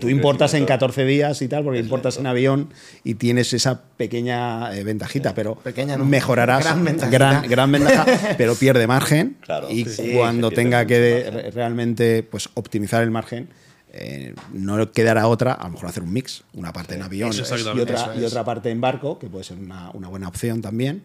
tú 0.00 0.08
importas 0.08 0.54
en 0.54 0.64
crecimiento. 0.64 0.86
14 0.86 1.04
días 1.04 1.42
y 1.42 1.48
tal, 1.48 1.64
porque 1.64 1.80
Es 1.80 1.84
importas 1.84 2.18
en 2.18 2.26
avión 2.26 2.70
y 3.04 3.14
tienes 3.14 3.52
esa 3.52 3.82
pequeña 3.96 4.74
eh, 4.74 4.84
ventajita, 4.84 5.34
pero 5.34 5.56
Pequeña 5.56 5.96
no, 5.96 6.04
mejorarás 6.04 6.64
gran 6.64 6.84
ventajita. 6.84 7.10
gran, 7.10 7.48
gran 7.48 7.72
ventaja, 7.72 8.06
pero 8.38 8.54
pierde 8.54 8.86
margen. 8.86 9.36
Claro, 9.40 9.70
y 9.70 9.84
sí. 9.84 10.12
cuando 10.14 10.48
Sí, 10.50 10.56
tenga 10.56 10.86
que 10.86 11.50
realmente 11.54 12.22
pues, 12.22 12.48
optimizar 12.54 13.02
el 13.02 13.10
margen, 13.10 13.48
eh, 13.92 14.34
no 14.52 14.90
quedará 14.90 15.28
otra, 15.28 15.52
a 15.52 15.66
lo 15.66 15.74
mejor 15.74 15.88
hacer 15.88 16.02
un 16.02 16.12
mix, 16.12 16.42
una 16.54 16.72
parte 16.72 16.96
en 16.96 17.02
avión 17.02 17.30
y 17.32 17.40
otra, 17.78 18.16
y 18.16 18.24
otra 18.24 18.44
parte 18.44 18.70
en 18.70 18.80
barco, 18.80 19.20
que 19.20 19.28
puede 19.28 19.44
ser 19.44 19.58
una, 19.58 19.90
una 19.92 20.08
buena 20.08 20.26
opción 20.26 20.62
también, 20.62 21.04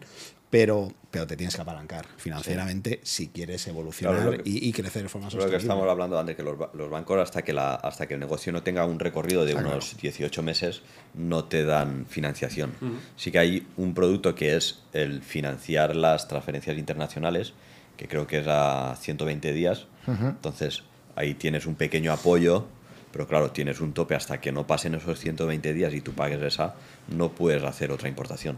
pero, 0.50 0.92
pero 1.12 1.26
te 1.26 1.36
tienes 1.36 1.54
que 1.54 1.62
apalancar 1.62 2.06
financieramente 2.16 3.00
si 3.04 3.28
quieres 3.28 3.66
evolucionar 3.68 4.16
Claro, 4.22 4.42
que- 4.42 4.50
y, 4.50 4.68
y 4.68 4.72
crecer 4.72 5.04
de 5.04 5.08
forma 5.08 5.26
Lo 5.26 5.30
que 5.30 5.36
sostenible. 5.36 5.62
estamos 5.62 5.88
hablando 5.88 6.18
antes, 6.18 6.34
que 6.36 6.42
los, 6.42 6.56
los 6.74 6.90
bancos 6.90 7.18
hasta 7.20 7.42
que, 7.42 7.52
la, 7.52 7.74
hasta 7.76 8.06
que 8.08 8.14
el 8.14 8.20
negocio 8.20 8.52
no 8.52 8.62
tenga 8.62 8.84
un 8.84 8.98
recorrido 8.98 9.44
de 9.44 9.54
unos 9.54 9.96
18 9.96 10.42
meses 10.42 10.82
no 11.14 11.44
te 11.44 11.64
dan 11.64 12.04
financiación. 12.06 12.72
Sí 13.16 13.30
que 13.30 13.38
hay 13.38 13.66
un 13.76 13.94
producto 13.94 14.34
que 14.34 14.56
es 14.56 14.80
el 14.92 15.22
financiar 15.22 15.94
las 15.94 16.26
transferencias 16.28 16.76
internacionales, 16.76 17.52
que 17.96 18.08
creo 18.08 18.26
que 18.26 18.38
es 18.40 18.46
a 18.48 18.96
120 18.96 19.52
días. 19.52 19.86
Entonces 20.06 20.82
ahí 21.14 21.34
tienes 21.34 21.66
un 21.66 21.74
pequeño 21.76 22.12
apoyo, 22.12 22.66
pero 23.12 23.26
claro, 23.26 23.50
tienes 23.50 23.80
un 23.80 23.92
tope 23.92 24.14
hasta 24.14 24.40
que 24.40 24.52
no 24.52 24.66
pasen 24.66 24.94
esos 24.94 25.18
120 25.18 25.72
días 25.74 25.92
y 25.94 26.00
tú 26.00 26.12
pagues 26.12 26.40
esa, 26.42 26.74
no 27.08 27.30
puedes 27.30 27.62
hacer 27.64 27.90
otra 27.92 28.08
importación. 28.08 28.56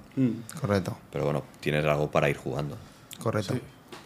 Correcto, 0.60 0.96
Pero 1.12 1.24
bueno, 1.24 1.42
tienes 1.60 1.84
algo 1.84 2.10
para 2.10 2.28
ir 2.30 2.36
jugando. 2.36 2.76
correcto. 3.18 3.54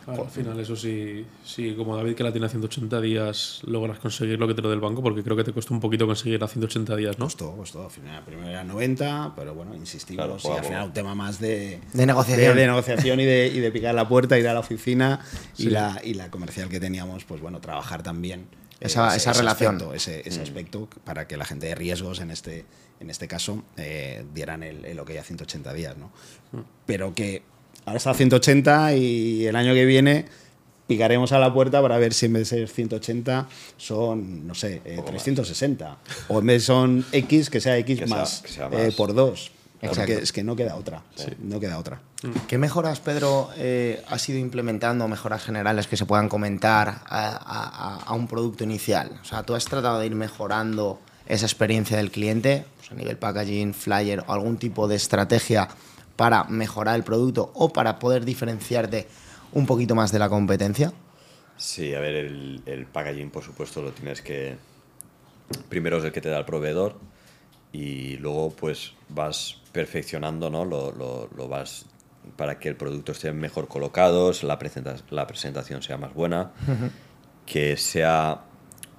Claro, 0.05 0.23
al 0.23 0.31
final, 0.31 0.61
eso 0.61 0.77
sí, 0.77 1.27
sí, 1.45 1.75
como 1.77 1.97
David 1.97 2.15
que 2.15 2.23
la 2.23 2.31
tiene 2.31 2.47
a 2.47 2.49
180 2.49 3.01
días, 3.01 3.61
logras 3.67 3.99
conseguir 3.99 4.39
lo 4.39 4.47
que 4.47 4.55
te 4.55 4.63
lo 4.63 4.71
del 4.71 4.79
banco, 4.79 5.03
porque 5.03 5.25
creo 5.25 5.37
que 5.37 5.43
te 5.43 5.51
cuesta 5.53 5.75
un 5.75 5.81
poquito 5.81 6.07
conseguir 6.07 6.41
a 6.45 6.47
180 6.47 6.95
días, 6.95 7.19
¿no? 7.19 7.25
Costó, 7.25 7.51
costó. 7.57 7.85
Al 7.87 7.91
final, 7.91 8.23
primero 8.25 8.49
era 8.49 8.63
90, 8.63 9.33
pero 9.35 9.53
bueno, 9.57 9.75
insistimos. 9.75 10.43
Claro, 10.43 10.59
al 10.59 10.65
final 10.65 10.85
un 10.87 10.93
tema 10.93 11.17
más 11.17 11.41
de, 11.41 11.81
De 11.93 12.07
negociación. 12.07 12.55
de, 12.55 12.61
de 12.61 12.67
negociación 12.69 13.19
y 13.19 13.25
de, 13.25 13.49
y 13.49 13.59
de 13.59 13.73
picar 13.73 13.97
la 13.97 14.07
puerta, 14.09 14.39
ir 14.39 14.47
a 14.47 14.55
la 14.55 14.61
oficina 14.61 15.19
y, 15.59 15.63
Sí. 15.65 15.71
la, 15.71 16.01
y 16.05 16.15
la 16.15 16.31
comercial 16.31 16.69
que 16.69 16.79
teníamos, 16.79 17.25
pues 17.25 17.41
bueno, 17.41 17.61
trabajar 17.61 18.05
también. 18.05 18.47
Eh, 18.81 18.87
Esa- 18.87 19.15
esa 19.17 19.33
relación. 19.33 19.77
aspecto, 19.77 19.95
ese, 19.95 20.23
ese 20.29 20.43
aspecto 20.43 20.89
para 21.05 21.27
que 21.27 21.37
la 21.37 21.45
gente 21.45 21.67
de 21.67 21.75
riesgos, 21.75 22.21
en 22.21 22.31
este, 22.31 22.65
en 23.01 23.11
este 23.11 23.27
caso, 23.29 23.63
eh, 23.77 24.25
dieran 24.35 24.63
el, 24.63 24.85
el 24.85 24.99
ok 25.01 25.11
a 25.19 25.23
180 25.23 25.73
días, 25.73 25.97
¿no? 25.97 26.11
Pero 26.87 27.15
que 27.15 27.43
ahora 27.85 27.97
está 27.99 28.11
a 28.11 28.15
180 28.15 28.95
y 28.95 29.47
el 29.47 29.57
año 29.57 29.75
que 29.75 29.85
viene 29.85 30.27
picaremos 30.87 31.33
a 31.33 31.39
la 31.41 31.53
puerta 31.53 31.83
para 31.83 31.99
ver 31.99 32.15
si 32.15 32.27
en 32.27 32.35
vez 32.35 32.51
de 32.51 32.59
ser 32.59 32.69
180 32.69 33.49
son, 33.77 34.47
no 34.47 34.55
sé, 34.55 34.83
eh, 34.85 35.01
360. 35.05 35.99
O 36.29 36.39
en 36.39 36.47
vez 36.47 36.63
son 36.65 37.05
X, 37.13 37.51
que 37.51 37.61
sea 37.61 37.77
X 37.79 37.99
Que 38.01 38.07
sea- 38.07 38.17
más, 38.17 38.41
que 38.43 38.49
sea 38.49 38.67
eh, 38.73 38.87
más. 38.87 38.95
por 38.95 39.13
dos. 39.15 39.51
Porque 39.81 40.15
es 40.19 40.33
que 40.33 40.43
no 40.43 40.57
queda 40.57 40.75
otra. 40.77 41.03
No 41.41 41.61
queda 41.61 41.79
otra. 41.79 42.01
¿Qué 42.49 42.59
mejoras, 42.59 43.01
Pedro, 43.01 43.51
eh, 43.57 44.03
has 44.09 44.29
ido 44.29 44.39
implementando, 44.39 45.07
mejoras 45.07 45.43
generales 45.45 45.87
que 45.87 45.97
se 45.97 46.07
puedan 46.07 46.29
comentar 46.29 46.89
a, 46.89 47.01
a- 47.07 47.37
a- 47.37 48.03
a 48.05 48.13
un 48.15 48.27
producto 48.27 48.65
inicial? 48.65 49.11
O 49.21 49.25
sea, 49.25 49.43
¿tú 49.43 49.55
has 49.55 49.65
tratado 49.67 49.99
de 50.01 50.07
ir 50.07 50.15
mejorando 50.15 51.01
esa 51.27 51.45
experiencia 51.47 51.97
del 51.97 52.11
cliente 52.11 52.65
pues 52.79 52.91
a 52.93 52.95
nivel 52.95 53.19
packaging, 53.19 53.75
flyer 53.75 54.25
o 54.27 54.33
algún 54.33 54.57
tipo 54.57 54.89
de 54.89 54.97
estrategia 54.97 55.69
para 56.17 56.45
mejorar 56.45 56.97
el 56.97 57.03
producto 57.05 57.51
o 57.55 57.73
para 57.73 57.99
poder 57.99 58.25
diferenciarte 58.25 59.07
un 59.53 59.67
poquito 59.67 59.95
más 59.95 60.11
de 60.13 60.19
la 60.19 60.29
competencia? 60.29 60.93
Sí, 61.59 61.95
a 61.95 62.01
ver, 62.01 62.15
el, 62.15 62.63
el 62.67 62.87
packaging, 62.87 63.31
por 63.31 63.43
supuesto, 63.43 63.83
lo 63.83 63.93
tienes 63.93 64.23
que. 64.23 64.57
Primero 65.69 65.99
es 65.99 66.05
el 66.05 66.13
que 66.13 66.21
te 66.21 66.29
da 66.29 66.39
el 66.39 66.45
proveedor 66.45 66.97
y 67.73 68.17
luego, 68.19 68.51
pues, 68.51 68.95
vas 69.09 69.57
perfeccionando, 69.73 70.51
¿no? 70.51 70.65
Lo, 70.65 70.93
lo- 70.93 71.29
lo 71.37 71.49
vas 71.49 71.87
para 72.37 72.59
que 72.59 72.69
el 72.69 72.77
producto 72.77 73.13
esté 73.13 73.33
mejor 73.33 73.69
colocado, 73.69 74.33
la, 74.43 74.59
presenta- 74.59 74.97
la 75.11 75.27
presentación 75.27 75.83
sea 75.83 75.97
más 75.97 76.13
buena, 76.15 76.53
que 77.45 77.77
sea 77.77 78.43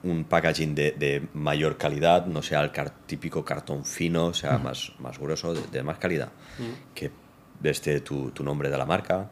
un 0.03 0.23
packaging 0.23 0.75
de, 0.75 0.91
de 0.91 1.27
mayor 1.34 1.77
calidad, 1.77 2.25
no 2.27 2.41
sea 2.41 2.62
el 2.62 2.71
car- 2.71 2.93
típico 3.08 3.43
cartón 3.43 3.84
fino, 3.84 4.34
sea 4.34 4.58
más, 4.60 4.93
más 4.99 5.17
grueso, 5.19 5.53
de, 5.53 5.62
de 5.71 5.84
más 5.84 5.97
calidad, 5.97 6.30
que 6.95 7.12
esté 7.63 7.99
tu, 7.99 8.32
tu 8.32 8.43
nombre 8.43 8.69
de 8.69 8.77
la 8.77 8.86
marca, 8.86 9.30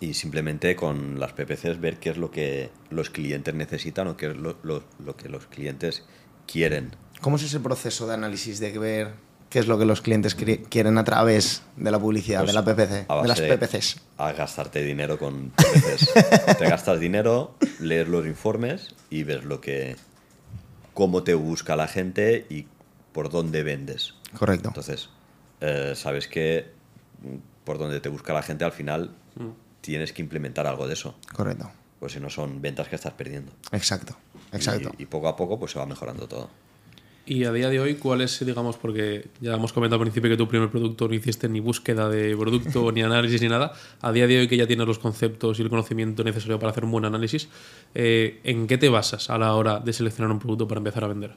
y 0.00 0.14
simplemente 0.14 0.74
con 0.76 1.20
las 1.20 1.32
PPCs 1.32 1.80
ver 1.80 1.98
qué 1.98 2.10
es 2.10 2.16
lo 2.16 2.30
que 2.30 2.70
los 2.90 3.10
clientes 3.10 3.54
necesitan 3.54 4.08
o 4.08 4.16
qué 4.16 4.28
es 4.30 4.36
lo, 4.36 4.56
lo- 4.62 4.82
lo 5.04 5.16
que 5.16 5.28
los 5.28 5.46
clientes 5.46 6.04
quieren. 6.46 6.92
¿Cómo 7.20 7.36
es 7.36 7.42
ese 7.42 7.60
proceso 7.60 8.06
de 8.06 8.14
análisis 8.14 8.60
de 8.60 8.78
ver 8.78 9.14
qué 9.50 9.58
es 9.58 9.66
lo 9.66 9.78
que 9.78 9.84
los 9.84 10.00
clientes 10.02 10.34
quieren 10.34 10.98
a 10.98 11.04
través 11.04 11.62
de 11.76 11.90
la 11.90 11.98
publicidad, 11.98 12.40
Pues, 12.40 12.50
de 12.50 12.54
la 12.54 12.64
PPC, 12.64 13.06
a 13.10 13.22
de 13.22 13.28
las 13.28 13.40
PPCs? 13.40 14.00
A 14.18 14.32
gastarte 14.32 14.82
dinero 14.82 15.18
con 15.18 15.50
PPCs. 15.50 16.12
te 16.58 16.68
gastas 16.68 17.00
dinero, 17.00 17.54
lees 17.80 18.06
los 18.08 18.26
informes 18.26 18.94
y 19.10 19.22
ves 19.24 19.44
lo 19.44 19.60
que 19.60 19.96
cómo 20.94 21.22
te 21.22 21.34
busca 21.34 21.76
la 21.76 21.88
gente 21.88 22.46
y 22.50 22.66
por 23.12 23.30
dónde 23.30 23.62
vendes. 23.62 24.14
Correcto. 24.36 24.68
Entonces, 24.68 25.08
eh, 25.60 25.94
sabes 25.96 26.28
que 26.28 26.70
mm, 27.22 27.36
por 27.64 27.78
donde 27.78 28.00
te 28.00 28.08
busca 28.08 28.32
la 28.32 28.42
gente 28.42 28.64
al 28.64 28.72
final 28.72 29.10
tienes 29.80 30.12
que 30.12 30.22
implementar 30.22 30.66
algo 30.66 30.86
de 30.86 30.94
eso. 30.94 31.16
Correcto. 31.32 31.70
Pues 32.00 32.12
si 32.12 32.20
no 32.20 32.30
son 32.30 32.60
ventas 32.60 32.88
que 32.88 32.96
estás 32.96 33.12
perdiendo. 33.14 33.52
Exacto. 33.72 34.16
Exacto. 34.52 34.92
Y, 34.98 35.02
y 35.04 35.06
poco 35.06 35.28
a 35.28 35.36
poco 35.36 35.58
pues 35.58 35.72
se 35.72 35.78
va 35.78 35.86
mejorando 35.86 36.28
todo. 36.28 36.50
Y 37.30 37.44
a 37.44 37.52
día 37.52 37.68
de 37.68 37.78
hoy, 37.78 37.96
¿cuál 37.96 38.22
es, 38.22 38.42
digamos, 38.42 38.78
porque 38.78 39.28
ya 39.42 39.52
hemos 39.52 39.74
comentado 39.74 40.00
al 40.00 40.06
principio 40.06 40.30
que 40.30 40.36
tu 40.38 40.48
primer 40.48 40.70
producto 40.70 41.06
no 41.08 41.14
hiciste 41.14 41.46
ni 41.46 41.60
búsqueda 41.60 42.08
de 42.08 42.34
producto, 42.34 42.90
ni 42.92 43.02
análisis, 43.02 43.42
ni 43.42 43.48
nada. 43.48 43.74
A 44.00 44.12
día 44.12 44.26
de 44.26 44.38
hoy 44.38 44.48
que 44.48 44.56
ya 44.56 44.66
tienes 44.66 44.86
los 44.86 44.98
conceptos 44.98 45.58
y 45.58 45.62
el 45.62 45.68
conocimiento 45.68 46.24
necesario 46.24 46.58
para 46.58 46.70
hacer 46.70 46.86
un 46.86 46.90
buen 46.90 47.04
análisis, 47.04 47.50
eh, 47.94 48.40
¿en 48.44 48.66
qué 48.66 48.78
te 48.78 48.88
basas 48.88 49.28
a 49.28 49.36
la 49.36 49.54
hora 49.54 49.78
de 49.78 49.92
seleccionar 49.92 50.32
un 50.32 50.38
producto 50.38 50.66
para 50.66 50.78
empezar 50.78 51.04
a 51.04 51.08
vender? 51.08 51.34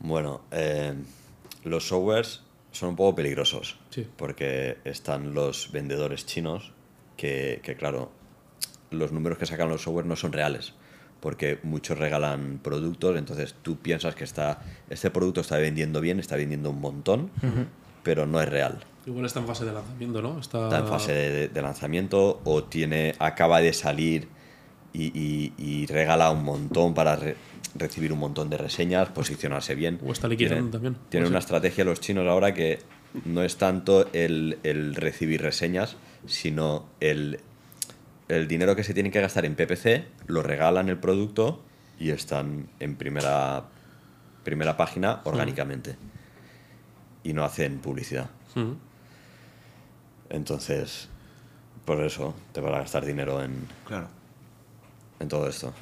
Bueno, 0.00 0.42
eh, 0.50 0.92
los 1.64 1.88
softwares 1.88 2.42
son 2.70 2.90
un 2.90 2.96
poco 2.96 3.14
peligrosos. 3.14 3.78
Sí. 3.88 4.06
Porque 4.14 4.76
están 4.84 5.32
los 5.32 5.72
vendedores 5.72 6.26
chinos 6.26 6.72
que, 7.16 7.60
que, 7.62 7.76
claro, 7.76 8.12
los 8.90 9.10
números 9.10 9.38
que 9.38 9.46
sacan 9.46 9.70
los 9.70 9.80
softwares 9.80 10.06
no 10.06 10.16
son 10.16 10.34
reales. 10.34 10.74
Porque 11.24 11.58
muchos 11.62 11.96
regalan 11.98 12.60
productos, 12.62 13.16
entonces 13.16 13.54
tú 13.62 13.78
piensas 13.78 14.14
que 14.14 14.24
está, 14.24 14.60
este 14.90 15.10
producto 15.10 15.40
está 15.40 15.56
vendiendo 15.56 16.00
bien, 16.02 16.20
está 16.20 16.36
vendiendo 16.36 16.68
un 16.68 16.80
montón, 16.82 17.30
pero 18.02 18.26
no 18.26 18.40
es 18.42 18.48
real. 18.48 18.84
Igual 19.06 19.24
está 19.24 19.40
en 19.40 19.46
fase 19.46 19.64
de 19.64 19.72
lanzamiento, 19.72 20.20
¿no? 20.20 20.38
Está, 20.38 20.64
Está 20.64 20.78
en 20.80 20.86
fase 20.86 21.12
de, 21.14 21.48
de 21.48 21.62
lanzamiento 21.62 22.42
o 22.44 22.64
tiene 22.64 23.14
acaba 23.18 23.60
de 23.62 23.72
salir 23.72 24.28
y, 24.92 25.04
y- 25.18 25.52
y 25.56 25.86
regala 25.86 26.30
un 26.30 26.44
montón 26.44 26.92
para 26.94 27.16
re- 27.16 27.36
recibir 27.74 28.12
un 28.12 28.18
montón 28.18 28.50
de 28.50 28.58
reseñas, 28.58 29.08
posicionarse 29.08 29.74
bien. 29.74 29.98
O 30.06 30.12
está 30.12 30.28
liquidando 30.28 30.56
Tienen- 30.56 30.70
también. 30.70 30.96
Tienen 31.08 31.30
una 31.30 31.38
estrategia 31.38 31.84
los 31.84 32.00
chinos 32.00 32.26
ahora 32.28 32.52
que 32.52 32.80
no 33.24 33.42
es 33.42 33.56
tanto 33.56 34.08
el, 34.12 34.58
el 34.62 34.94
recibir 34.94 35.40
reseñas, 35.40 35.96
sino 36.26 36.86
el, 37.00 37.40
el 38.28 38.48
dinero 38.48 38.74
que 38.76 38.84
se 38.84 38.94
tienen 38.94 39.12
que 39.12 39.20
gastar 39.20 39.44
en 39.44 39.54
PPC, 39.54 40.06
lo 40.26 40.42
regalan 40.42 40.88
el 40.88 40.98
producto 40.98 41.62
y 41.98 42.10
están 42.10 42.68
en 42.80 42.96
primera, 42.96 43.64
primera 44.44 44.76
página 44.76 45.20
orgánicamente. 45.24 45.96
Y 47.22 47.32
no 47.32 47.44
hacen 47.44 47.78
publicidad. 47.78 48.30
Ujú. 48.56 48.76
Entonces, 50.30 51.08
por 51.84 52.00
eso 52.02 52.34
te 52.52 52.60
vas 52.60 52.74
a 52.74 52.78
gastar 52.78 53.04
dinero 53.04 53.42
en, 53.42 53.66
Claro. 53.86 54.08
en 55.20 55.28
todo 55.28 55.48
esto. 55.48 55.72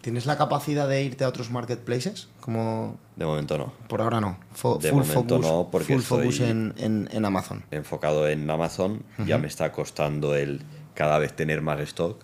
¿Tienes 0.00 0.26
la 0.26 0.38
capacidad 0.38 0.88
de 0.88 1.02
irte 1.02 1.24
a 1.24 1.28
otros 1.28 1.50
marketplaces? 1.50 2.28
Como 2.40 2.96
De 3.16 3.24
momento 3.26 3.58
no. 3.58 3.72
por 3.88 4.00
ahora 4.00 4.20
no. 4.20 4.38
Fo- 4.56 4.78
De 4.78 4.90
full 4.90 5.00
momento 5.00 5.36
focus, 5.36 5.46
no, 5.46 5.68
porque 5.70 5.92
full 5.94 6.02
focus 6.02 6.34
estoy- 6.40 6.50
en, 6.50 6.74
en- 6.78 7.08
en 7.12 7.24
Amazon. 7.24 7.64
Enfocado 7.70 8.28
en 8.28 8.48
Amazon, 8.48 9.02
ya 9.26 9.38
me 9.38 9.48
está 9.48 9.72
costando 9.72 10.34
el 10.36 10.62
cada 10.98 11.18
vez 11.20 11.32
tener 11.36 11.62
más 11.62 11.78
stock. 11.80 12.20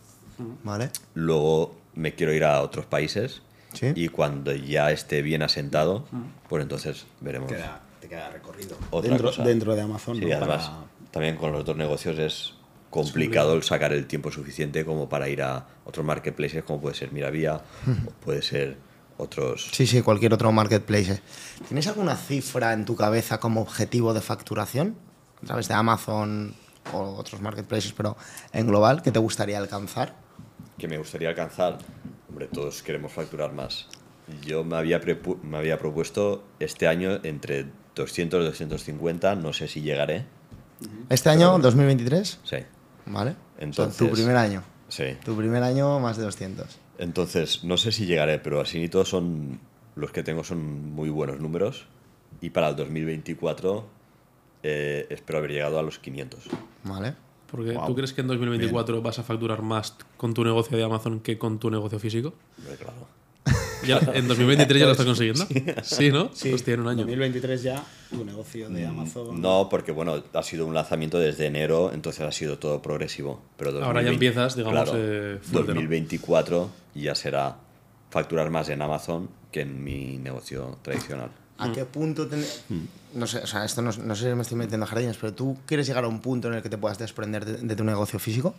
¿Vale? 0.64 0.91
Luego 1.14 1.77
me 1.95 2.16
quiero 2.16 2.33
ir 2.33 2.43
a 2.45 2.61
otros 2.61 2.87
países 2.87 3.41
Sí. 3.72 3.93
y 3.95 4.09
cuando 4.09 4.53
ya 4.53 4.91
esté 4.91 5.22
bien 5.22 5.43
asentado, 5.43 6.07
pues 6.49 6.61
entonces 6.62 7.07
veremos. 7.20 7.53
Queda- 7.53 7.81
te 8.01 8.09
queda 8.09 8.31
recorrido. 8.31 8.77
Otra 8.91 9.11
dentro, 9.11 9.29
cosa. 9.29 9.45
dentro 9.45 9.77
de 9.77 9.83
Amazon. 9.83 10.16
Sí, 10.16 10.25
¿no? 10.25 10.37
además, 10.37 10.68
Para- 10.70 11.11
también 11.12 11.37
con 11.37 11.53
los 11.53 11.64
dos 11.64 11.77
negocios 11.77 12.18
es 12.18 12.55
complicado 12.91 13.55
el 13.55 13.62
sacar 13.62 13.93
el 13.93 14.07
tiempo 14.09 14.33
suficiente 14.33 14.85
como 14.85 15.09
para 15.09 15.29
ir 15.29 15.41
a 15.43 15.66
otros 15.85 16.05
marketplaces 16.05 16.64
como 16.64 16.81
puede 16.81 16.97
ser 16.97 17.12
Miravía 17.12 17.61
o 18.07 18.11
puede 18.25 18.43
ser 18.43 18.77
otros 19.18 19.68
Sí, 19.72 19.87
sí, 19.87 20.03
cualquier 20.03 20.35
otro 20.35 20.51
marketplace. 20.51 21.20
¿Tienes 21.68 21.87
alguna 21.87 22.16
cifra 22.16 22.72
en 22.72 22.85
tu 22.85 22.97
cabeza 22.97 23.39
como 23.39 23.61
objetivo 23.62 24.12
de 24.14 24.20
facturación? 24.20 24.97
A 25.43 25.47
través 25.47 25.68
de 25.68 25.75
Amazon 25.75 26.55
o 26.93 27.14
otros 27.16 27.41
marketplaces, 27.41 27.93
pero 27.93 28.16
en 28.53 28.66
global, 28.66 29.03
que 29.03 29.11
te 29.11 29.18
gustaría 29.18 29.59
alcanzar? 29.59 30.14
que 30.76 30.89
me 30.89 30.99
gustaría 30.99 31.28
alcanzar. 31.28 31.78
Hombre, 32.28 32.49
todos 32.49 32.82
queremos 32.82 33.12
facturar 33.12 33.53
más. 33.53 33.87
Yo 34.45 34.64
me 34.64 34.76
había, 34.76 35.01
me 35.43 35.57
había 35.57 35.78
propuesto 35.78 36.43
este 36.59 36.89
año 36.89 37.20
entre 37.22 37.66
200 37.95 38.43
y 38.43 38.45
250, 38.47 39.37
no 39.37 39.53
sé 39.53 39.68
si 39.68 39.82
llegaré. 39.82 40.26
¿Este 41.09 41.30
año, 41.30 41.59
2023? 41.61 42.41
Sí, 42.43 42.57
¿Vale? 43.07 43.30
O 43.30 43.35
sea, 43.35 43.64
Entonces- 43.64 43.97
tu 43.99 44.11
primer 44.11 44.37
año. 44.37 44.62
sí. 44.89 45.16
Tu 45.24 45.37
primer 45.37 45.62
año, 45.62 46.01
más 46.01 46.16
de 46.16 46.24
200. 46.24 46.66
Entonces, 46.99 47.62
no 47.64 47.76
sé 47.76 47.93
si 47.93 48.07
llegaré, 48.07 48.39
pero 48.41 48.61
así 48.61 48.78
ni 48.80 48.89
todos 48.89 49.09
son. 49.09 49.61
Los 49.95 50.11
que 50.11 50.24
tengo 50.24 50.43
son 50.43 50.91
muy 50.93 51.09
buenos 51.09 51.39
números. 51.39 51.87
Y 52.41 52.51
para 52.51 52.68
el 52.68 52.76
2024 52.76 53.87
eh, 54.65 55.07
espero 55.11 55.39
haber 55.39 55.53
llegado 55.53 55.79
a 55.79 55.83
los 55.83 55.99
500. 55.99 56.41
¿Vale? 56.85 57.15
Porque 57.51 57.73
Guau. 57.73 57.87
¿tú 57.87 57.95
crees 57.95 58.12
que 58.12 58.23
en 58.23 58.27
2024 58.29 59.01
vas 59.03 59.19
a 59.19 59.23
facturar 59.23 59.62
más 59.62 59.95
con 60.17 60.33
tu 60.35 60.43
negocio 60.43 60.77
de 60.77 60.83
Amazon 60.83 61.21
que 61.21 61.39
con 61.39 61.59
tu 61.61 61.71
negocio 61.71 61.99
físico? 62.01 62.35
Hombre, 62.59 62.77
claro. 62.77 63.07
Ya, 63.87 63.99
¿En 64.15 64.27
2023 64.27 64.81
ya 64.81 64.87
lo 64.87 64.93
estás 64.93 65.05
consiguiendo? 65.05 65.47
Sí, 65.83 66.11
¿no? 66.11 66.31
Sí, 66.33 66.51
Hostia, 66.55 66.73
en 66.73 66.81
un 66.81 66.89
año. 66.89 67.01
2023 67.03 67.62
ya 67.62 67.85
tu 68.11 68.25
negocio 68.25 68.71
de 68.71 68.87
Amazon. 68.87 69.37
Mm, 69.37 69.41
No, 69.43 69.69
porque 69.69 69.93
bueno, 69.93 70.23
ha 70.33 70.43
sido 70.43 70.67
un 70.67 70.73
lanzamiento 70.73 71.19
desde 71.19 71.45
enero, 71.47 71.93
entonces 71.93 72.23
ha 72.23 72.33
sido 72.33 72.59
todo 72.59 72.81
progresivo. 72.81 73.43
Pero 73.59 73.71
Ahora 73.85 74.01
ya 74.01 74.09
2020 74.09 74.15
empiezas, 74.15 74.57
digamos, 74.57 74.83
claro, 74.85 74.99
eh, 74.99 75.39
fuerte, 75.43 75.75
¿no? 75.75 75.81
2024 75.81 76.71
ya 76.95 77.15
será 77.15 77.59
facturar 78.11 78.49
más 78.51 78.71
en 78.71 78.81
Amazon 78.81 79.29
que 79.53 79.61
en 79.61 79.85
mi 79.85 80.17
negocio 80.17 80.79
tradicional. 80.81 81.31
¿A 81.59 81.70
qué 81.72 81.84
punto 81.84 82.26
ten- 82.26 82.44
No 83.14 83.26
sé, 83.26 83.38
o 83.38 83.46
sea, 83.46 83.64
esto 83.64 83.80
no, 83.80 83.92
no 83.92 84.14
sé 84.16 84.28
si 84.28 84.34
me 84.34 84.42
estoy 84.42 84.59
metiendo 84.59 84.84
en 84.86 84.90
jardines, 84.90 85.16
pero 85.20 85.32
¿tú 85.34 85.57
quieres 85.66 85.86
llegar 85.86 86.05
a 86.05 86.09
un 86.09 86.20
punto 86.20 86.48
en 86.48 86.55
el 86.55 86.62
que 86.62 86.68
te 86.68 86.78
puedas 86.78 86.98
desprender 86.98 87.44
de, 87.44 87.59
de 87.59 87.76
tu 87.76 87.84
negocio 87.84 88.18
físico? 88.18 88.55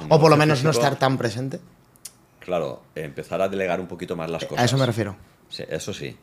Un 0.00 0.06
O 0.12 0.20
por 0.20 0.30
lo 0.30 0.36
menos 0.36 0.62
no 0.62 0.70
físico, 0.70 0.84
estar 0.86 0.98
tan 0.98 1.18
presente. 1.18 1.60
Claro, 2.40 2.82
empezar 2.94 3.42
a 3.42 3.48
delegar 3.48 3.80
un 3.80 3.88
poquito 3.88 4.16
más 4.16 4.30
las 4.30 4.44
cosas. 4.44 4.62
A 4.62 4.64
eso 4.64 4.78
me 4.78 4.86
refiero. 4.86 5.16
Sí, 5.48 5.64
eso 5.68 5.92
sí. 5.92 6.16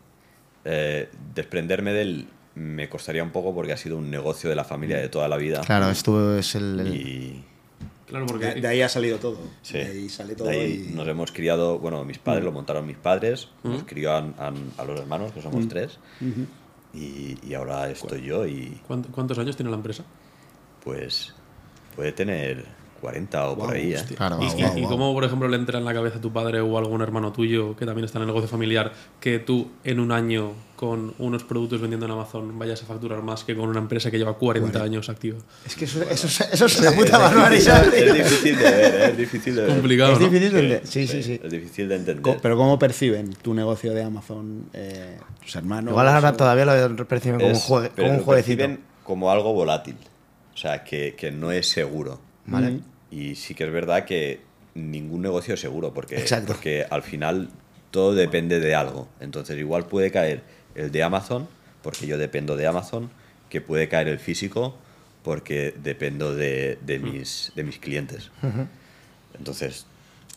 Eh, 0.64 1.10
desprenderme 1.36 1.92
del 1.94 2.28
me 2.56 2.88
costaría 2.90 3.22
un 3.22 3.32
poco 3.32 3.54
porque 3.54 3.74
ha 3.74 3.78
sido 3.78 3.98
un 3.98 4.10
negocio 4.10 4.50
de 4.50 4.56
la 4.56 4.64
familia 4.64 4.98
de 4.98 5.10
toda 5.10 5.28
la 5.28 5.36
vida. 5.36 5.60
Claro, 5.62 5.90
esto 5.90 6.38
es 6.38 6.56
el... 6.56 6.80
el- 6.80 6.96
Y 6.96 7.44
Claro, 8.06 8.26
porque 8.28 8.46
De, 8.46 8.62
de 8.62 8.68
ahí 8.68 8.82
ha 8.82 8.90
salido 8.90 9.18
todo. 9.18 9.40
sí, 9.64 9.78
De 9.80 9.86
ahí 9.88 10.10
sale 10.10 10.30
de 10.30 10.36
todo. 10.36 10.50
ahí 10.50 10.88
y- 10.90 10.94
nos 10.94 11.08
hemos 11.08 11.32
criado, 11.32 11.80
bueno, 11.80 12.04
mis 12.06 12.20
padres 12.20 12.44
lo 12.44 12.52
montaron 12.52 12.86
mis 12.86 12.98
padres, 12.98 13.50
nos 13.64 13.84
criaron 13.84 14.36
a, 14.38 14.54
a 14.82 14.86
los 14.86 15.00
hermanos, 15.00 15.32
que 15.32 15.42
somos 15.42 15.68
tres, 15.68 15.98
y, 16.94 17.38
y 17.46 17.54
ahora 17.56 17.90
estoy 17.90 18.22
yo 18.22 18.46
y 18.46 18.80
¿cuánt- 18.88 19.10
¿cuántos 19.12 19.38
años 19.40 19.56
tiene 19.56 19.70
la 19.72 19.78
empresa? 19.78 20.04
pues 20.84 21.34
puede 21.96 22.12
tener 22.12 22.66
40 23.02 23.50
o 23.50 23.58
por 23.58 23.74
ahí. 23.74 23.94
¿eh? 23.94 24.04
Claro, 24.16 24.40
¿Y, 24.42 24.48
guau, 24.48 24.78
y- 24.78 24.82
guau. 24.82 24.92
cómo, 24.92 25.14
por 25.14 25.24
ejemplo, 25.24 25.48
le 25.48 25.58
entra 25.58 25.78
en 25.80 25.86
la 25.86 25.94
cabeza 25.94 26.18
a 26.18 26.22
tu 26.22 26.32
padre 26.34 26.60
o 26.62 26.78
algún 26.78 27.02
hermano 27.02 27.32
tuyo 27.32 27.76
que 27.76 27.86
también 27.86 28.06
está 28.06 28.18
en 28.18 28.24
el 28.24 28.28
negocio 28.28 28.48
familiar 28.48 28.92
que 29.20 29.40
tú 29.40 29.70
en 29.84 30.00
un 30.00 30.12
año 30.12 30.54
con 30.76 31.14
unos 31.20 31.44
productos 31.44 31.80
vendiendo 31.80 32.06
en 32.06 32.12
Amazon 32.14 32.58
vayas 32.60 32.82
a 32.84 32.86
facturar 32.86 33.22
más 33.22 33.44
que 33.46 33.56
con 33.56 33.70
una 33.70 33.80
empresa 33.80 34.12
que 34.12 34.18
lleva 34.18 34.34
40 34.38 34.82
años 34.84 35.08
activa? 35.10 35.38
Es 35.66 35.76
que 35.76 35.86
eso, 35.86 36.02
eso, 36.10 36.28
es- 36.28 36.42
eso 36.54 36.66
es 36.66 36.80
una 36.80 36.92
puta 36.92 37.18
barbaridad. 37.18 37.94
Es 37.94 38.04
tío. 38.06 38.14
difícil 38.14 38.58
de 38.58 38.64
ver, 38.64 38.96
¿eh? 38.96 39.06
es 39.12 39.18
difícil 39.18 39.56
de 39.56 39.62
ver. 39.62 39.70
Complicado, 39.72 40.14
Es 40.14 40.20
¿no? 40.20 40.26
difícil 40.26 40.52
de 40.54 40.60
entender. 40.60 40.88
Sí, 40.88 41.08
sí, 41.08 41.24
sí. 41.24 41.40
Es 41.44 41.52
difícil 41.52 41.88
de 41.90 41.96
entender. 41.96 42.38
Pero 42.42 42.58
¿cómo 42.58 42.78
perciben 42.80 43.34
tu 43.42 43.54
negocio 43.54 43.94
de 43.94 44.04
Amazon 44.04 44.66
eh, 44.74 45.18
tus 45.42 45.56
hermanos? 45.56 45.92
Igual 45.92 46.08
ahora 46.10 46.30
o- 46.30 46.34
todavía 46.34 46.66
lo 46.66 47.08
perciben 47.08 47.40
como, 47.40 47.52
un, 47.52 47.56
Es- 47.56 47.64
juegue- 47.64 47.90
como 47.96 48.10
un 48.10 48.18
lo 48.18 48.24
jueguecito. 48.24 48.58
perciben 48.58 48.84
como 49.04 49.32
algo 49.32 49.54
volátil. 49.54 49.96
O 50.54 50.58
sea, 50.58 50.84
que, 50.84 51.16
que 51.18 51.32
no 51.32 51.52
es 51.52 51.70
seguro. 51.70 52.20
¿Vale? 52.48 52.80
Y 53.12 53.36
sí 53.36 53.54
que 53.56 53.64
es 53.66 53.72
verdad 53.72 54.06
que 54.06 54.42
ningún 54.74 55.22
negocio 55.22 55.54
es 55.54 55.60
seguro, 55.60 55.94
porque, 55.94 56.18
Exacto. 56.18 56.48
porque 56.48 56.86
al 56.90 57.02
final 57.04 57.50
todo 57.92 58.14
depende 58.14 58.60
de 58.60 58.76
algo. 58.76 59.08
Entonces, 59.20 59.58
igual 59.58 59.86
puede 59.86 60.12
caer 60.12 60.44
el 60.76 60.92
de 60.92 61.02
Amazon, 61.04 61.48
porque 61.82 62.08
yo 62.08 62.18
dependo 62.18 62.56
de 62.58 62.68
Amazon, 62.68 63.10
que 63.50 63.62
puede 63.62 63.88
caer 63.88 64.08
el 64.10 64.20
físico, 64.20 64.76
porque 65.24 65.74
dependo 65.82 66.36
de, 66.36 66.78
de 66.86 67.00
mis, 67.00 67.52
de 67.56 67.64
mis 67.64 67.78
clientes. 67.80 68.30
Entonces, 69.38 69.86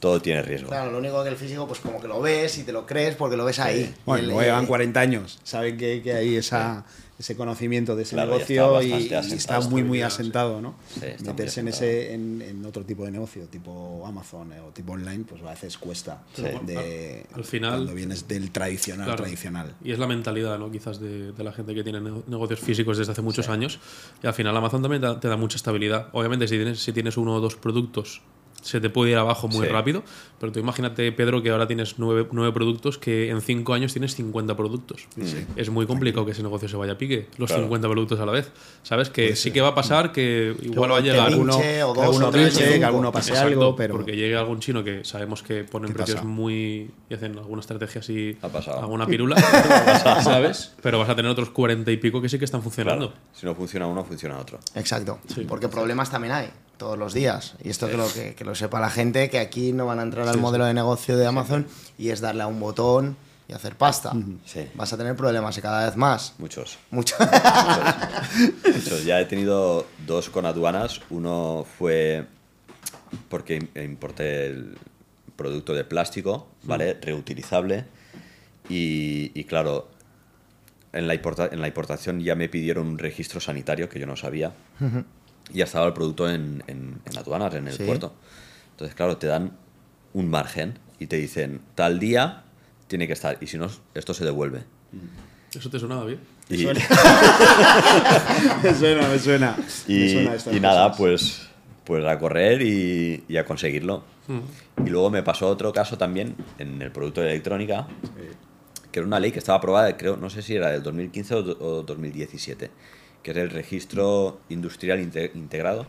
todo 0.01 0.21
tiene 0.23 0.43
riesgo. 0.43 0.69
Claro, 0.69 0.93
lo 0.93 0.99
único 0.99 1.23
que 1.23 1.31
el 1.31 1.37
físico, 1.37 1.67
pues 1.67 1.81
como 1.81 2.01
que 2.01 2.09
lo 2.09 2.21
ves 2.21 2.59
y 2.59 2.63
te 2.65 2.73
lo 2.73 2.87
crees 2.87 3.17
porque 3.17 3.37
lo 3.37 3.45
ves 3.45 3.59
ahí. 3.59 3.93
Bueno, 4.07 4.21
el- 4.23 4.27
luego 4.29 4.43
llevan 4.43 4.65
eh, 4.65 4.69
40 4.69 5.01
años. 5.01 5.39
Saben 5.43 5.77
que, 5.77 6.01
que 6.03 6.13
hay 6.13 6.37
esa, 6.37 6.85
ese 7.19 7.37
conocimiento 7.37 7.97
de 7.97 8.05
ese 8.05 8.15
Claro, 8.15 8.33
negocio 8.35 8.81
y, 8.83 8.91
bastante 8.91 9.07
y 9.09 9.15
asentado, 9.15 9.59
está 9.61 9.61
muy, 9.71 9.83
muy 9.83 10.03
asentado, 10.03 10.61
¿no? 10.61 10.77
Sí, 10.89 11.01
Meterse 11.25 11.61
en, 11.61 11.69
ese, 11.69 12.15
en, 12.15 12.41
en 12.43 12.65
otro 12.65 12.85
tipo 12.85 13.05
de 13.05 13.11
negocio, 13.11 13.47
tipo 13.49 14.05
Amazon 14.07 14.53
eh, 14.53 14.61
o 14.61 14.69
tipo 14.71 14.93
online, 14.93 15.25
pues 15.29 15.43
a 15.43 15.51
veces 15.51 15.77
cuesta. 15.79 16.23
Sí. 16.35 16.43
De, 16.65 17.27
Al 17.35 17.45
final- 17.45 17.73
Cuando 17.75 17.95
vienes 17.95 18.29
del 18.29 18.53
tradicional, 18.53 19.07
Claro. 19.07 19.23
tradicional. 19.25 19.75
Y 19.83 19.91
es 19.91 19.99
la 19.99 20.07
mentalidad, 20.07 20.59
¿no? 20.61 20.71
Quizás 20.71 21.01
de, 21.01 21.33
de 21.33 21.45
la 21.45 21.51
gente 21.53 21.75
que 21.75 21.83
tiene 21.83 22.01
nego- 22.01 22.23
negocios 22.29 22.61
físicos 22.61 22.97
desde 22.99 23.11
hace 23.13 23.23
muchos 23.23 23.49
años. 23.49 23.81
Y 24.23 24.27
al 24.29 24.35
final 24.35 24.57
Amazon 24.57 24.83
también 24.83 25.01
te 25.01 25.09
da, 25.09 25.19
te 25.19 25.27
da 25.29 25.37
mucha 25.37 25.57
estabilidad. 25.57 26.11
Obviamente, 26.13 26.47
si 26.47 26.55
tienes, 26.57 26.79
si 26.81 26.93
tienes 26.93 27.17
uno 27.17 27.35
o 27.35 27.41
dos 27.41 27.57
productos 27.57 28.23
se 28.63 28.81
te 28.81 28.91
puede 28.91 29.13
ir 29.13 29.17
abajo 29.17 29.47
muy 29.47 29.67
Sí. 29.67 29.73
rápido. 29.73 30.03
Pero 30.41 30.53
tú 30.53 30.61
imagínate, 30.61 31.11
Pedro, 31.13 31.43
que 31.43 31.51
ahora 31.51 31.67
tienes 31.67 31.99
nueve, 31.99 32.27
nueve 32.33 32.53
productos, 32.53 32.97
que 32.99 33.29
en 33.31 33.41
cinco 33.41 33.75
años 33.75 33.93
tienes 33.93 34.15
50 34.15 34.57
productos. 34.57 35.09
Es 35.57 35.71
muy 35.71 35.87
complicado 35.87 36.25
que 36.27 36.33
ese 36.33 36.43
negocio 36.43 36.69
se 36.69 36.77
vaya 36.77 36.93
a 36.93 36.99
pique, 36.99 37.27
los 37.39 37.49
Claro. 37.49 37.65
50 37.65 37.89
productos 37.89 38.21
a 38.21 38.27
la 38.27 38.33
vez. 38.33 38.51
¿Sabes? 38.83 39.11
Que 39.11 39.35
sí 39.37 39.51
que 39.51 39.61
va 39.61 39.69
a 39.69 39.75
pasar, 39.75 40.13
que 40.13 40.55
igual 40.63 40.93
va 40.93 40.99
a 40.99 41.01
llegar 41.01 41.29
pinche 41.29 41.41
uno. 41.41 41.57
o 41.57 41.61
que 41.61 41.79
dos 41.81 41.99
alguno 42.05 42.29
o 42.29 42.31
tres 42.31 42.55
o 42.55 42.59
pinche, 42.59 42.79
que 42.79 42.85
alguno 42.85 43.13
pase 43.13 43.31
Exacto, 43.31 43.49
algo, 43.49 43.77
pero 43.77 43.95
porque 43.95 44.13
llegue 44.17 44.37
algún 44.37 44.61
chino 44.61 44.85
que 44.85 45.05
sabemos 45.05 45.43
que 45.43 45.65
ponen 45.65 45.89
¿Qué 45.89 45.95
precios 45.97 46.17
pasa? 46.19 46.29
muy 46.29 46.91
y 47.11 47.15
hacen 47.15 47.37
alguna 47.37 47.61
estrategia 47.61 48.01
así, 48.01 48.37
Ha 48.41 48.49
pasado. 48.49 48.79
alguna 48.81 49.07
pirula, 49.09 49.37
¿sabes? 50.23 50.73
Pero 50.83 50.99
vas 50.99 51.09
a 51.09 51.17
tener 51.17 51.31
otros 51.31 51.51
40 51.51 51.91
y 51.91 51.97
pico 51.97 52.21
que 52.23 52.29
sí 52.29 52.39
que 52.39 52.45
están 52.45 52.63
funcionando. 52.63 53.09
Claro, 53.13 53.23
si 53.35 53.47
no 53.47 53.55
funciona 53.55 53.87
uno, 53.87 54.05
funciona 54.05 54.39
otro. 54.39 54.59
Exacto. 54.75 55.19
Porque 55.49 55.69
problemas 55.69 56.11
también 56.11 56.33
hay 56.35 56.49
todos 56.77 56.97
los 56.99 57.13
días. 57.13 57.55
Y 57.65 57.71
esto 57.71 57.89
lo, 57.89 58.07
que, 58.13 58.35
que 58.35 58.45
lo 58.45 58.55
sepa 58.55 58.79
la 58.81 58.91
gente, 58.91 59.29
que 59.31 59.39
aquí 59.41 59.73
no 59.73 59.87
van 59.87 59.99
a 59.99 60.03
entrar 60.03 60.28
al 60.31 60.39
modelo 60.39 60.65
de 60.65 60.75
negocio 60.75 61.17
de 61.17 61.27
Amazon 61.27 61.67
y 61.99 62.11
es 62.11 62.21
darle 62.21 62.43
a 62.43 62.47
un 62.47 62.59
botón 62.61 63.17
y 63.49 63.53
hacer 63.55 63.77
pasta. 63.77 64.13
Sí. 64.45 64.69
Vas 64.75 64.93
a 64.93 64.97
tener 64.99 65.17
problemas 65.17 65.57
y 65.59 65.63
cada 65.63 65.87
vez 65.87 65.97
más. 65.97 66.35
Muchos. 66.39 66.79
Mucho. 66.91 67.17
Muchos. 68.65 69.05
Ya 69.05 69.21
he 69.21 69.25
tenido 69.25 69.87
dos 70.07 70.29
con 70.31 70.47
aduanas. 70.47 71.01
Uno 71.11 71.65
fue 71.79 72.27
porque 73.29 73.61
im- 73.61 73.85
importé 73.85 74.47
el 74.47 74.77
producto 75.37 75.73
de 75.75 75.85
plástico, 75.85 76.49
¿vale? 76.65 76.95
Reutilizable. 77.01 77.87
Y, 78.69 79.31
y 79.39 79.45
claro, 79.45 79.89
en 80.93 81.07
la, 81.09 81.15
importa- 81.15 81.49
en 81.51 81.61
la 81.61 81.69
importación 81.69 82.21
ya 82.21 82.35
me 82.35 82.49
pidieron 82.49 82.87
un 82.87 82.99
registro 82.99 83.41
sanitario 83.41 83.89
que 83.89 83.99
yo 83.99 84.07
no 84.07 84.17
sabía. 84.17 84.53
Y 85.51 85.59
ya 85.59 85.65
estaba 85.65 85.87
el 85.87 85.95
producto 85.95 86.29
en, 86.31 86.63
en- 86.67 87.01
en 87.05 87.19
aduanas, 87.19 87.55
en 87.55 87.69
el 87.69 87.75
Sí. 87.77 87.85
puerto. 87.85 88.13
Entonces, 88.73 88.95
claro, 88.95 89.17
te 89.17 89.27
dan 89.27 89.53
un 90.15 90.31
margen 90.31 90.79
y 90.99 91.07
te 91.07 91.17
dicen, 91.17 91.61
tal 91.75 91.99
día 91.99 92.45
tiene 92.87 93.07
que 93.07 93.13
estar. 93.13 93.39
Y 93.41 93.47
si 93.47 93.59
no, 93.59 93.69
esto 93.95 94.15
se 94.15 94.25
devuelve. 94.25 94.63
Eso 95.55 95.71
te 95.71 95.79
sonaba 95.79 96.05
bien. 96.05 96.21
Y, 96.51 96.67
me 96.67 96.75
suena, 98.75 99.09
me 99.09 99.19
suena. 99.19 99.57
Y, 99.87 100.15
Me 100.25 100.39
suena 100.39 100.57
y 100.57 100.61
nada, 100.61 100.93
pues, 100.93 101.49
pues 101.85 102.05
a 102.05 102.19
correr 102.19 102.63
y, 102.63 103.25
y 103.29 103.37
a 103.37 103.45
conseguirlo. 103.45 104.03
Y 104.85 104.91
luego 104.91 105.09
me 105.11 105.23
pasó 105.23 105.49
otro 105.49 105.73
caso 105.73 105.97
también 105.97 106.35
en 106.59 106.83
el 106.83 106.93
producto 106.93 107.23
de 107.23 107.31
electrónica, 107.31 107.87
que 108.93 108.99
era 109.01 109.07
una 109.07 109.21
ley 109.21 109.33
que 109.33 109.39
estaba 109.39 109.57
aprobada, 109.59 109.97
creo, 109.97 110.17
no 110.19 110.29
sé 110.29 110.43
si 110.43 110.55
era 110.55 110.71
del 110.71 110.83
2015 110.83 111.35
o, 111.35 111.39
o 111.39 111.83
2017, 111.83 112.71
que 113.23 113.31
era 113.31 113.41
el 113.43 113.49
registro 113.51 114.41
industrial 114.51 115.01
inte- 115.01 115.31
integrado, 115.35 115.87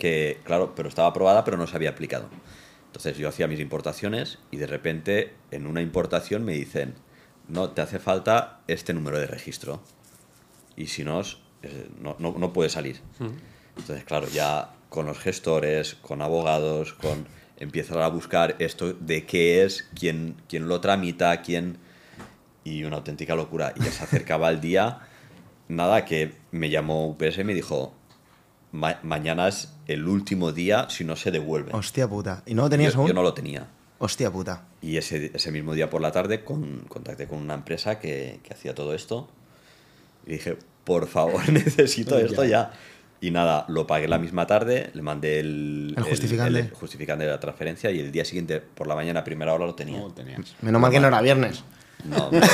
que, 0.00 0.40
claro, 0.42 0.74
pero 0.74 0.88
estaba 0.88 1.06
aprobada, 1.06 1.44
pero 1.44 1.56
no 1.56 1.68
se 1.68 1.76
había 1.76 1.90
aplicado. 1.90 2.28
Entonces 2.86 3.16
yo 3.16 3.28
hacía 3.28 3.46
mis 3.46 3.60
importaciones 3.60 4.40
y 4.50 4.56
de 4.56 4.66
repente 4.66 5.34
en 5.52 5.68
una 5.68 5.80
importación 5.80 6.44
me 6.44 6.54
dicen, 6.54 6.94
no, 7.46 7.70
te 7.70 7.82
hace 7.82 8.00
falta 8.00 8.62
este 8.66 8.92
número 8.92 9.20
de 9.20 9.28
registro. 9.28 9.80
Y 10.76 10.88
si 10.88 11.04
no, 11.04 11.22
no, 12.00 12.16
no, 12.18 12.34
no 12.36 12.52
puede 12.52 12.68
salir. 12.68 13.00
Entonces, 13.76 14.04
claro, 14.04 14.26
ya 14.28 14.72
con 14.88 15.06
los 15.06 15.20
gestores, 15.20 15.94
con 15.94 16.20
abogados, 16.20 16.94
con 16.94 17.28
empiezan 17.60 17.98
a 17.98 18.08
buscar 18.08 18.56
esto 18.58 18.94
de 18.94 19.26
qué 19.26 19.62
es, 19.62 19.88
quién, 19.94 20.34
quién 20.48 20.66
lo 20.66 20.80
tramita, 20.80 21.40
quién... 21.42 21.78
Y 22.62 22.84
una 22.84 22.96
auténtica 22.96 23.34
locura. 23.34 23.72
Y 23.76 23.84
ya 23.84 23.90
se 23.90 24.04
acercaba 24.04 24.50
el 24.50 24.60
día, 24.60 25.00
nada, 25.68 26.04
que 26.04 26.34
me 26.50 26.68
llamó 26.68 27.08
UPS 27.08 27.38
y 27.38 27.44
me 27.44 27.54
dijo, 27.54 27.94
"Ma- 28.72 28.98
mañana 29.02 29.48
es 29.48 29.72
el 29.86 30.06
último 30.06 30.52
día 30.52 30.88
si 30.90 31.04
no 31.04 31.16
se 31.16 31.30
devuelve. 31.30 31.70
Hostia 31.72 32.08
puta. 32.08 32.42
¿Y 32.46 32.54
no 32.54 32.62
lo 32.62 32.70
tenías 32.70 32.94
yo, 32.94 33.00
aún? 33.00 33.08
yo 33.08 33.14
no 33.14 33.22
lo 33.22 33.34
tenía. 33.34 33.66
Hostia 33.98 34.30
puta. 34.30 34.62
Y 34.80 34.96
ese, 34.96 35.30
ese 35.34 35.50
mismo 35.52 35.74
día 35.74 35.90
por 35.90 36.00
la 36.00 36.10
tarde 36.12 36.42
con, 36.44 36.80
contacté 36.88 37.26
con 37.26 37.38
una 37.38 37.54
empresa 37.54 37.98
que, 37.98 38.40
que 38.42 38.54
hacía 38.54 38.74
todo 38.74 38.94
esto. 38.94 39.28
Y 40.26 40.32
dije, 40.32 40.56
por 40.84 41.06
favor, 41.06 41.46
necesito 41.52 42.18
esto 42.18 42.44
ya. 42.44 42.72
Y 43.22 43.30
nada, 43.30 43.66
lo 43.68 43.86
pagué 43.86 44.08
la 44.08 44.18
misma 44.18 44.46
tarde, 44.46 44.90
le 44.94 45.02
mandé 45.02 45.40
el, 45.40 45.92
¿El 45.94 46.02
justificante? 46.04 46.60
el 46.60 46.70
justificante 46.70 47.24
de 47.24 47.30
la 47.30 47.38
transferencia 47.38 47.90
y 47.90 48.00
el 48.00 48.10
día 48.10 48.24
siguiente, 48.24 48.60
por 48.62 48.86
la 48.86 48.94
mañana, 48.94 49.20
a 49.20 49.24
primera 49.24 49.52
hora, 49.52 49.66
lo 49.66 49.74
tenía. 49.74 49.98
No 49.98 50.10
tenías. 50.10 50.56
Menos 50.62 50.80
mal 50.80 50.90
que 50.90 51.00
no 51.00 51.08
era 51.08 51.20
viernes. 51.20 51.62
No, 52.04 52.30
menos, 52.30 52.48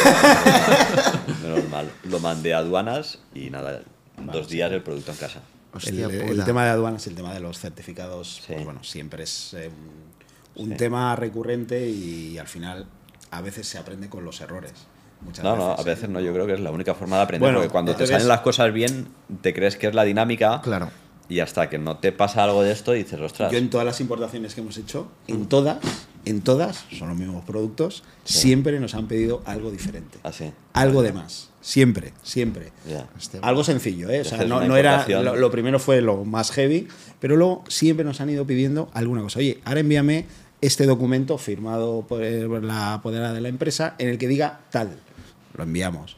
menos 1.45 1.69
mal. 1.71 1.89
Lo 2.11 2.19
mandé 2.19 2.53
a 2.53 2.59
aduanas 2.59 3.21
y 3.33 3.51
nada, 3.51 3.83
dos 4.33 4.49
días 4.49 4.73
el 4.73 4.83
producto 4.83 5.13
en 5.13 5.19
casa. 5.19 5.41
Hostia 5.77 6.07
el, 6.07 6.45
tema 6.45 6.65
de 6.65 6.71
aduanas, 6.71 7.07
el 7.07 7.15
tema 7.15 7.33
de 7.33 7.41
los 7.41 7.59
certificados, 7.59 8.43
Sí. 8.47 8.53
pues 8.55 8.65
bueno, 8.65 8.83
siempre 8.85 9.25
es 9.25 9.55
eh, 9.55 9.71
un, 10.57 10.71
Sí. 10.71 10.77
tema 10.77 11.15
recurrente 11.17 11.89
y 11.89 12.39
al 12.39 12.49
final 12.49 12.87
a 13.31 13.41
veces 13.41 13.67
se 13.69 13.79
aprende 13.79 14.09
con 14.09 14.25
los 14.25 14.41
errores. 14.41 14.73
Muchas 15.23 15.45
No, 15.45 15.57
no, 15.57 15.73
a 15.73 15.81
¿eh? 15.81 15.85
veces 15.85 16.09
no, 16.09 16.21
yo 16.21 16.33
creo 16.33 16.47
que 16.47 16.55
es 16.55 16.61
la 16.61 16.71
única 16.71 16.95
forma 16.95 17.17
de 17.17 17.23
aprender, 17.23 17.47
Bueno, 17.47 17.59
porque 17.59 17.71
cuando 17.73 17.95
te 17.97 18.07
salen 18.07 18.29
las 18.29 18.41
cosas 18.41 18.73
bien, 18.73 19.09
te 19.41 19.55
crees 19.55 19.77
que 19.77 19.87
es 19.89 19.95
la 19.95 20.05
dinámica 20.05 20.61
Claro. 20.63 20.91
y 21.29 21.41
hasta 21.41 21.69
que 21.71 21.79
no 21.79 21.97
te 21.99 22.13
pasa 22.13 22.45
algo 22.45 22.63
de 22.63 22.73
esto 22.73 22.93
dices, 22.93 23.19
ostras. 23.21 23.51
Yo 23.51 23.59
en 23.59 23.71
todas 23.71 23.87
las 23.87 24.01
importaciones 24.01 24.55
que 24.55 24.61
hemos 24.61 24.77
hecho, 24.77 25.09
en 25.27 25.47
todas, 25.47 25.79
en 26.27 26.43
todas, 26.43 26.85
son 26.99 27.09
los 27.09 27.17
mismos 27.17 27.45
productos, 27.45 28.03
siempre 28.25 28.79
nos 28.79 28.95
han 28.95 29.09
pedido 29.09 29.43
algo 29.47 29.71
diferente. 29.71 30.19
Así. 30.23 30.53
Algo 30.75 31.03
de 31.03 31.13
más. 31.13 31.51
Siempre, 31.67 32.13
siempre. 32.23 32.71
Hostia. 33.17 33.41
Algo 33.43 33.65
sencillo, 33.65 34.09
¿eh? 34.09 34.21
O 34.21 34.25
sea, 34.25 34.45
no, 34.45 34.77
era. 34.77 35.05
Lo, 35.09 35.35
lo 35.35 35.51
primero 35.51 35.81
fue 35.81 36.01
lo 36.01 36.25
más 36.25 36.53
heavy, 36.53 36.87
pero 37.19 37.35
luego 37.35 37.65
siempre 37.67 38.05
nos 38.05 38.21
han 38.21 38.31
ido 38.31 38.47
pidiendo 38.47 38.89
alguna 38.95 39.21
cosa. 39.23 39.41
Oye, 39.41 39.59
ahora 39.65 39.81
envíame 39.81 40.27
este 40.61 40.87
documento 40.87 41.39
firmado 41.39 42.07
por 42.07 42.23
eh, 42.23 42.47
por 42.47 42.63
la 42.63 42.95
apoderada 42.95 43.33
de 43.33 43.41
la 43.41 43.49
empresa 43.49 43.97
en 43.99 44.09
el 44.11 44.17
que 44.17 44.29
diga 44.29 44.61
tal. 44.71 44.91
Lo 45.57 45.65
enviamos. 45.65 46.17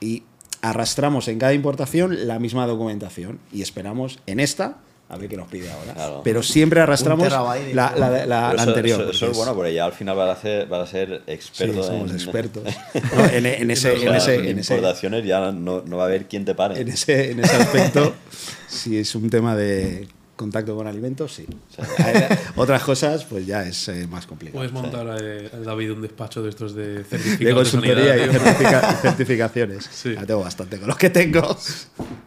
Y 0.00 0.22
arrastramos 0.62 1.26
en 1.26 1.40
cada 1.40 1.52
importación 1.52 2.28
la 2.28 2.38
misma 2.38 2.64
documentación 2.68 3.40
y 3.52 3.62
esperamos 3.62 4.20
en 4.26 4.38
esta 4.38 4.76
a 5.08 5.16
ver 5.16 5.28
qué 5.28 5.36
nos 5.36 5.46
pide 5.48 5.70
ahora. 5.70 5.94
Claro. 5.94 6.20
Pero 6.24 6.42
siempre 6.42 6.80
arrastramos 6.80 7.30
la, 7.30 7.40
la- 7.72 7.94
la- 7.96 8.26
la 8.26 8.48
Pero 8.50 8.60
eso, 8.62 8.68
anterior. 8.70 9.00
Eso, 9.02 9.10
eso 9.10 9.30
es 9.30 9.36
bueno, 9.36 9.54
porque 9.54 9.72
ya 9.72 9.84
al 9.84 9.92
final 9.92 10.16
van 10.16 10.30
a 10.30 10.36
ser, 10.36 10.66
van 10.66 10.80
a 10.80 10.86
ser 10.86 11.22
Sí, 11.26 11.32
expertos 11.32 11.86
somos 11.86 12.10
en, 12.10 12.16
expertos. 12.16 12.62
No, 13.16 13.24
en, 13.26 13.46
en 13.46 13.70
ese, 13.70 13.92
O 13.92 13.98
sea, 14.00 14.08
en 14.10 14.14
ese- 14.16 14.34
en 14.34 14.44
en 14.46 14.58
ese- 14.58 14.74
importaciones 14.74 15.24
ya 15.24 15.52
no, 15.52 15.82
no 15.86 15.96
va 15.96 16.02
a 16.04 16.06
haber 16.06 16.26
quien 16.26 16.44
te 16.44 16.54
pare. 16.54 16.80
en 16.80 16.88
ese, 16.88 17.30
en 17.30 17.40
ese 17.40 17.54
aspecto, 17.56 18.14
si 18.68 18.98
es 18.98 19.14
un 19.14 19.30
tema 19.30 19.54
de 19.54 20.08
contacto 20.36 20.76
con 20.76 20.86
alimentos, 20.86 21.34
sí. 21.34 21.46
Otras 22.56 22.82
cosas, 22.82 23.24
pues 23.24 23.46
ya 23.46 23.62
es 23.62 23.88
eh, 23.88 24.06
más 24.06 24.26
complicado. 24.26 24.58
Puedes 24.58 24.72
montar, 24.72 25.16
eh, 25.20 25.50
David, 25.64 25.92
un 25.92 26.02
despacho 26.02 26.42
de 26.42 26.50
estos 26.50 26.74
de 26.74 26.98
de 26.98 27.04
certificados 27.04 27.38
de, 27.38 27.54
consultoría 27.54 28.16
y, 28.16 28.20
sanidad, 28.26 28.32
certifica- 28.42 28.96
certificaciones. 29.02 29.88
Sí. 29.92 30.14
Ya 30.14 30.26
tengo 30.26 30.40
bastante 30.40 30.78
con 30.78 30.88
los 30.88 30.96
que 30.96 31.10
tengo. 31.10 31.56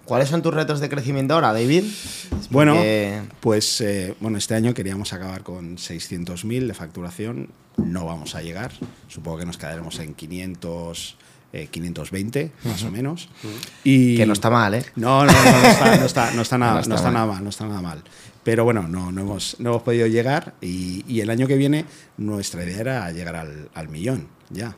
¿Cuáles 0.05 0.27
son 0.29 0.41
tus 0.41 0.53
retos 0.53 0.79
de 0.79 0.89
crecimiento 0.89 1.35
ahora, 1.35 1.53
David? 1.53 1.83
Bueno, 2.49 2.73
Porque- 2.73 3.21
pues 3.39 3.81
eh, 3.81 4.15
bueno, 4.19 4.37
este 4.37 4.55
año 4.55 4.73
queríamos 4.73 5.13
acabar 5.13 5.43
con 5.43 5.77
600.000 5.77 6.67
de 6.67 6.73
facturación. 6.73 7.49
No 7.77 8.05
vamos 8.05 8.35
a 8.35 8.41
llegar. 8.41 8.71
Supongo 9.07 9.37
que 9.37 9.45
nos 9.45 9.57
quedaremos 9.57 9.99
en 9.99 10.13
500, 10.15 11.15
eh, 11.53 11.67
520, 11.71 12.51
más 12.65 12.83
o 12.83 12.91
menos. 12.91 13.29
Y, 13.83 14.17
Que 14.17 14.25
no 14.25 14.33
está 14.33 14.49
mal, 14.49 14.73
¿eh? 14.75 14.85
No, 14.95 15.25
no, 15.25 15.31
no, 15.31 15.61
no 15.61 15.67
está, 15.67 15.97
no 15.97 16.05
está, 16.05 16.31
no 16.31 16.41
está 16.41 16.57
nada, 16.59 16.71
No 16.71 16.75
no 16.75 16.81
está 16.81 16.95
está 16.95 17.05
mal. 17.05 17.13
nada 17.13 17.25
mal, 17.27 17.43
no 17.43 17.49
está 17.49 17.65
nada 17.67 17.81
mal. 17.81 18.03
Pero 18.43 18.63
bueno, 18.63 18.87
no, 18.87 19.11
no, 19.11 19.21
hemos, 19.21 19.55
no 19.59 19.69
hemos 19.71 19.81
podido 19.83 20.07
llegar 20.07 20.53
y, 20.61 21.03
y 21.07 21.21
el 21.21 21.29
año 21.29 21.45
que 21.47 21.55
viene 21.55 21.85
nuestra 22.17 22.63
idea 22.63 22.79
era 22.79 23.11
llegar 23.11 23.35
al, 23.35 23.69
al 23.73 23.89
millón, 23.89 24.27
ya. 24.49 24.75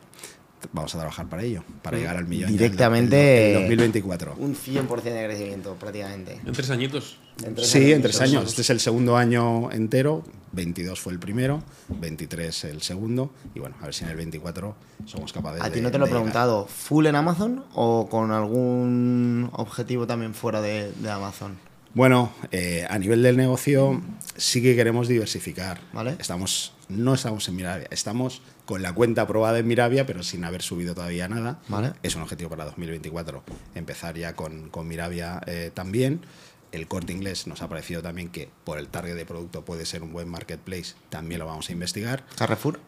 Vamos 0.72 0.94
a 0.94 0.98
trabajar 0.98 1.28
para 1.28 1.42
ello, 1.42 1.64
para 1.82 1.96
llegar 1.98 2.16
al 2.16 2.26
millón. 2.26 2.50
en 2.50 2.56
Directamente- 2.56 3.52
el 3.54 3.60
2024. 3.60 4.34
Un 4.38 4.54
100% 4.54 5.02
de 5.20 5.24
crecimiento, 5.26 5.74
prácticamente. 5.74 6.40
En 6.44 6.52
tres 6.52 6.70
añitos. 6.70 7.18
En 7.44 7.54
tres 7.54 7.66
Sí, 7.68 7.92
en 7.92 8.02
tres 8.02 8.20
años. 8.20 8.44
Este 8.48 8.62
es 8.62 8.70
el 8.70 8.80
segundo 8.80 9.16
año 9.16 9.70
entero. 9.72 10.22
22 10.52 11.00
fue 11.00 11.14
el 11.14 11.18
primero, 11.18 11.62
23 11.88 12.64
el 12.64 12.82
segundo. 12.82 13.30
Y 13.54 13.60
bueno, 13.60 13.74
a 13.80 13.86
ver 13.86 13.94
si 13.94 14.04
en 14.04 14.10
el 14.10 14.16
24 14.16 14.74
somos 15.06 15.32
capaces 15.32 15.60
de. 15.62 15.66
A 15.66 15.72
ti 15.72 15.80
no 15.80 15.90
te 15.90 15.98
lo 15.98 16.06
he 16.06 16.10
preguntado, 16.10 16.66
¿full 16.66 17.06
en 17.06 17.16
Amazon 17.16 17.64
o 17.74 18.06
con 18.10 18.30
algún 18.32 19.48
objetivo 19.54 20.06
también 20.06 20.34
fuera 20.34 20.60
de, 20.60 20.92
de 20.92 21.10
Amazon? 21.10 21.56
Bueno, 21.94 22.32
eh, 22.50 22.86
a 22.88 22.98
nivel 22.98 23.22
del 23.22 23.36
negocio 23.36 24.00
sí 24.36 24.62
que 24.62 24.74
queremos 24.76 25.08
diversificar. 25.08 25.80
Vale. 25.92 26.16
Estamos, 26.18 26.72
no 26.88 27.14
estamos 27.14 27.46
en 27.48 27.56
Miravia, 27.56 27.86
estamos 27.90 28.40
con 28.72 28.80
la 28.80 28.94
cuenta 28.94 29.20
aprobada 29.20 29.58
en 29.58 29.66
Miravia, 29.66 30.06
pero 30.06 30.22
sin 30.22 30.44
haber 30.44 30.62
subido 30.62 30.94
todavía 30.94 31.28
nada. 31.28 31.58
Vale. 31.68 31.92
Es 32.02 32.16
un 32.16 32.22
objetivo 32.22 32.48
para 32.48 32.64
2024 32.64 33.44
empezar 33.74 34.16
ya 34.16 34.34
con, 34.34 34.70
con 34.70 34.88
Miravia 34.88 35.42
eh, 35.44 35.70
también. 35.74 36.22
El 36.70 36.88
corte 36.88 37.12
inglés 37.12 37.46
nos 37.46 37.60
ha 37.60 37.68
parecido 37.68 38.00
también 38.00 38.30
que 38.30 38.48
por 38.64 38.78
el 38.78 38.88
target 38.88 39.14
de 39.14 39.26
producto 39.26 39.62
puede 39.62 39.84
ser 39.84 40.02
un 40.02 40.10
buen 40.14 40.26
marketplace, 40.26 40.94
también 41.10 41.40
lo 41.40 41.44
vamos 41.44 41.68
a 41.68 41.72
investigar. 41.72 42.24
¿Carrefour? 42.34 42.80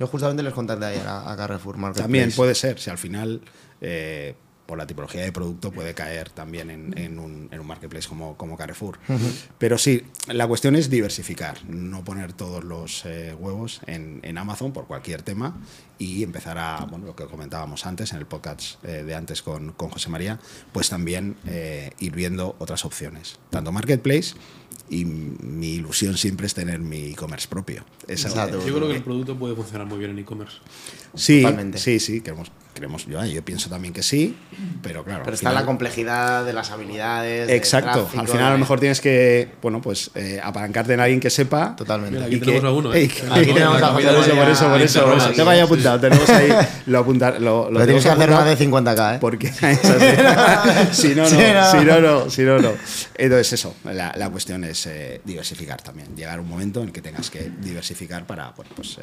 Yo 0.00 0.08
justamente 0.08 0.42
les 0.42 0.52
contacté 0.52 0.86
ayer 0.86 1.06
a, 1.06 1.30
a 1.30 1.36
Carrefour 1.36 1.76
Marketplace. 1.76 2.02
También 2.02 2.32
puede 2.32 2.56
ser, 2.56 2.80
si 2.80 2.90
al 2.90 2.98
final 2.98 3.40
eh, 3.80 4.34
por 4.68 4.76
la 4.76 4.86
tipología 4.86 5.22
de 5.22 5.32
producto 5.32 5.72
puede 5.72 5.94
caer 5.94 6.28
también 6.28 6.68
en, 6.70 6.96
en 6.98 7.18
un, 7.18 7.48
en 7.50 7.58
un 7.58 7.66
marketplace 7.66 8.06
como, 8.06 8.36
como 8.36 8.54
Carrefour. 8.58 8.98
Pero 9.56 9.78
sí, 9.78 10.02
la 10.26 10.46
cuestión 10.46 10.76
es 10.76 10.90
diversificar, 10.90 11.64
no 11.64 12.04
poner 12.04 12.34
todos 12.34 12.62
los 12.62 13.06
eh, 13.06 13.34
huevos 13.38 13.80
en, 13.86 14.20
en 14.22 14.36
Amazon 14.36 14.74
por 14.74 14.86
cualquier 14.86 15.22
tema 15.22 15.56
y 15.98 16.22
empezar 16.22 16.58
a, 16.58 16.84
bueno, 16.84 17.06
lo 17.06 17.16
que 17.16 17.24
comentábamos 17.24 17.86
antes 17.86 18.12
en 18.12 18.18
el 18.18 18.26
podcast 18.26 18.84
eh, 18.84 19.04
de 19.04 19.14
antes 19.14 19.40
con, 19.40 19.72
con 19.72 19.88
José 19.88 20.10
María, 20.10 20.38
pues 20.72 20.90
también 20.90 21.36
eh, 21.46 21.92
ir 21.98 22.12
viendo 22.14 22.54
otras 22.58 22.84
opciones, 22.84 23.38
tanto 23.48 23.72
marketplace 23.72 24.34
y 24.90 25.06
mi 25.06 25.76
ilusión 25.76 26.18
siempre 26.18 26.46
es 26.46 26.52
tener 26.52 26.78
mi 26.78 27.12
e-commerce 27.12 27.48
propio. 27.48 27.84
Esa- 28.06 28.28
Exacto. 28.28 28.64
Yo 28.66 28.74
creo 28.76 28.88
que 28.88 28.96
el 28.96 29.02
producto 29.02 29.34
puede 29.38 29.54
funcionar 29.54 29.86
muy 29.86 29.98
bien 29.98 30.10
en 30.10 30.18
e-commerce. 30.18 30.58
Sí, 31.14 31.40
Totalmente. 31.42 31.78
sí, 31.78 31.98
sí, 32.00 32.20
queremos, 32.20 32.52
queremos 32.78 33.06
yo, 33.06 33.24
yo 33.24 33.44
pienso 33.44 33.68
también 33.68 33.92
que 33.92 34.02
sí, 34.02 34.36
pero 34.82 35.04
claro. 35.04 35.22
Pero 35.24 35.34
está 35.34 35.50
final- 35.50 35.62
la 35.62 35.66
complejidad 35.66 36.44
de 36.44 36.52
las 36.52 36.70
habilidades. 36.70 37.50
Exacto, 37.50 38.00
tráfico, 38.02 38.20
al 38.20 38.28
final 38.28 38.44
a 38.46 38.50
lo 38.52 38.58
mejor 38.58 38.80
tienes 38.80 39.00
que, 39.00 39.48
bueno, 39.60 39.80
pues 39.80 40.10
eh, 40.14 40.40
apalancarte 40.42 40.94
en 40.94 41.00
alguien 41.00 41.20
que 41.20 41.30
sepa. 41.30 41.74
Totalmente. 41.76 42.14
Mira, 42.16 42.26
aquí 42.26 42.36
Y 42.36 42.40
tenemos 42.40 42.60
que- 42.60 42.66
a 42.66 42.70
uno, 42.70 42.94
¿eh? 42.94 42.98
Ey, 43.02 43.04
Aquí 43.30 43.52
tenemos 43.52 43.82
a 43.82 43.92
por 43.92 44.00
eso, 44.02 44.14
por 44.14 44.48
eso, 44.48 44.68
por 44.70 44.80
eso, 44.80 45.04
por 45.04 45.16
eso. 45.18 45.30
Te 45.32 45.42
vaya 45.42 45.64
apuntado, 45.64 46.00
tenemos 46.00 46.28
ahí, 46.30 46.48
lo 46.86 46.98
apuntar, 47.00 47.40
lo, 47.40 47.70
Lo 47.70 47.84
tienes 47.84 48.02
que 48.04 48.10
hacer 48.10 48.30
más 48.30 48.44
de 48.46 48.56
50k, 48.66 49.16
¿eh? 49.16 49.18
Porque 49.20 49.48
si 50.92 51.14
no, 51.14 51.22
no, 51.22 51.28
si 51.70 51.84
no, 51.84 52.00
no, 52.00 52.30
si 52.30 52.42
no, 52.42 52.58
no. 52.58 52.72
Entonces, 53.16 53.52
eso, 53.52 53.74
la, 53.84 54.12
la 54.16 54.30
cuestión 54.30 54.64
es 54.64 54.86
eh, 54.86 55.20
diversificar 55.24 55.80
también. 55.82 56.14
Llegar 56.16 56.38
a 56.38 56.42
un 56.42 56.48
momento 56.48 56.80
en 56.80 56.86
el 56.88 56.92
que 56.92 57.02
tengas 57.02 57.30
que 57.30 57.50
diversificar 57.60 58.26
para, 58.26 58.50
bueno, 58.50 58.70
pues. 58.76 58.98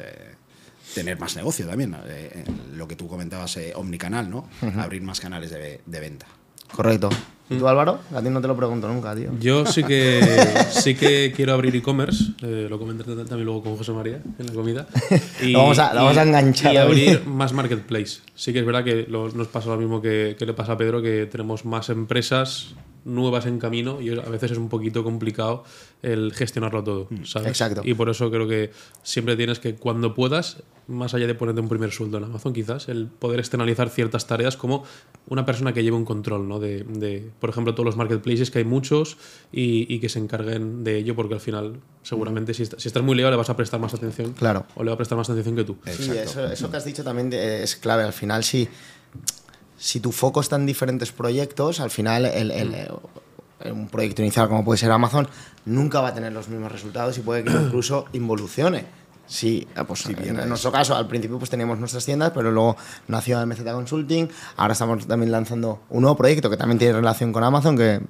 Tener 0.94 1.18
más 1.18 1.36
negocio 1.36 1.66
también, 1.66 1.96
eh, 2.06 2.44
lo 2.74 2.86
que 2.88 2.96
tú 2.96 3.08
comentabas, 3.08 3.56
eh, 3.56 3.72
omnicanal, 3.76 4.30
¿no? 4.30 4.48
Abrir 4.78 5.02
más 5.02 5.20
canales 5.20 5.50
de, 5.50 5.80
de 5.84 6.00
venta. 6.00 6.26
Correcto. 6.74 7.10
¿Y 7.48 7.58
tú, 7.58 7.68
Álvaro? 7.68 8.00
A 8.12 8.20
ti 8.20 8.28
no 8.28 8.40
te 8.40 8.48
lo 8.48 8.56
pregunto 8.56 8.88
nunca, 8.88 9.14
tío. 9.14 9.30
Yo 9.38 9.64
sí 9.66 9.84
que 9.84 10.20
sí 10.70 10.96
que 10.96 11.32
quiero 11.36 11.52
abrir 11.54 11.76
e-commerce, 11.76 12.32
eh, 12.42 12.66
lo 12.68 12.76
comenté 12.76 13.04
también 13.04 13.44
luego 13.44 13.62
con 13.62 13.76
José 13.76 13.92
María 13.92 14.20
en 14.38 14.46
la 14.46 14.52
comida. 14.52 14.86
Lo 15.42 15.60
vamos 15.60 15.78
a- 15.78 15.94
lo 15.94 16.00
vamos 16.02 16.16
a 16.16 16.22
enganchar 16.24 16.74
Y 16.74 16.76
abrir 16.76 17.24
más 17.26 17.52
marketplace. 17.52 18.18
Sí 18.34 18.52
que 18.52 18.58
es 18.58 18.66
verdad 18.66 18.82
que 18.82 19.06
lo- 19.08 19.28
nos 19.30 19.46
pasa 19.46 19.68
lo 19.68 19.76
mismo 19.76 20.02
que, 20.02 20.34
que 20.36 20.44
le 20.44 20.54
pasa 20.54 20.72
a 20.72 20.76
Pedro, 20.76 21.00
que 21.00 21.26
tenemos 21.26 21.64
más 21.64 21.88
empresas 21.88 22.74
nuevas 23.06 23.46
en 23.46 23.58
camino 23.58 24.00
y 24.00 24.10
a 24.10 24.28
veces 24.28 24.50
es 24.50 24.58
un 24.58 24.68
poquito 24.68 25.04
complicado 25.04 25.64
el 26.02 26.32
gestionarlo 26.34 26.82
todo, 26.82 27.08
¿sabes? 27.24 27.48
Exacto. 27.48 27.80
Y 27.84 27.94
por 27.94 28.10
eso 28.10 28.30
creo 28.30 28.46
que 28.48 28.72
siempre 29.02 29.36
tienes 29.36 29.60
que, 29.60 29.76
cuando 29.76 30.12
puedas, 30.12 30.62
más 30.88 31.14
allá 31.14 31.26
de 31.26 31.34
ponerte 31.34 31.60
un 31.60 31.68
primer 31.68 31.92
sueldo 31.92 32.18
en 32.18 32.24
Amazon, 32.24 32.52
quizás, 32.52 32.88
el 32.88 33.06
poder 33.06 33.38
externalizar 33.38 33.90
ciertas 33.90 34.26
tareas 34.26 34.56
como 34.56 34.84
una 35.28 35.46
persona 35.46 35.72
que 35.72 35.82
lleve 35.82 35.96
un 35.96 36.04
control, 36.04 36.48
¿no? 36.48 36.58
De, 36.58 36.82
de, 36.84 37.30
por 37.40 37.50
ejemplo, 37.50 37.74
todos 37.74 37.86
los 37.86 37.96
marketplaces, 37.96 38.50
que 38.50 38.58
hay 38.58 38.64
muchos, 38.64 39.16
y, 39.52 39.92
y 39.92 40.00
que 40.00 40.08
se 40.08 40.18
encarguen 40.18 40.84
de 40.84 40.98
ello, 40.98 41.14
porque 41.14 41.34
al 41.34 41.40
final, 41.40 41.80
seguramente, 42.02 42.54
si, 42.54 42.66
si 42.66 42.88
estás 42.88 43.02
muy 43.02 43.14
liado, 43.14 43.30
le 43.30 43.36
vas 43.36 43.50
a 43.50 43.56
prestar 43.56 43.80
más 43.80 43.94
atención. 43.94 44.32
Claro. 44.32 44.66
O 44.74 44.82
le 44.82 44.90
va 44.90 44.94
a 44.94 44.98
prestar 44.98 45.16
más 45.16 45.30
atención 45.30 45.54
que 45.54 45.64
tú. 45.64 45.76
Sí, 45.86 46.10
eso, 46.10 46.44
eso 46.46 46.70
que 46.70 46.76
has 46.76 46.84
dicho 46.84 47.04
también 47.04 47.32
eh, 47.32 47.62
es 47.62 47.76
clave. 47.76 48.02
Al 48.02 48.12
final, 48.12 48.44
si, 48.44 48.68
si 49.78 50.00
tu 50.00 50.12
foco 50.12 50.40
está 50.40 50.56
en 50.56 50.66
diferentes 50.66 51.12
proyectos, 51.12 51.80
al 51.80 51.90
final 51.90 52.26
el, 52.26 52.50
el- 52.50 52.74
eh, 52.74 53.72
un 53.72 53.88
proyecto 53.88 54.22
inicial 54.22 54.48
como 54.48 54.64
puede 54.64 54.76
ser 54.78 54.90
Amazon 54.90 55.26
nunca 55.64 56.00
va 56.02 56.08
a 56.08 56.14
tener 56.14 56.30
los 56.32 56.48
mismos 56.48 56.70
resultados 56.70 57.16
y 57.18 57.22
puede 57.22 57.42
que 57.44 57.50
incluso 57.66 58.04
involucione. 58.12 58.84
Sí, 59.28 59.66
eh, 59.74 59.80
pues 59.84 60.06
en, 60.06 60.38
en 60.38 60.48
nuestro 60.48 60.70
caso, 60.70 60.94
al 60.94 61.08
principio 61.08 61.36
pues 61.36 61.50
teníamos 61.50 61.80
nuestras 61.80 62.04
tiendas, 62.04 62.30
pero 62.32 62.52
luego 62.52 62.76
nació 63.08 63.44
MZ 63.44 63.64
Consulting. 63.64 64.28
Ahora 64.56 64.74
estamos 64.74 65.04
también 65.08 65.32
lanzando 65.32 65.80
un 65.90 66.02
nuevo 66.02 66.16
proyecto 66.16 66.48
que 66.48 66.56
también 66.56 66.78
tiene 66.78 66.92
relación 66.94 67.32
con 67.32 67.42
Amazon, 67.42 67.76
que 67.76 68.00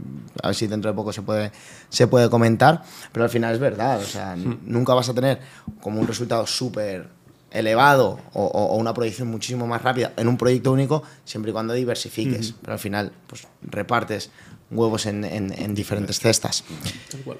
a 0.42 0.48
ver 0.48 0.54
si 0.54 0.66
dentro 0.66 0.90
de 0.90 0.94
poco 0.94 1.14
se 1.14 1.22
puede, 1.22 1.52
se 1.88 2.06
puede 2.06 2.28
comentar. 2.28 2.82
Pero 3.12 3.24
al 3.24 3.30
final 3.30 3.54
es 3.54 3.60
verdad, 3.60 3.98
o 3.98 4.04
sea, 4.04 4.36
nunca 4.36 4.92
vas 4.92 5.08
a 5.08 5.14
tener 5.14 5.40
como 5.80 6.00
un 6.00 6.06
resultado 6.06 6.46
súper 6.46 7.08
elevado 7.50 8.18
o, 8.32 8.44
o- 8.44 8.66
o 8.72 8.76
una 8.76 8.92
proyección 8.94 9.28
muchísimo 9.28 9.66
más 9.66 9.82
rápida 9.82 10.12
en 10.16 10.28
un 10.28 10.36
proyecto 10.36 10.72
único, 10.72 11.02
siempre 11.24 11.50
y 11.50 11.52
cuando 11.52 11.74
diversifiques. 11.74 12.54
Pero 12.60 12.72
al 12.74 12.78
final, 12.78 13.12
pues 13.26 13.46
repartes 13.62 14.30
huevos 14.70 15.06
en, 15.06 15.24
en- 15.24 15.52
en 15.52 15.74
diferentes 15.74 16.18
cestas. 16.20 16.64
Tal 17.10 17.20
cual. 17.22 17.38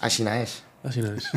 Así 0.00 0.22
no 0.24 0.32
es. 0.32 0.62
Así 0.82 1.00
no 1.00 1.12
es. 1.12 1.24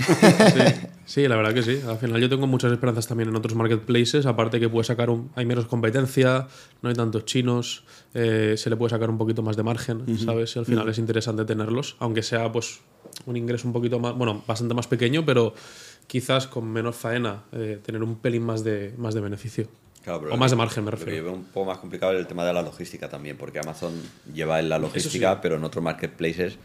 Sí, 1.07 1.21
sí, 1.23 1.27
la 1.27 1.35
verdad 1.35 1.53
que 1.53 1.63
sí. 1.63 1.81
Al 1.87 1.97
final 1.97 2.19
yo 2.21 2.29
tengo 2.29 2.45
muchas 2.45 2.71
esperanzas 2.71 3.07
también 3.07 3.29
en 3.29 3.35
otros 3.35 3.55
marketplaces, 3.55 4.25
aparte 4.27 4.59
que 4.59 4.69
puede 4.69 4.83
sacar 4.83 5.09
un, 5.09 5.31
hay 5.35 5.45
menos 5.45 5.65
competencia, 5.65 6.47
no 6.81 6.89
hay 6.89 6.95
tantos 6.95 7.25
chinos, 7.25 7.83
eh, 8.13 8.55
se 8.57 8.69
le 8.69 8.75
puede 8.75 8.91
sacar 8.91 9.09
un 9.09 9.17
poquito 9.17 9.41
más 9.41 9.55
de 9.57 9.63
margen, 9.63 10.19
¿sabes? 10.19 10.55
Y 10.55 10.59
al 10.59 10.65
final 10.65 10.87
es 10.89 10.97
interesante 10.99 11.45
tenerlos, 11.45 11.95
aunque 11.99 12.21
sea 12.21 12.51
pues 12.51 12.79
un 13.25 13.37
ingreso 13.37 13.65
un 13.67 13.73
poquito 13.73 13.97
más, 13.99 14.13
bueno, 14.15 14.43
bastante 14.45 14.75
más 14.75 14.85
pequeño, 14.87 15.25
pero 15.25 15.53
quizás 16.09 16.47
con 16.47 16.67
menos 16.67 16.95
faena, 16.95 17.43
eh, 17.51 17.79
tener 17.85 18.01
un 18.01 18.15
pelín 18.15 18.43
más 18.43 18.63
de, 18.63 18.93
más 18.97 19.13
de 19.13 19.21
beneficio. 19.21 19.67
Claro, 20.03 20.33
o 20.33 20.37
más 20.37 20.49
de 20.49 20.57
margen, 20.57 20.83
me 20.83 20.91
que 20.91 20.97
yo 20.97 21.05
refiero. 21.05 21.25
veo 21.25 21.33
un 21.33 21.43
poco 21.43 21.67
más 21.67 21.77
complicado 21.77 22.13
el 22.13 22.25
tema 22.25 22.43
de 22.43 22.51
la 22.51 22.63
logística 22.63 23.09
también, 23.09 23.37
porque 23.37 23.59
Amazon 23.59 23.93
lleva 24.33 24.59
en 24.59 24.69
la 24.69 24.79
logística, 24.79 25.39
pero 25.39 25.57
en 25.57 25.63
otros 25.63 25.83
marketplaces 25.83 26.57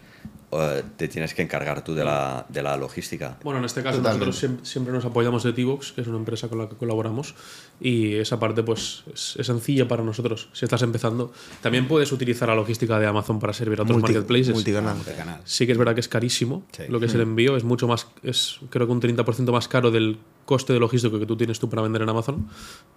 te 0.96 1.08
tienes 1.08 1.34
que 1.34 1.42
encargar 1.42 1.82
tú 1.82 1.94
de 1.94 2.04
la, 2.04 2.46
de 2.48 2.62
la 2.62 2.76
logística. 2.76 3.36
Bueno, 3.42 3.58
en 3.58 3.64
este 3.64 3.82
caso 3.82 3.96
Totalmente. 3.98 4.26
nosotros 4.26 4.62
siem- 4.62 4.64
siempre 4.64 4.92
nos 4.94 5.04
apoyamos 5.04 5.42
de 5.42 5.52
T-Box, 5.52 5.90
que 5.92 6.02
es 6.02 6.06
una 6.06 6.16
empresa 6.18 6.46
con 6.48 6.58
la 6.58 6.68
que 6.68 6.76
colaboramos, 6.76 7.34
y 7.80 8.14
esa 8.14 8.38
parte 8.38 8.62
pues 8.62 9.02
es, 9.12 9.34
es 9.36 9.46
sencilla 9.48 9.88
para 9.88 10.04
nosotros. 10.04 10.48
Si 10.52 10.64
estás 10.64 10.82
empezando, 10.82 11.32
también 11.60 11.88
puedes 11.88 12.12
utilizar 12.12 12.48
la 12.48 12.54
logística 12.54 13.00
de 13.00 13.06
Amazon 13.08 13.40
para 13.40 13.52
servir 13.52 13.80
a 13.80 13.82
otros 13.82 13.98
Multi- 13.98 14.12
marketplaces. 14.12 14.54
multicanal. 14.54 14.96
Sí 15.42 15.66
que 15.66 15.72
es 15.72 15.78
verdad 15.78 15.94
que 15.94 16.00
es 16.00 16.08
carísimo 16.08 16.62
Sí. 16.70 16.84
lo 16.88 17.00
que 17.00 17.06
es 17.06 17.14
el 17.14 17.22
envío, 17.22 17.56
es 17.56 17.64
mucho 17.64 17.88
más, 17.88 18.06
es 18.22 18.60
creo 18.70 18.86
que 18.86 18.92
un 18.92 19.00
30% 19.00 19.50
más 19.50 19.66
caro 19.66 19.90
del 19.90 20.18
coste 20.44 20.72
de 20.74 20.78
logístico 20.78 21.18
que 21.18 21.24
tú 21.26 21.36
tienes 21.36 21.58
tú 21.58 21.68
para 21.70 21.82
vender 21.82 22.02
en 22.02 22.08
Amazon, 22.10 22.48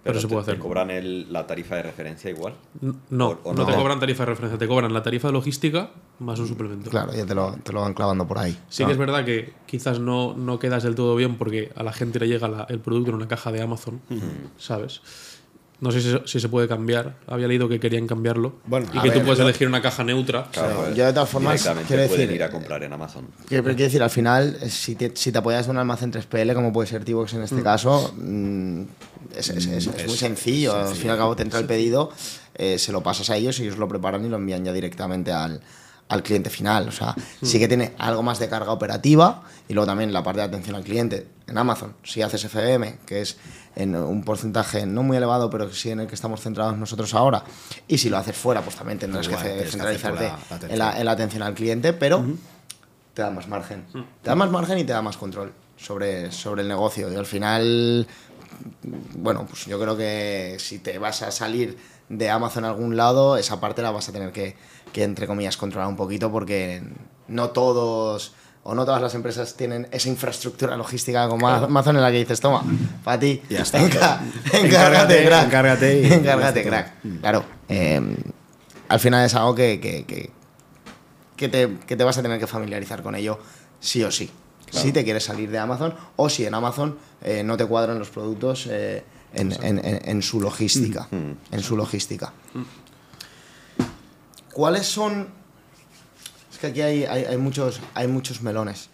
pero, 0.04 0.20
se 0.20 0.26
te- 0.28 0.32
puede 0.32 0.44
te 0.44 0.50
hacer. 0.52 0.62
cobran 0.62 0.90
el- 0.90 1.32
la 1.32 1.46
tarifa 1.46 1.76
de 1.76 1.82
referencia 1.82 2.30
igual. 2.30 2.54
No, 3.10 3.30
o- 3.30 3.40
o 3.42 3.54
no, 3.54 3.66
te 3.66 3.74
cobran 3.74 3.98
tarifa 3.98 4.22
de 4.24 4.26
referencia, 4.30 4.58
te 4.58 4.68
cobran 4.68 4.92
la 4.92 5.02
tarifa 5.02 5.28
de 5.28 5.32
logística 5.32 5.90
más 6.20 6.38
un 6.38 6.46
suplemento. 6.46 6.90
Claro, 6.90 7.10
te 7.24 7.34
lo, 7.34 7.52
te 7.62 7.72
lo 7.72 7.80
van 7.82 7.94
clavando 7.94 8.26
por 8.26 8.38
ahí. 8.38 8.56
Sí 8.68 8.84
que 8.84 8.92
es 8.92 8.98
verdad 8.98 9.24
que 9.24 9.52
quizás 9.66 9.98
no, 10.00 10.34
no 10.36 10.58
quedas 10.58 10.82
del 10.82 10.94
todo 10.94 11.14
bien 11.16 11.36
porque 11.38 11.72
a 11.76 11.82
la 11.82 11.92
gente 11.92 12.18
le 12.18 12.28
llega 12.28 12.48
la- 12.48 12.66
el 12.68 12.80
producto 12.80 13.10
en 13.10 13.16
una 13.16 13.28
caja 13.28 13.52
de 13.52 13.60
Amazon, 13.62 14.00
¿sabes? 14.58 15.00
No 15.80 15.92
sé 15.92 16.00
si, 16.00 16.10
se- 16.10 16.22
si 16.26 16.40
se 16.40 16.48
puede 16.48 16.66
cambiar. 16.66 17.14
Había 17.28 17.46
leído 17.46 17.68
que 17.68 17.78
querían 17.78 18.08
cambiarlo. 18.08 18.56
Bueno, 18.66 18.88
y 18.92 18.98
que 19.00 19.12
tú 19.12 19.20
puedes 19.20 19.38
yo- 19.38 19.44
elegir 19.44 19.68
una 19.68 19.80
caja 19.80 20.02
neutra. 20.02 20.48
Claro, 20.50 20.74
pues, 20.86 20.96
yo 20.96 21.06
de 21.06 21.12
todas 21.12 21.28
formas, 21.28 21.62
quiero 21.62 21.84
pueden 21.86 22.08
decir, 22.10 22.30
ir 22.32 22.42
a 22.42 22.50
comprar 22.50 22.82
en 22.82 22.92
Amazon. 22.92 23.26
Que- 23.48 23.62
Pero 23.62 23.76
quiero 23.76 23.84
decir, 23.84 24.02
al 24.02 24.10
final, 24.10 24.58
eh, 24.60 24.70
si 24.70 24.96
te, 24.96 25.12
si 25.14 25.30
te 25.30 25.38
apoyas 25.38 25.66
de 25.66 25.70
un 25.70 25.78
almacén 25.78 26.10
3PL, 26.10 26.52
como 26.52 26.72
puede 26.72 26.88
ser 26.88 27.04
T-Box 27.04 27.34
en 27.34 27.42
este 27.42 27.62
caso, 27.62 28.12
mm, 28.18 28.80
es, 29.36 29.50
es- 29.50 29.66
es- 29.66 29.86
es 29.86 30.06
muy 30.08 30.16
sencillo. 30.16 30.74
Al 30.74 30.96
fin 30.96 31.06
y 31.06 31.10
al 31.10 31.16
cabo 31.18 31.36
te 31.36 31.44
entra 31.44 31.60
el 31.60 31.66
pedido, 31.66 32.10
eh, 32.56 32.76
se 32.80 32.90
lo 32.90 33.00
pasas 33.04 33.30
a 33.30 33.36
ellos 33.36 33.56
y 33.60 33.62
ellos 33.62 33.78
lo 33.78 33.86
preparan 33.86 34.24
y 34.24 34.28
lo 34.28 34.36
envían 34.36 34.64
ya 34.64 34.72
directamente 34.72 35.30
al, 35.30 35.60
al 36.08 36.22
cliente 36.22 36.50
final. 36.50 36.88
O 36.88 36.92
sea, 36.92 37.14
sí 37.42 37.58
que 37.58 37.68
tiene 37.68 37.94
algo 37.98 38.22
más 38.22 38.38
de 38.38 38.48
carga 38.48 38.72
operativa 38.72 39.42
y 39.68 39.74
luego 39.74 39.86
también 39.86 40.12
la 40.12 40.22
parte 40.22 40.40
de 40.40 40.46
atención 40.46 40.76
al 40.76 40.82
cliente. 40.84 41.26
En 41.46 41.56
Amazon, 41.58 41.94
si 42.04 42.22
haces 42.22 42.42
FBM, 42.46 42.98
que 43.06 43.20
es 43.22 43.36
en 43.76 43.94
un 43.96 44.22
porcentaje 44.24 44.84
no 44.86 45.02
muy 45.02 45.16
elevado, 45.16 45.48
pero 45.50 45.72
sí 45.72 45.90
en 45.90 46.00
el 46.00 46.06
que 46.06 46.14
estamos 46.14 46.40
centrados 46.40 46.76
nosotros 46.76 47.14
ahora, 47.14 47.44
y 47.86 47.98
si 47.98 48.10
lo 48.10 48.18
haces 48.18 48.36
fuera, 48.36 48.60
pues 48.62 48.76
también 48.76 48.98
tendrás 48.98 49.26
Igual, 49.26 49.42
que 49.42 49.64
centralizarte 49.66 50.24
la- 50.24 50.38
en, 50.72 50.78
la, 50.78 50.98
en 50.98 51.04
la 51.06 51.12
atención 51.12 51.42
al 51.42 51.54
cliente, 51.54 51.92
pero 51.92 52.24
te 53.14 53.22
da 53.22 53.30
más 53.30 53.48
margen. 53.48 53.84
Te 54.22 54.30
da 54.30 54.34
más 54.34 54.50
margen 54.50 54.78
y 54.78 54.84
te 54.84 54.92
da 54.92 55.00
más 55.02 55.16
control 55.16 55.52
sobre, 55.76 56.30
sobre 56.32 56.62
el 56.62 56.68
negocio. 56.68 57.10
Y 57.12 57.16
al 57.16 57.26
final, 57.26 58.06
bueno, 59.14 59.46
pues 59.48 59.66
yo 59.66 59.78
creo 59.80 59.96
que 59.96 60.56
si 60.58 60.78
te 60.78 60.98
vas 60.98 61.22
a 61.22 61.30
salir 61.30 61.76
de 62.08 62.30
Amazon 62.30 62.64
a 62.64 62.68
algún 62.68 62.96
lado, 62.96 63.36
esa 63.36 63.60
parte 63.60 63.82
la 63.82 63.90
vas 63.90 64.08
a 64.08 64.12
tener 64.12 64.32
que, 64.32 64.56
que, 64.92 65.04
entre 65.04 65.26
comillas, 65.26 65.56
controlar 65.56 65.88
un 65.88 65.96
poquito 65.96 66.30
porque 66.30 66.82
no 67.28 67.50
todos 67.50 68.32
o 68.64 68.74
no 68.74 68.84
todas 68.84 69.00
las 69.00 69.14
empresas 69.14 69.54
tienen 69.56 69.88
esa 69.92 70.08
infraestructura 70.08 70.76
logística 70.76 71.26
como 71.28 71.48
Amazon 71.48 71.96
en 71.96 72.02
la 72.02 72.10
que 72.10 72.18
dices, 72.18 72.40
toma, 72.40 72.62
para 73.04 73.18
ti, 73.18 73.40
Ya 73.48 73.62
está. 73.62 73.78
enca- 73.80 74.20
Encárgate, 74.52 74.66
encárgate, 74.66 75.24
crack. 75.26 75.44
encárgate 75.46 76.00
y- 76.00 76.12
encárgate, 76.12 76.60
y 76.60 76.64
ya 76.64 76.68
crack. 76.70 76.92
Claro, 77.20 77.44
eh, 77.68 78.16
al 78.88 79.00
final 79.00 79.24
es 79.24 79.34
algo 79.34 79.54
que, 79.54 79.80
que, 79.80 80.04
que, 80.04 80.30
que 81.36 81.48
te, 81.48 81.78
que 81.86 81.96
te 81.96 82.04
vas 82.04 82.18
a 82.18 82.22
tener 82.22 82.38
que 82.38 82.46
familiarizar 82.46 83.02
con 83.02 83.14
ello 83.14 83.38
sí 83.80 84.02
o 84.04 84.10
sí. 84.10 84.30
Si 84.70 84.92
te 84.92 85.02
quieres 85.02 85.24
salir 85.24 85.50
de 85.50 85.58
Amazon 85.58 85.94
o 86.16 86.28
si 86.28 86.44
en 86.44 86.52
Amazon 86.52 86.98
eh, 87.22 87.42
no 87.42 87.56
te 87.56 87.64
cuadran 87.64 87.98
los 87.98 88.10
productos 88.10 88.66
eh, 88.70 89.02
en, 89.32 89.52
en- 89.62 89.78
en- 89.82 90.00
en 90.08 90.22
su 90.22 90.42
logística. 90.42 91.08
En 91.10 91.62
su 91.62 91.74
logística. 91.74 92.32
¿Cuáles 94.52 94.86
son.? 94.86 95.28
Es 96.52 96.58
que 96.58 96.68
aquí 96.68 96.80
hay, 96.82 97.04
hay- 97.04 97.24
hay 97.24 97.36
muchos, 97.36 97.80
hay 97.94 98.08
muchos 98.08 98.42
melones. 98.42 98.88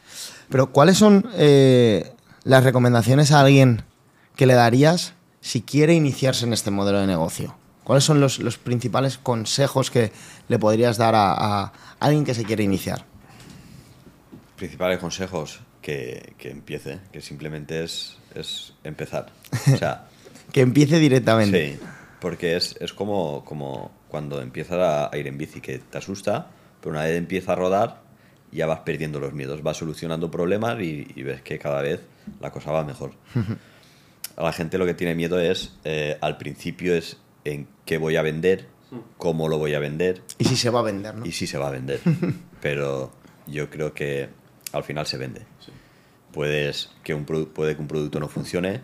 Pero, 0.49 0.71
¿cuáles 0.73 0.99
son 0.99 1.29
eh, 1.35 2.13
las 2.45 2.65
recomendaciones 2.65 3.33
a 3.33 3.41
alguien 3.41 3.83
que 4.37 4.47
le 4.47 4.55
darías 4.55 5.15
si 5.41 5.63
quiere 5.63 5.95
iniciarse 5.95 6.45
en 6.45 6.53
este 6.53 6.71
modelo 6.71 7.01
de 7.01 7.07
negocio? 7.07 7.57
¿Cuáles 7.85 8.05
son 8.05 8.21
los, 8.21 8.39
los 8.39 8.57
principales 8.59 9.19
consejos 9.19 9.91
que 9.91 10.11
le 10.49 10.59
podrías 10.59 10.97
dar 10.97 11.15
a, 11.15 11.33
a 11.33 11.73
alguien 12.01 12.25
que 12.25 12.35
se 12.35 12.45
quiere 12.45 12.65
iniciar? 12.65 13.05
Principales 14.57 14.99
consejos, 15.01 15.61
que, 15.83 16.35
que 16.39 16.51
empiece, 16.51 17.01
que 17.13 17.21
simplemente 17.21 17.83
es, 17.85 18.17
es 18.35 18.73
empezar. 18.85 19.27
O 19.73 19.77
sea, 19.77 20.07
Que 20.53 20.61
empiece 20.61 20.99
directamente. 21.01 21.73
sí, 21.75 21.81
porque 22.21 22.57
es, 22.57 22.77
es 22.81 22.93
como, 22.93 23.45
como 23.45 23.91
cuando 24.15 24.41
empiezas 24.41 24.79
a, 24.79 25.13
a 25.13 25.19
ir 25.19 25.27
en 25.27 25.37
bici, 25.37 25.61
que 25.61 25.81
te 25.81 25.99
asusta, 25.99 26.47
pero 26.81 26.93
una 26.93 27.03
vez 27.03 27.19
empieza 27.19 27.55
a 27.55 27.57
rodar, 27.57 28.01
ya 28.53 28.65
vas 28.65 28.79
perdiendo 28.79 29.19
los 29.19 29.33
miedos, 29.33 29.65
vas 29.65 29.77
solucionando 29.77 30.31
problemas 30.31 30.81
y, 30.81 31.09
y 31.17 31.23
ves 31.25 31.43
que 31.43 31.59
cada 31.59 31.83
vez 31.83 32.01
la 32.41 32.53
cosa 32.53 32.71
va 32.71 32.85
mejor. 32.85 33.11
A 34.37 34.45
la 34.45 34.53
gente 34.53 34.79
lo 34.79 34.87
que 34.87 34.95
tiene 34.95 35.17
miedo 35.17 35.41
es, 35.41 35.75
eh, 35.83 36.17
al 36.21 36.39
principio 36.39 36.95
es 36.95 37.17
en 37.45 37.67
qué 37.85 37.99
voy 37.99 38.15
a 38.15 38.23
vender, 38.23 38.69
cómo 39.19 39.49
lo 39.49 39.59
voy 39.59 39.75
a 39.75 39.81
vender, 39.81 40.23
Y 40.39 40.45
si 40.45 40.55
se 40.55 40.71
va 40.71 40.79
a 40.79 40.83
vender, 40.85 41.17
¿no? 41.17 41.27
y 41.27 41.33
si 41.33 41.49
se 41.49 41.59
va 41.59 41.67
a 41.67 41.71
vender. 41.73 41.99
Pero 42.63 43.11
yo 43.49 43.69
creo 43.69 43.95
que 43.95 44.29
al 44.71 44.85
final 44.85 45.07
se 45.07 45.19
vende. 45.19 45.43
Puedes 46.33 46.91
que 47.03 47.15
un 47.15 47.25
puede 47.25 47.75
que 47.75 47.83
un 47.83 47.89
producto 47.89 48.21
no 48.21 48.29
funcione 48.29 48.83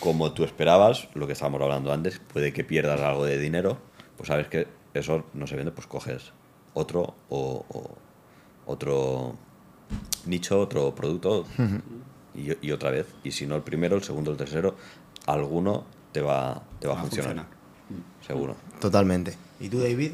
como 0.00 0.32
tú 0.32 0.42
esperabas, 0.42 1.08
lo 1.14 1.28
que 1.28 1.34
estábamos 1.34 1.62
hablando 1.62 1.92
antes, 1.92 2.20
puede 2.32 2.52
que 2.52 2.64
pierdas 2.64 3.00
algo 3.00 3.24
de 3.24 3.38
dinero, 3.38 3.78
pues 4.16 4.28
sabes 4.28 4.48
que 4.48 4.66
eso 4.94 5.24
no 5.34 5.46
se 5.46 5.56
vende, 5.56 5.72
pues 5.72 5.86
coges 5.86 6.32
otro 6.74 7.14
o, 7.28 7.64
o 7.68 7.96
otro 8.66 9.36
nicho, 10.26 10.60
otro 10.60 10.94
producto 10.94 11.46
y, 12.34 12.66
y 12.66 12.72
otra 12.72 12.90
vez. 12.90 13.06
Y 13.24 13.32
si 13.32 13.46
no 13.46 13.56
el 13.56 13.62
primero, 13.62 13.96
el 13.96 14.02
segundo, 14.02 14.30
el 14.30 14.36
tercero, 14.36 14.76
alguno 15.26 15.84
te 16.12 16.20
va, 16.20 16.62
te 16.80 16.86
va 16.86 16.94
a 16.94 16.96
Va 16.96 17.02
a 17.02 17.04
funcionar. 17.06 17.46
Seguro. 18.26 18.56
Totalmente. 18.80 19.36
¿Y 19.60 19.68
tú, 19.68 19.78
David? 19.80 20.12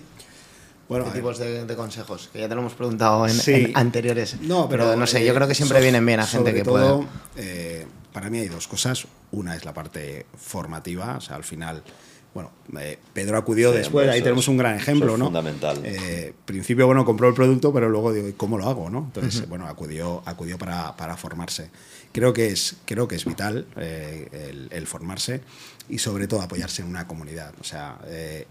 Bueno, 0.88 1.05
¿Qué 1.05 1.11
ver, 1.11 1.18
tipos 1.20 1.38
de, 1.38 1.64
de 1.66 1.76
consejos? 1.76 2.28
Que 2.32 2.40
ya 2.40 2.48
te 2.48 2.55
lo 2.57 2.62
hemos 2.62 2.74
preguntado 2.74 3.24
en, 3.26 3.32
Sí. 3.34 3.53
en 3.53 3.76
anteriores. 3.76 4.40
No, 4.40 4.68
pero, 4.68 4.96
no 4.96 5.07
sé, 5.07 5.22
eh, 5.22 5.26
yo 5.26 5.34
creo 5.34 5.46
que 5.46 5.55
siempre 5.55 5.78
so- 5.78 5.82
vienen 5.82 6.05
bien 6.05 6.18
a 6.18 6.26
gente 6.26 6.53
que 6.53 6.62
todo, 6.64 6.98
pueda. 7.03 7.11
eh, 7.36 7.86
para 8.12 8.28
mí 8.28 8.38
hay 8.40 8.48
dos 8.48 8.66
cosas. 8.66 9.07
Una 9.30 9.55
es 9.55 9.64
la 9.64 9.72
parte 9.72 10.26
formativa, 10.36 11.16
o 11.16 11.20
sea, 11.20 11.36
al 11.36 11.44
final, 11.44 11.84
bueno, 12.33 12.51
eh, 12.78 12.99
Pedro 13.12 13.37
acudió 13.39 13.72
Sí, 13.72 13.78
después, 13.78 14.09
ahí 14.09 14.22
tenemos 14.22 14.47
un 14.49 14.57
gran 14.57 14.76
ejemplo, 14.76 15.14
es 15.14 15.18
¿no? 15.18 15.24
fundamental. 15.26 15.81
Eh, 15.85 16.33
principio, 16.45 16.87
bueno, 16.87 17.05
compró 17.05 17.28
el 17.28 17.35
producto, 17.35 17.72
pero 17.72 17.89
luego 17.89 18.12
digo, 18.12 18.28
¿y 18.28 18.33
¿cómo 18.33 18.57
lo 18.57 18.68
hago, 18.68 18.89
no? 18.89 19.11
Entonces, 19.14 19.49
bueno, 19.49 19.66
acudió, 19.66 20.22
acudió 20.26 20.57
para, 20.59 20.97
para 20.97 21.16
formarse. 21.16 21.70
Creo 22.12 22.33
que 22.33 22.49
es, 22.49 22.76
creo 22.85 23.09
que 23.09 23.16
es 23.16 23.24
vital 23.24 23.66
eh, 23.76 24.28
el, 24.51 24.68
el 24.70 24.87
formarse 24.87 25.41
y 25.89 25.99
sobre 25.99 26.28
todo 26.28 26.41
apoyarse 26.41 26.83
en 26.83 26.89
una 26.89 27.07
comunidad. 27.07 27.53
O 27.61 27.64
sea, 27.64 27.99
eh, 28.07 28.47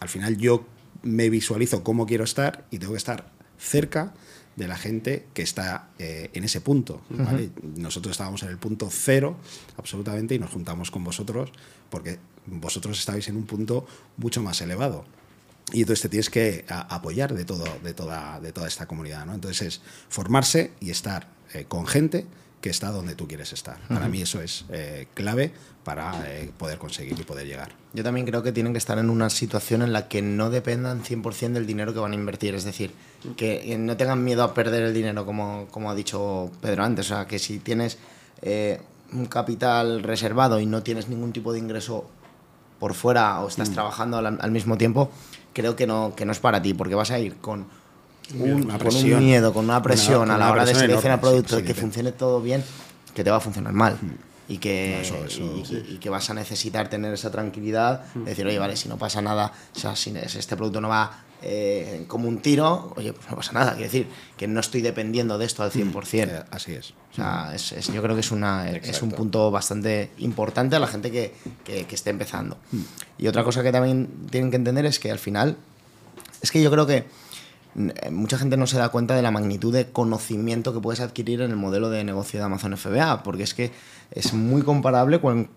al 0.00 0.08
final 0.08 0.36
yo 0.36 0.66
me 1.02 1.30
visualizo 1.30 1.82
cómo 1.82 2.06
quiero 2.06 2.24
estar 2.24 2.64
y 2.70 2.78
tengo 2.78 2.92
que 2.92 2.98
estar 2.98 3.30
cerca 3.58 4.12
de 4.56 4.68
la 4.68 4.76
gente 4.76 5.26
que 5.32 5.42
está 5.42 5.88
eh, 5.98 6.30
en 6.34 6.44
ese 6.44 6.60
punto. 6.60 7.00
¿vale? 7.10 7.50
Nosotros 7.76 8.12
estábamos 8.12 8.42
en 8.42 8.50
el 8.50 8.58
punto 8.58 8.88
cero, 8.90 9.36
absolutamente, 9.76 10.34
y 10.34 10.38
nos 10.38 10.50
juntamos 10.50 10.90
con 10.90 11.04
vosotros 11.04 11.50
porque 11.88 12.18
vosotros 12.46 12.98
estabais 12.98 13.28
en 13.28 13.36
un 13.36 13.46
punto 13.46 13.86
mucho 14.16 14.42
más 14.42 14.60
elevado. 14.60 15.04
Y 15.72 15.80
entonces 15.80 16.02
te 16.02 16.08
tienes 16.08 16.28
que 16.28 16.64
apoyar 16.68 17.34
de, 17.34 17.44
todo, 17.44 17.64
de, 17.82 17.94
toda, 17.94 18.40
de 18.40 18.52
toda 18.52 18.68
esta 18.68 18.86
comunidad. 18.86 19.24
¿no? 19.24 19.34
Entonces 19.34 19.62
es 19.62 19.80
formarse 20.08 20.72
y 20.80 20.90
estar 20.90 21.28
eh, 21.54 21.64
con 21.66 21.86
gente 21.86 22.26
que 22.62 22.70
está 22.70 22.90
donde 22.90 23.14
tú 23.14 23.26
quieres 23.26 23.52
estar. 23.52 23.76
Para 23.88 24.08
mí 24.08 24.22
eso 24.22 24.40
es 24.40 24.64
eh, 24.70 25.08
clave 25.14 25.52
para 25.82 26.22
eh, 26.28 26.50
poder 26.56 26.78
conseguir 26.78 27.18
y 27.18 27.24
poder 27.24 27.46
llegar. 27.46 27.72
Yo 27.92 28.04
también 28.04 28.24
creo 28.24 28.42
que 28.42 28.52
tienen 28.52 28.72
que 28.72 28.78
estar 28.78 28.98
en 28.98 29.10
una 29.10 29.30
situación 29.30 29.82
en 29.82 29.92
la 29.92 30.06
que 30.06 30.22
no 30.22 30.48
dependan 30.48 31.02
100% 31.02 31.52
del 31.52 31.66
dinero 31.66 31.92
que 31.92 31.98
van 31.98 32.12
a 32.12 32.14
invertir. 32.14 32.54
Es 32.54 32.62
decir, 32.62 32.92
que 33.36 33.76
no 33.78 33.96
tengan 33.96 34.22
miedo 34.22 34.44
a 34.44 34.54
perder 34.54 34.84
el 34.84 34.94
dinero, 34.94 35.26
como, 35.26 35.66
como 35.72 35.90
ha 35.90 35.94
dicho 35.94 36.52
Pedro 36.60 36.84
antes. 36.84 37.06
O 37.06 37.08
sea, 37.16 37.26
que 37.26 37.40
si 37.40 37.58
tienes 37.58 37.98
eh, 38.42 38.80
un 39.12 39.26
capital 39.26 40.04
reservado 40.04 40.60
y 40.60 40.66
no 40.66 40.84
tienes 40.84 41.08
ningún 41.08 41.32
tipo 41.32 41.52
de 41.52 41.58
ingreso 41.58 42.08
por 42.82 42.94
fuera 42.94 43.38
o 43.42 43.46
estás 43.46 43.70
trabajando 43.70 44.18
al, 44.18 44.26
al 44.40 44.50
mismo 44.50 44.76
tiempo, 44.76 45.08
creo 45.52 45.76
que 45.76 45.86
no, 45.86 46.14
que 46.16 46.24
no 46.24 46.32
es 46.32 46.40
para 46.40 46.60
ti, 46.60 46.74
porque 46.74 46.96
vas 46.96 47.12
a 47.12 47.18
ir 47.20 47.36
con 47.36 47.64
un, 48.36 48.64
con 48.64 49.20
miedo, 49.20 49.52
con 49.52 49.66
una 49.66 49.74
Una- 49.74 49.82
presión 49.84 50.18
con 50.18 50.30
a 50.32 50.36
la 50.36 50.50
hora 50.50 50.64
de 50.64 50.74
seleccionar 50.74 51.20
productos, 51.20 51.60
sí, 51.60 51.64
que 51.64 51.74
funcione 51.74 52.10
todo 52.10 52.40
bien, 52.42 52.64
que 53.14 53.22
te 53.22 53.30
va 53.30 53.36
a 53.36 53.40
funcionar 53.40 53.72
mal. 53.72 53.96
Y 54.48 54.58
que, 54.58 54.96
No, 54.96 55.02
eso- 55.02 55.24
eso, 55.24 55.56
y- 55.58 55.64
sí. 55.64 55.86
y 55.90 55.98
que 55.98 56.10
vas 56.10 56.28
a 56.28 56.34
necesitar 56.34 56.88
tener 56.88 57.14
esa 57.14 57.30
tranquilidad, 57.30 58.02
de 58.16 58.24
decir, 58.30 58.44
oye, 58.48 58.58
vale, 58.58 58.74
si 58.74 58.88
no 58.88 58.96
pasa 58.98 59.22
nada, 59.22 59.52
o 59.76 59.78
sea, 59.78 59.94
si 59.94 60.10
es- 60.16 60.34
este 60.34 60.56
producto 60.56 60.80
no 60.80 60.88
va 60.88 61.12
eh, 61.42 62.04
como 62.08 62.28
un 62.28 62.38
tiro, 62.40 62.92
oye, 62.96 63.12
pues 63.12 63.28
no 63.30 63.36
pasa 63.36 63.52
nada. 63.52 63.72
Quiero 63.72 63.84
decir, 63.84 64.06
que 64.36 64.46
no 64.48 64.60
estoy 64.60 64.80
dependiendo 64.82 65.38
de 65.38 65.44
esto 65.46 65.62
al 65.62 65.70
100%. 65.72 66.28
Eh, 66.28 66.42
así 66.50 66.72
es. 66.72 66.90
O 67.12 67.14
sea, 67.14 67.52
es, 67.54 67.72
es- 67.72 67.88
yo 67.92 68.02
creo 68.02 68.14
que 68.14 68.20
es, 68.20 68.30
una, 68.30 68.70
es 68.70 69.02
un 69.02 69.10
punto 69.12 69.50
bastante 69.50 70.10
importante 70.18 70.76
a 70.76 70.78
la 70.78 70.86
gente 70.86 71.10
que, 71.10 71.34
que- 71.64 71.84
que 71.84 71.94
esté 71.94 72.10
empezando. 72.10 72.56
Y 73.18 73.26
otra 73.28 73.44
cosa 73.44 73.62
que 73.62 73.72
también 73.72 74.08
tienen 74.30 74.50
que 74.50 74.56
entender 74.56 74.86
es 74.86 74.98
que 74.98 75.10
al 75.10 75.18
final, 75.18 75.56
es 76.40 76.50
que 76.50 76.62
yo 76.62 76.70
creo 76.70 76.86
que 76.86 77.04
mm, 77.74 77.88
eh, 78.02 78.10
mucha 78.10 78.38
gente 78.38 78.56
no 78.56 78.66
se 78.66 78.78
da 78.78 78.88
cuenta 78.90 79.14
de 79.14 79.22
la 79.22 79.30
magnitud 79.30 79.72
de 79.72 79.90
conocimiento 79.90 80.72
que 80.72 80.80
puedes 80.80 81.00
adquirir 81.00 81.40
en 81.42 81.50
el 81.50 81.56
modelo 81.56 81.90
de 81.90 82.02
negocio 82.04 82.38
de 82.40 82.46
Amazon 82.46 82.76
FBA, 82.76 83.22
porque 83.22 83.42
es 83.42 83.54
que 83.54 83.70
es 84.10 84.32
muy 84.32 84.62
comparable 84.62 85.20
con, 85.20 85.48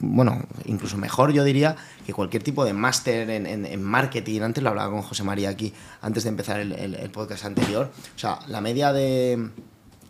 bueno, 0.00 0.42
incluso 0.64 0.96
mejor 0.98 1.32
yo 1.32 1.44
diría 1.44 1.76
que 2.06 2.12
cualquier 2.12 2.42
tipo 2.42 2.64
de 2.64 2.72
máster 2.72 3.28
en, 3.30 3.46
en- 3.46 3.66
en 3.66 3.82
marketing, 3.82 4.40
antes 4.42 4.62
lo 4.62 4.70
hablaba 4.70 4.90
con 4.90 5.02
José 5.02 5.22
María 5.22 5.48
aquí, 5.50 5.72
antes 6.00 6.24
de 6.24 6.28
empezar 6.30 6.60
el, 6.60 6.72
el- 6.72 6.94
el 6.94 7.10
podcast 7.10 7.44
anterior, 7.44 7.90
o 8.14 8.18
sea, 8.18 8.38
la 8.48 8.60
media 8.60 8.92
de... 8.92 9.50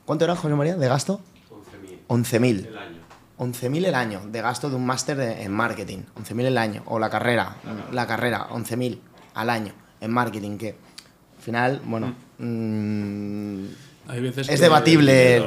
¿Cuánto 0.04 0.24
era 0.24 0.34
José 0.36 0.54
María 0.54 0.76
de 0.76 0.88
gasto? 0.88 1.20
11.000. 2.08 2.68
11.000 3.38 3.86
el 3.86 3.94
año 3.94 4.20
de 4.30 4.40
gasto 4.42 4.68
de 4.70 4.76
un 4.76 4.84
máster 4.86 5.18
en 5.20 5.52
marketing. 5.52 5.98
11.000 6.16 6.40
el 6.44 6.58
año. 6.58 6.82
O 6.86 6.98
la 6.98 7.08
carrera. 7.10 7.56
La 7.92 8.06
carrera, 8.06 8.48
11.000 8.50 8.98
al 9.34 9.50
año 9.50 9.72
en 10.00 10.10
marketing. 10.12 10.58
Que 10.58 10.68
al 11.36 11.42
final, 11.42 11.80
bueno, 11.84 12.14
mm, 12.38 13.64
Hay 14.08 14.20
veces 14.20 14.48
es 14.48 14.56
que- 14.56 14.62
debatible, 14.62 15.42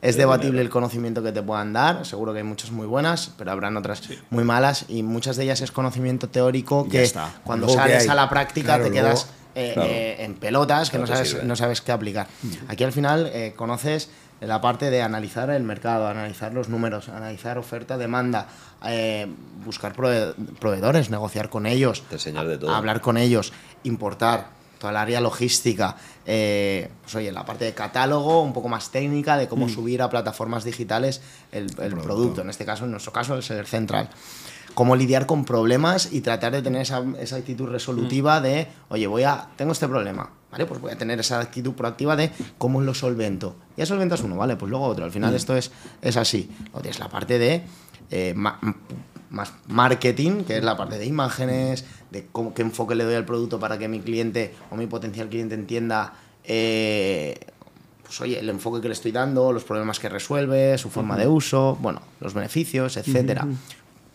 es 0.00 0.16
debatible 0.16 0.60
el 0.62 0.70
conocimiento 0.70 1.22
que 1.22 1.32
te 1.32 1.42
puedan 1.42 1.72
dar. 1.72 2.06
Seguro 2.06 2.32
que 2.32 2.38
hay 2.38 2.44
muchas 2.44 2.70
muy 2.70 2.86
buenas, 2.86 3.32
pero 3.36 3.50
habrán 3.50 3.76
otras 3.76 4.02
muy 4.30 4.44
malas. 4.44 4.84
Y 4.88 5.02
muchas 5.02 5.36
de 5.36 5.44
ellas 5.44 5.60
es 5.60 5.72
conocimiento 5.72 6.28
teórico 6.28 6.88
que 6.88 7.02
está. 7.02 7.34
cuando 7.44 7.66
Luego, 7.66 7.82
¿qué 7.82 7.88
sales 7.92 8.08
a 8.08 8.14
la 8.14 8.28
práctica 8.28 8.76
Claro, 8.76 8.84
te 8.84 8.90
luego- 8.90 9.08
quedas 9.08 9.30
eh, 9.54 9.70
Claro. 9.74 9.88
eh, 9.90 10.24
en 10.24 10.34
pelotas 10.34 10.90
que 10.90 10.98
No 10.98 11.06
sabes, 11.06 11.42
no 11.42 11.56
sabes 11.56 11.80
qué 11.80 11.90
aplicar. 11.92 12.26
Aquí 12.68 12.84
al 12.84 12.92
final 12.92 13.30
eh, 13.32 13.54
conoces 13.56 14.10
la 14.40 14.60
parte 14.60 14.90
de 14.90 15.00
analizar 15.00 15.48
el 15.48 15.62
mercado, 15.62 16.06
analizar 16.08 16.52
los 16.52 16.68
números, 16.68 17.08
analizar 17.08 17.56
oferta, 17.56 17.96
demanda, 17.96 18.48
eh, 18.86 19.26
buscar 19.64 19.94
prove- 19.96 20.34
proveedores, 20.60 21.08
negociar 21.08 21.48
con 21.48 21.64
ellos, 21.64 22.04
Te 22.10 22.16
enseñas 22.16 22.46
de 22.46 22.58
todo. 22.58 22.70
a- 22.70 22.76
hablar 22.76 23.00
con 23.00 23.16
ellos, 23.16 23.54
importar, 23.82 24.48
toda 24.78 24.90
el 24.90 24.96
área 24.98 25.22
logística, 25.22 25.96
eh, 26.26 26.90
pues 27.02 27.14
oye, 27.14 27.30
la 27.32 27.44
parte 27.44 27.64
de 27.64 27.72
catálogo, 27.74 28.42
un 28.42 28.52
poco 28.52 28.68
más 28.68 28.90
técnica, 28.90 29.36
de 29.36 29.48
cómo 29.48 29.68
subir 29.68 30.02
a 30.02 30.10
plataformas 30.10 30.64
digitales 30.64 31.22
el, 31.52 31.64
el 31.64 31.70
producto. 31.76 32.02
producto. 32.02 32.40
en 32.42 32.50
este 32.50 32.64
caso, 32.64 32.84
en 32.84 32.90
nuestro 32.90 33.12
caso, 33.12 33.34
el 33.34 33.42
Seller 33.42 33.66
Central. 33.66 34.10
Cómo 34.74 34.94
lidiar 34.94 35.24
con 35.24 35.44
problemas 35.46 36.12
y 36.12 36.20
tratar 36.20 36.52
de 36.52 36.60
tener 36.60 36.82
esa, 36.82 37.02
esa 37.18 37.36
actitud 37.36 37.66
resolutiva 37.68 38.40
de, 38.42 38.66
oye, 38.90 39.06
voy 39.06 39.22
a, 39.22 39.48
tengo 39.56 39.72
este 39.72 39.88
problema, 39.88 40.28
¿vale? 40.52 40.66
Pues 40.66 40.80
voy 40.82 40.90
a 40.92 40.98
tener 40.98 41.18
esa 41.18 41.40
actitud 41.40 41.72
proactiva 41.72 42.14
de 42.14 42.30
cómo 42.58 42.82
lo 42.82 42.92
solvento. 42.92 43.56
Ya 43.78 43.86
solventas 43.86 44.20
uno, 44.20 44.36
¿vale? 44.36 44.56
Pues 44.56 44.68
luego 44.68 44.84
otro. 44.86 45.04
Al 45.06 45.12
final 45.12 45.34
esto 45.34 45.56
es, 45.56 45.70
es 46.02 46.16
así. 46.18 46.50
Luego 46.64 46.80
tienes 46.80 46.98
la 46.98 47.08
parte 47.08 47.38
de 47.38 47.62
eh, 48.10 48.34
ma- 48.36 48.60
más 49.30 49.52
marketing, 49.68 50.44
que 50.44 50.58
es 50.58 50.64
la 50.64 50.76
parte 50.76 50.98
de 50.98 51.06
imágenes, 51.06 51.84
de 52.10 52.26
cómo, 52.32 52.54
qué 52.54 52.62
enfoque 52.62 52.94
le 52.94 53.04
doy 53.04 53.14
al 53.14 53.24
producto 53.24 53.58
para 53.58 53.78
que 53.78 53.88
mi 53.88 54.00
cliente 54.00 54.54
o 54.70 54.76
mi 54.76 54.86
potencial 54.86 55.28
cliente 55.28 55.54
entienda 55.54 56.14
eh, 56.44 57.38
pues 58.02 58.20
oye, 58.20 58.38
el 58.38 58.48
enfoque 58.48 58.80
que 58.80 58.88
le 58.88 58.94
estoy 58.94 59.10
dando, 59.10 59.52
los 59.52 59.64
problemas 59.64 59.98
que 59.98 60.08
resuelve, 60.08 60.78
su 60.78 60.90
forma 60.90 61.16
de 61.16 61.26
uso, 61.26 61.76
bueno, 61.80 62.00
los 62.20 62.34
beneficios, 62.34 62.96
etcétera. 62.96 63.46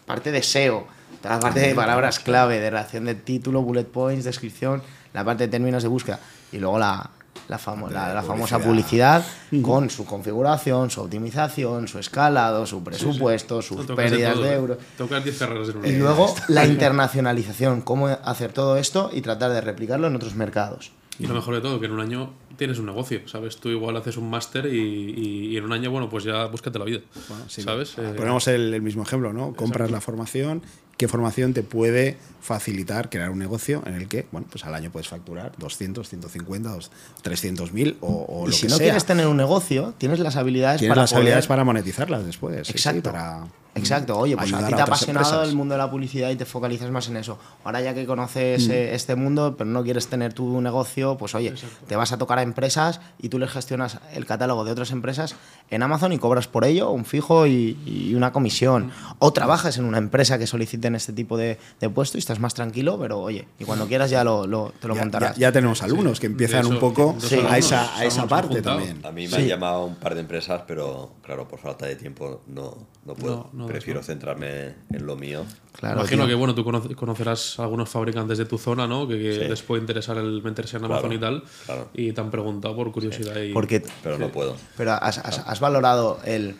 Parte 0.05 0.31
de 0.31 0.41
SEO, 0.41 0.87
toda 1.21 1.35
la 1.35 1.41
parte 1.41 1.59
de 1.59 1.75
palabras 1.75 2.19
clave, 2.19 2.59
de 2.59 2.69
redacción 2.69 3.05
de 3.05 3.15
título, 3.15 3.61
bullet 3.61 3.83
points, 3.83 4.23
descripción, 4.23 4.81
la 5.13 5.25
parte 5.25 5.45
de 5.45 5.49
términos 5.49 5.83
de 5.83 5.89
búsqueda 5.89 6.19
y 6.53 6.59
luego 6.59 6.79
la, 6.79 7.09
la, 7.51 7.59
famo- 7.59 7.89
De 7.89 7.93
la- 7.93 8.13
la 8.13 8.23
famosa 8.23 8.57
publicidad. 8.59 9.23
con 9.61 9.89
su 9.89 10.05
configuración, 10.05 10.89
su 10.89 11.01
optimización, 11.01 11.87
su 11.89 11.99
escalado, 11.99 12.65
su 12.65 12.81
presupuesto, 12.81 13.61
sus 13.61 13.85
pérdidas 13.85 14.39
de 14.39 14.49
¿eh? 14.49 14.53
euros. 14.53 14.77
Tocas 14.97 15.21
10 15.23 15.37
carreras 15.37 15.67
en 15.69 15.77
un 15.77 15.85
Y 15.85 15.91
luego 15.97 16.33
la 16.47 16.65
internacionalización, 16.65 17.81
cómo 17.81 18.07
hacer 18.07 18.53
todo 18.53 18.77
esto 18.77 19.09
y 19.13 19.21
tratar 19.21 19.51
de 19.51 19.59
replicarlo 19.61 20.07
en 20.07 20.15
otros 20.15 20.33
mercados. 20.35 20.91
Y 21.23 21.27
lo 21.27 21.33
mejor 21.35 21.55
de 21.55 21.61
todo, 21.61 21.79
que 21.79 21.85
en 21.85 21.91
un 21.91 21.99
año 21.99 22.31
tienes 22.57 22.79
un 22.79 22.85
negocio, 22.87 23.21
¿sabes? 23.27 23.57
Tú 23.57 23.69
igual 23.69 23.95
haces 23.97 24.17
un 24.17 24.29
máster 24.29 24.65
y, 24.65 24.77
y- 24.77 25.47
y 25.53 25.57
en 25.57 25.63
un 25.65 25.73
año, 25.73 25.91
bueno, 25.91 26.09
pues 26.09 26.23
ya 26.23 26.45
búscate 26.45 26.77
la 26.79 26.85
vida, 26.85 26.99
Bueno, 27.29 27.43
sí, 27.47 27.61
¿sabes? 27.61 27.95
Eh, 27.97 28.13
Ponemos 28.17 28.47
el, 28.47 28.73
el 28.73 28.81
mismo 28.81 29.03
ejemplo, 29.03 29.31
¿no? 29.33 29.53
Compras 29.53 29.91
la 29.91 30.01
formación, 30.01 30.61
qué 30.97 31.07
formación 31.07 31.53
te 31.53 31.63
puede 31.63 32.17
facilitar 32.41 33.09
crear 33.09 33.29
un 33.29 33.39
negocio 33.39 33.81
en 33.85 33.95
el 33.95 34.07
que, 34.07 34.27
bueno, 34.31 34.47
pues 34.49 34.65
al 34.65 34.73
año 34.75 34.91
puedes 34.91 35.07
facturar 35.07 35.51
200, 35.57 36.07
150, 36.09 36.77
300 37.21 37.71
mil 37.73 37.97
o, 38.01 38.25
o 38.27 38.43
Y 38.45 38.47
lo 38.47 38.53
si 38.53 38.61
que 38.63 38.67
no 38.69 38.75
sea. 38.77 38.85
quieres 38.85 39.05
tener 39.05 39.27
un 39.27 39.37
negocio, 39.37 39.93
tienes 39.97 40.19
las 40.19 40.35
habilidades 40.35 40.79
Tienes 40.79 40.91
para 40.91 41.01
las 41.03 41.13
habilidades 41.13 41.47
para 41.47 41.63
monetizarlas 41.63 42.25
después. 42.25 42.67
sí, 42.67 42.73
sí, 42.73 42.79
Exacto. 42.79 43.11
para 43.11 43.45
Exacto, 43.73 44.17
oye, 44.17 44.35
pues 44.35 44.51
a 44.53 44.67
ti 44.67 44.73
te 44.73 44.81
ha 44.81 44.83
apasionado 44.83 45.25
empresas. 45.25 45.49
el 45.49 45.55
mundo 45.55 45.73
de 45.75 45.77
la 45.77 45.89
publicidad 45.89 46.29
y 46.29 46.35
te 46.35 46.43
focalizas 46.45 46.91
más 46.91 47.07
en 47.07 47.15
eso. 47.17 47.37
Ahora 47.63 47.79
ya 47.81 47.93
que 47.93 48.03
Mm. 48.03 48.07
conoces 48.07 48.67
eh, 48.67 48.93
este 48.93 49.15
mundo, 49.15 49.55
pero 49.57 49.69
no 49.69 49.81
quieres 49.83 50.07
tener 50.07 50.33
tu 50.33 50.59
negocio, 50.59 51.15
pues 51.17 51.35
oye, 51.35 51.53
te 51.87 51.95
vas 51.95 52.11
a 52.11 52.17
tocar 52.17 52.37
a 52.39 52.41
empresas 52.41 52.99
y 53.17 53.29
tú 53.29 53.39
les 53.39 53.49
gestionas 53.49 53.99
el 54.13 54.25
catálogo 54.25 54.65
de 54.65 54.71
otras 54.71 54.91
empresas 54.91 55.35
en 55.69 55.83
Amazon 55.83 56.11
y 56.11 56.17
cobras 56.19 56.47
por 56.49 56.65
ello 56.65 56.91
un 56.91 57.05
fijo 57.05 57.47
y, 57.47 57.77
y 57.85 58.13
una 58.13 58.33
comisión. 58.33 58.91
O 59.19 59.31
trabajas 59.31 59.77
en 59.77 59.85
una 59.85 59.99
empresa 59.99 60.37
que 60.37 60.47
soliciten 60.47 60.95
este 60.95 61.13
tipo 61.13 61.37
de, 61.37 61.57
de 61.79 61.89
puesto 61.89 62.17
y 62.17 62.19
estás 62.19 62.39
más 62.39 62.53
tranquilo, 62.53 62.97
pero 62.99 63.19
oye, 63.21 63.47
y 63.57 63.63
cuando 63.63 63.87
quieras 63.87 64.09
ya 64.09 64.23
lo, 64.25 64.45
lo- 64.47 64.73
te 64.81 64.87
lo 64.89 64.95
Ya, 64.95 65.01
montarás. 65.01 65.35
ya- 65.37 65.47
ya 65.47 65.51
tenemos 65.53 65.81
alumnos 65.81 66.19
que 66.19 66.25
empiezan 66.27 66.65
un 66.65 66.77
poco 66.79 67.15
Sí. 67.19 67.39
a 67.49 67.57
esa, 67.57 67.95
a 67.97 68.03
esa 68.03 68.27
parte 68.27 68.61
también. 68.61 68.99
A 69.05 69.11
mí 69.11 69.23
me 69.23 69.29
Sí. 69.29 69.35
han 69.43 69.47
llamado 69.47 69.85
un 69.85 69.95
par 69.95 70.13
de 70.15 70.19
empresas, 70.21 70.63
pero 70.67 71.13
claro, 71.23 71.47
por 71.47 71.59
falta 71.59 71.85
de 71.85 71.95
tiempo 71.95 72.41
no, 72.47 72.75
no 73.05 73.13
puedo. 73.13 73.49
No, 73.53 73.60
no, 73.60 73.60
Prefiero 73.67 73.99
no. 73.99 74.05
centrarme 74.05 74.75
en 74.91 75.05
lo 75.05 75.15
mío. 75.15 75.43
Claro, 75.73 75.99
Imagino 76.01 76.23
tío. 76.23 76.29
que 76.29 76.35
bueno, 76.35 76.55
tú 76.55 76.63
conoce- 76.63 76.95
conocerás 76.95 77.59
a 77.59 77.63
algunos 77.63 77.89
fabricantes 77.89 78.37
de 78.37 78.45
tu 78.45 78.57
zona, 78.57 78.87
¿no? 78.87 79.07
Que, 79.07 79.17
que 79.17 79.33
Sí. 79.33 79.39
les 79.47 79.61
puede 79.61 79.81
interesar 79.81 80.17
el 80.17 80.41
meterse 80.43 80.77
en 80.77 80.85
Amazon 80.85 81.09
Claro, 81.11 81.15
y 81.15 81.19
tal. 81.41 81.43
claro. 81.65 81.89
Y 81.93 82.11
te 82.11 82.21
han 82.21 82.31
preguntado 82.31 82.75
por 82.75 82.91
curiosidad. 82.91 83.35
Y, 83.41 83.53
Porque 83.53 83.83
Pero 84.03 84.17
no 84.17 84.29
puedo. 84.29 84.55
Pero 84.77 84.91
has, 84.93 85.17
has- 85.19 85.39
has 85.45 85.59
valorado 85.59 86.19
el 86.25 86.55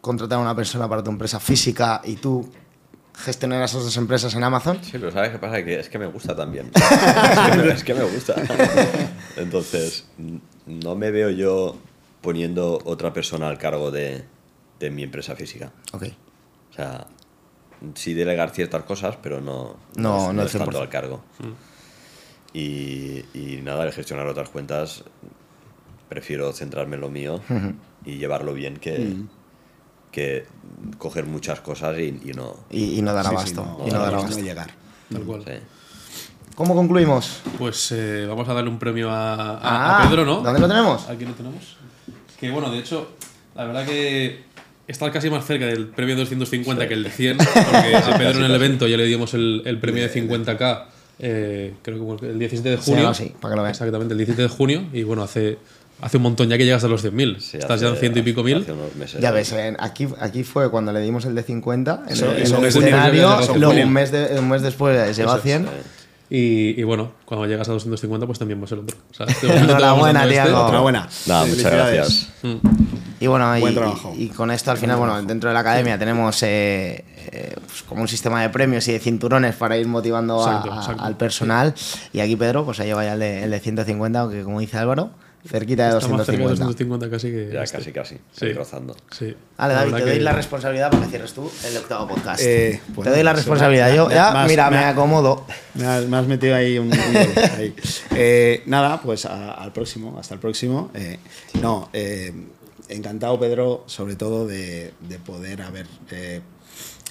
contratar 0.00 0.38
a 0.38 0.42
una 0.42 0.54
persona 0.54 0.88
para 0.88 1.02
tu 1.02 1.10
empresa 1.10 1.40
física 1.40 2.00
y 2.04 2.16
tú 2.16 2.50
gestionar 3.16 3.62
esas 3.62 3.82
dos 3.82 3.96
empresas 3.96 4.32
en 4.34 4.44
Amazon. 4.44 4.78
Sí, 4.82 4.92
pero 4.92 5.10
¿sabes 5.10 5.30
qué 5.30 5.38
pasa? 5.38 5.64
Que 5.64 5.80
es 5.80 5.88
que 5.88 5.98
me 5.98 6.06
gusta 6.06 6.36
también. 6.36 6.70
es, 6.74 7.50
que 7.50 7.56
me, 7.62 7.72
es 7.72 7.84
que 7.84 7.94
me 7.94 8.04
gusta. 8.04 8.34
Entonces, 9.36 10.06
no 10.66 10.94
me 10.94 11.10
veo 11.10 11.30
yo 11.30 11.76
poniendo 12.20 12.78
otra 12.84 13.12
persona 13.12 13.48
al 13.48 13.58
cargo 13.58 13.90
de, 13.90 14.24
de 14.80 14.90
mi 14.90 15.02
empresa 15.02 15.34
física. 15.36 15.72
Ok. 15.92 16.04
O 16.70 16.74
sea, 16.74 17.06
sí 17.94 18.14
delegar 18.14 18.50
ciertas 18.50 18.82
cosas, 18.84 19.16
pero 19.22 19.40
no, 19.40 19.76
No, 19.96 20.28
es- 20.28 20.34
no 20.34 20.42
es 20.42 20.54
el 20.54 20.60
100%. 20.60 20.64
tanto 20.64 20.80
al 20.80 20.88
cargo. 20.88 21.22
Y, 22.52 23.24
y 23.34 23.60
nada, 23.62 23.84
el 23.84 23.92
gestionar 23.92 24.26
otras 24.26 24.48
cuentas, 24.48 25.04
prefiero 26.08 26.52
centrarme 26.52 26.94
en 26.96 27.00
lo 27.02 27.10
mío 27.10 27.40
y 28.04 28.16
llevarlo 28.16 28.54
bien 28.54 28.78
que, 28.78 29.16
que 30.10 30.46
coger 30.96 31.26
muchas 31.26 31.60
cosas 31.60 31.98
y, 31.98 32.20
y 32.24 32.32
no. 32.34 32.56
Y, 32.70 32.98
y 32.98 33.02
no 33.02 33.12
dar 33.12 33.24
Sí, 33.24 33.30
sí, 33.30 33.36
abasto. 33.36 33.64
no, 33.64 33.86
y 33.86 33.90
no 33.90 33.98
dar 34.00 34.12
no 34.12 34.18
abasto. 34.20 34.40
llegar. 34.40 34.70
tal 35.12 35.22
cual. 35.24 35.44
Sí. 35.44 35.52
¿Cómo 36.54 36.74
concluimos? 36.74 37.42
Pues 37.58 37.92
eh, 37.92 38.24
vamos 38.26 38.48
a 38.48 38.54
darle 38.54 38.70
un 38.70 38.78
premio 38.78 39.10
a, 39.10 39.34
a- 39.34 39.58
Ah, 39.60 40.04
a 40.06 40.08
Pedro, 40.08 40.24
¿no? 40.24 40.40
¿Dónde 40.40 40.58
lo 40.60 40.66
tenemos? 40.68 41.08
Aquí 41.08 41.24
lo 41.24 41.32
tenemos. 41.34 41.76
Que 42.40 42.50
bueno, 42.50 42.70
de 42.70 42.78
hecho, 42.78 43.10
la 43.54 43.64
verdad 43.66 43.84
que 43.86 44.44
está 44.88 45.10
casi 45.12 45.30
más 45.30 45.46
cerca 45.46 45.66
del 45.66 45.86
premio 45.86 46.14
de 46.16 46.22
250 46.22 46.88
que 46.88 46.94
el 46.94 47.04
de 47.04 47.10
100, 47.10 47.36
porque 47.36 47.96
a 47.96 48.18
Pedro 48.18 48.38
en 48.40 48.44
el 48.46 48.54
evento 48.54 48.88
ya 48.88 48.96
le 48.96 49.04
dimos 49.04 49.34
el, 49.34 49.62
el 49.64 49.78
premio 49.78 50.02
de 50.02 50.12
50k, 50.12 50.84
eh, 51.20 51.74
creo 51.82 52.16
que 52.16 52.26
el 52.26 52.38
17 52.38 52.68
de 52.70 52.76
Sí, 52.78 52.82
junio. 52.90 53.04
no, 53.04 53.14
sí, 53.14 53.32
para 53.40 53.52
que 53.52 53.56
lo 53.56 53.62
vean. 53.62 53.70
Exactamente, 53.72 54.12
el 54.14 54.18
17 54.18 54.42
de 54.42 54.48
junio. 54.48 54.84
Y 54.92 55.02
bueno, 55.02 55.22
hace, 55.22 55.58
hace 56.00 56.16
un 56.16 56.22
montón 56.22 56.48
ya 56.48 56.56
que 56.56 56.64
llegas 56.64 56.84
a 56.84 56.88
los 56.88 57.04
100.000. 57.04 57.38
Sí, 57.40 57.56
Estás 57.58 57.80
ya 57.80 57.88
en 57.88 57.96
ciento 57.96 58.18
y 58.18 58.22
pico 58.22 58.42
mil. 58.42 58.64
meses. 58.98 59.20
Ya 59.20 59.30
ves, 59.30 59.52
en- 59.52 59.76
aquí, 59.80 60.08
aquí 60.20 60.42
fue 60.44 60.70
cuando 60.70 60.92
le 60.92 61.00
dimos 61.00 61.24
el 61.26 61.34
de 61.34 61.42
50, 61.42 62.04
en 62.06 62.12
Eso- 62.12 62.30
el, 62.30 62.36
en 62.38 62.42
eso 62.44 62.58
el 62.58 62.64
escenario, 62.66 63.38
luego 63.56 63.80
un 63.82 63.92
mes, 63.92 64.10
de- 64.12 64.38
un 64.38 64.48
mes 64.48 64.62
después 64.62 65.16
llegó 65.16 65.32
a 65.32 65.38
100. 65.40 65.66
Y, 66.30 66.78
y 66.78 66.82
bueno, 66.82 67.12
cuando 67.24 67.46
llegas 67.46 67.68
a 67.68 67.72
250, 67.72 68.26
pues 68.26 68.38
también 68.38 68.60
va 68.60 68.64
a 68.64 68.68
ser 68.68 68.78
otro. 68.78 68.96
O 69.10 69.14
sea, 69.14 69.26
Enhorabuena, 69.56 70.20
dando 70.20 70.34
este. 70.34 70.42
Tiago. 70.42 70.60
Enhorabuena. 70.60 71.08
Nada, 71.26 71.46
muchas 71.46 71.72
gracias. 71.72 72.28
Y 73.20 73.26
bueno, 73.26 73.56
y, 73.56 73.60
Buen 73.60 73.74
trabajo. 73.74 74.14
y- 74.16 74.24
y 74.24 74.28
con 74.28 74.50
esto 74.50 74.70
al 74.70 74.78
final, 74.78 74.96
bueno, 74.96 75.20
dentro 75.22 75.50
de 75.50 75.54
la 75.54 75.60
academia 75.60 75.98
tenemos 75.98 76.42
eh, 76.44 77.04
eh, 77.32 77.54
pues 77.66 77.82
como 77.82 78.02
un 78.02 78.08
sistema 78.08 78.42
de 78.42 78.48
premios 78.50 78.86
y 78.88 78.92
de 78.92 79.00
cinturones 79.00 79.54
para 79.56 79.76
ir 79.76 79.88
motivando 79.88 80.44
a- 80.46 80.50
Exacto, 80.56 80.72
a- 80.72 80.76
exacto. 80.78 81.02
al 81.02 81.16
personal. 81.16 81.74
Y 82.12 82.20
aquí 82.20 82.36
Pedro, 82.36 82.64
pues 82.64 82.76
se 82.76 82.84
lleva 82.84 83.04
ya 83.04 83.14
el 83.14 83.20
de, 83.20 83.42
el 83.44 83.50
de 83.50 83.60
150, 83.60 84.20
aunque 84.20 84.42
como 84.44 84.60
dice 84.60 84.76
Álvaro, 84.78 85.10
cerquita 85.46 85.84
de 85.90 85.98
Está 85.98 86.08
más 86.08 86.26
cerca 86.26 86.42
de 86.42 86.48
250. 86.48 86.64
250 86.64 87.10
casi 87.10 87.30
que. 87.30 87.50
Ya 87.54 87.62
este. 87.62 87.78
casi, 87.78 87.92
casi. 87.92 88.14
Sí. 88.16 88.20
Estoy 88.32 88.52
rozando. 88.52 88.96
Sí. 89.10 89.36
Vale, 89.56 89.74
David, 89.74 89.94
te 89.94 90.00
doy 90.02 90.12
que- 90.14 90.20
la 90.20 90.32
responsabilidad 90.32 90.90
para 90.90 91.02
que 91.04 91.08
cierres 91.10 91.32
tú 91.32 91.50
el 91.66 91.76
octavo 91.76 92.08
podcast. 92.08 92.40
Eh, 92.42 92.80
te 92.86 92.92
bueno, 92.92 93.10
doy 93.12 93.22
la 93.22 93.32
responsabilidad. 93.32 93.90
me- 93.90 93.96
Yo 93.96 94.08
me- 94.08 94.14
ya, 94.14 94.30
más- 94.32 94.48
mira, 94.48 94.70
me 94.70 94.78
acomodo. 94.78 95.44
Me 95.74 95.86
has, 95.86 96.04
me 96.06 96.16
has 96.16 96.26
metido 96.26 96.54
ahí 96.54 96.78
un, 96.78 96.86
un 96.88 96.92
ahí. 97.56 97.74
Eh, 98.20 98.62
nada, 98.66 99.00
pues 99.00 99.26
a- 99.26 99.54
al 99.54 99.72
próximo, 99.72 100.16
hasta 100.18 100.34
el 100.34 100.40
próximo. 100.40 100.90
Eh, 100.94 101.18
no, 101.62 101.88
eh, 101.92 102.32
encantado, 102.88 103.38
Pedro, 103.38 103.84
sobre 103.86 104.16
todo 104.16 104.46
de, 104.46 104.92
de 105.08 105.18
poder 105.18 105.62
haber 105.62 105.86
eh, 106.10 106.40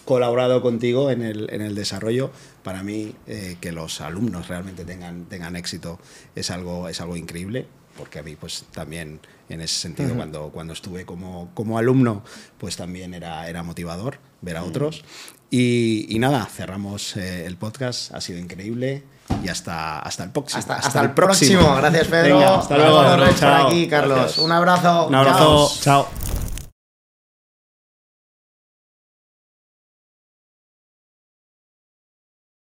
colaborado 0.06 0.62
contigo 0.62 1.12
en 1.12 1.22
el, 1.22 1.50
en 1.52 1.62
el 1.62 1.76
desarrollo. 1.76 2.32
Para 2.64 2.84
mí, 2.84 3.16
eh, 3.28 3.58
que 3.62 3.72
los 3.72 4.02
alumnos 4.02 4.48
realmente 4.48 4.86
tengan, 4.86 5.26
tengan 5.26 5.56
éxito 5.56 6.00
es 6.36 6.52
algo, 6.52 6.90
es 6.90 7.02
algo 7.02 7.16
increíble, 7.16 7.68
porque 7.98 8.20
a 8.20 8.24
mí, 8.24 8.36
pues 8.36 8.66
también 8.72 9.20
en 9.50 9.62
ese 9.62 9.76
sentido, 9.76 10.16
cuando, 10.16 10.50
cuando 10.50 10.74
estuve 10.74 11.06
como, 11.06 11.52
como 11.54 11.78
alumno, 11.78 12.24
pues 12.58 12.76
también 12.76 13.14
era, 13.14 13.50
era 13.50 13.64
motivador 13.64 14.20
ver 14.42 14.58
a 14.58 14.64
otros. 14.64 15.04
Y, 15.50 16.06
y 16.10 16.20
nada, 16.20 16.46
cerramos 16.46 17.16
eh, 17.16 17.46
el 17.46 17.56
podcast, 17.56 18.14
ha 18.14 18.22
sido 18.22 18.40
increíble. 18.40 19.04
Y 19.44 19.50
hasta, 19.50 20.00
hasta 20.00 20.24
el 20.24 20.32
próximo. 20.32 20.60
Hasta, 20.60 20.76
hasta 20.76 21.02
el 21.02 21.12
próximo. 21.12 21.76
Gracias, 21.76 22.08
Pedro. 22.08 22.38
Venga, 22.38 22.56
hasta 22.60 22.78
luego. 22.78 23.04
Por 23.04 23.48
aquí, 23.48 23.88
Carlos. 23.88 24.18
Gracias. 24.18 24.38
Un 24.40 24.52
abrazo. 24.52 25.08
Un 25.08 25.16
abrazo. 25.16 25.72
Chao. 25.82 26.08
Chao. 26.08 26.47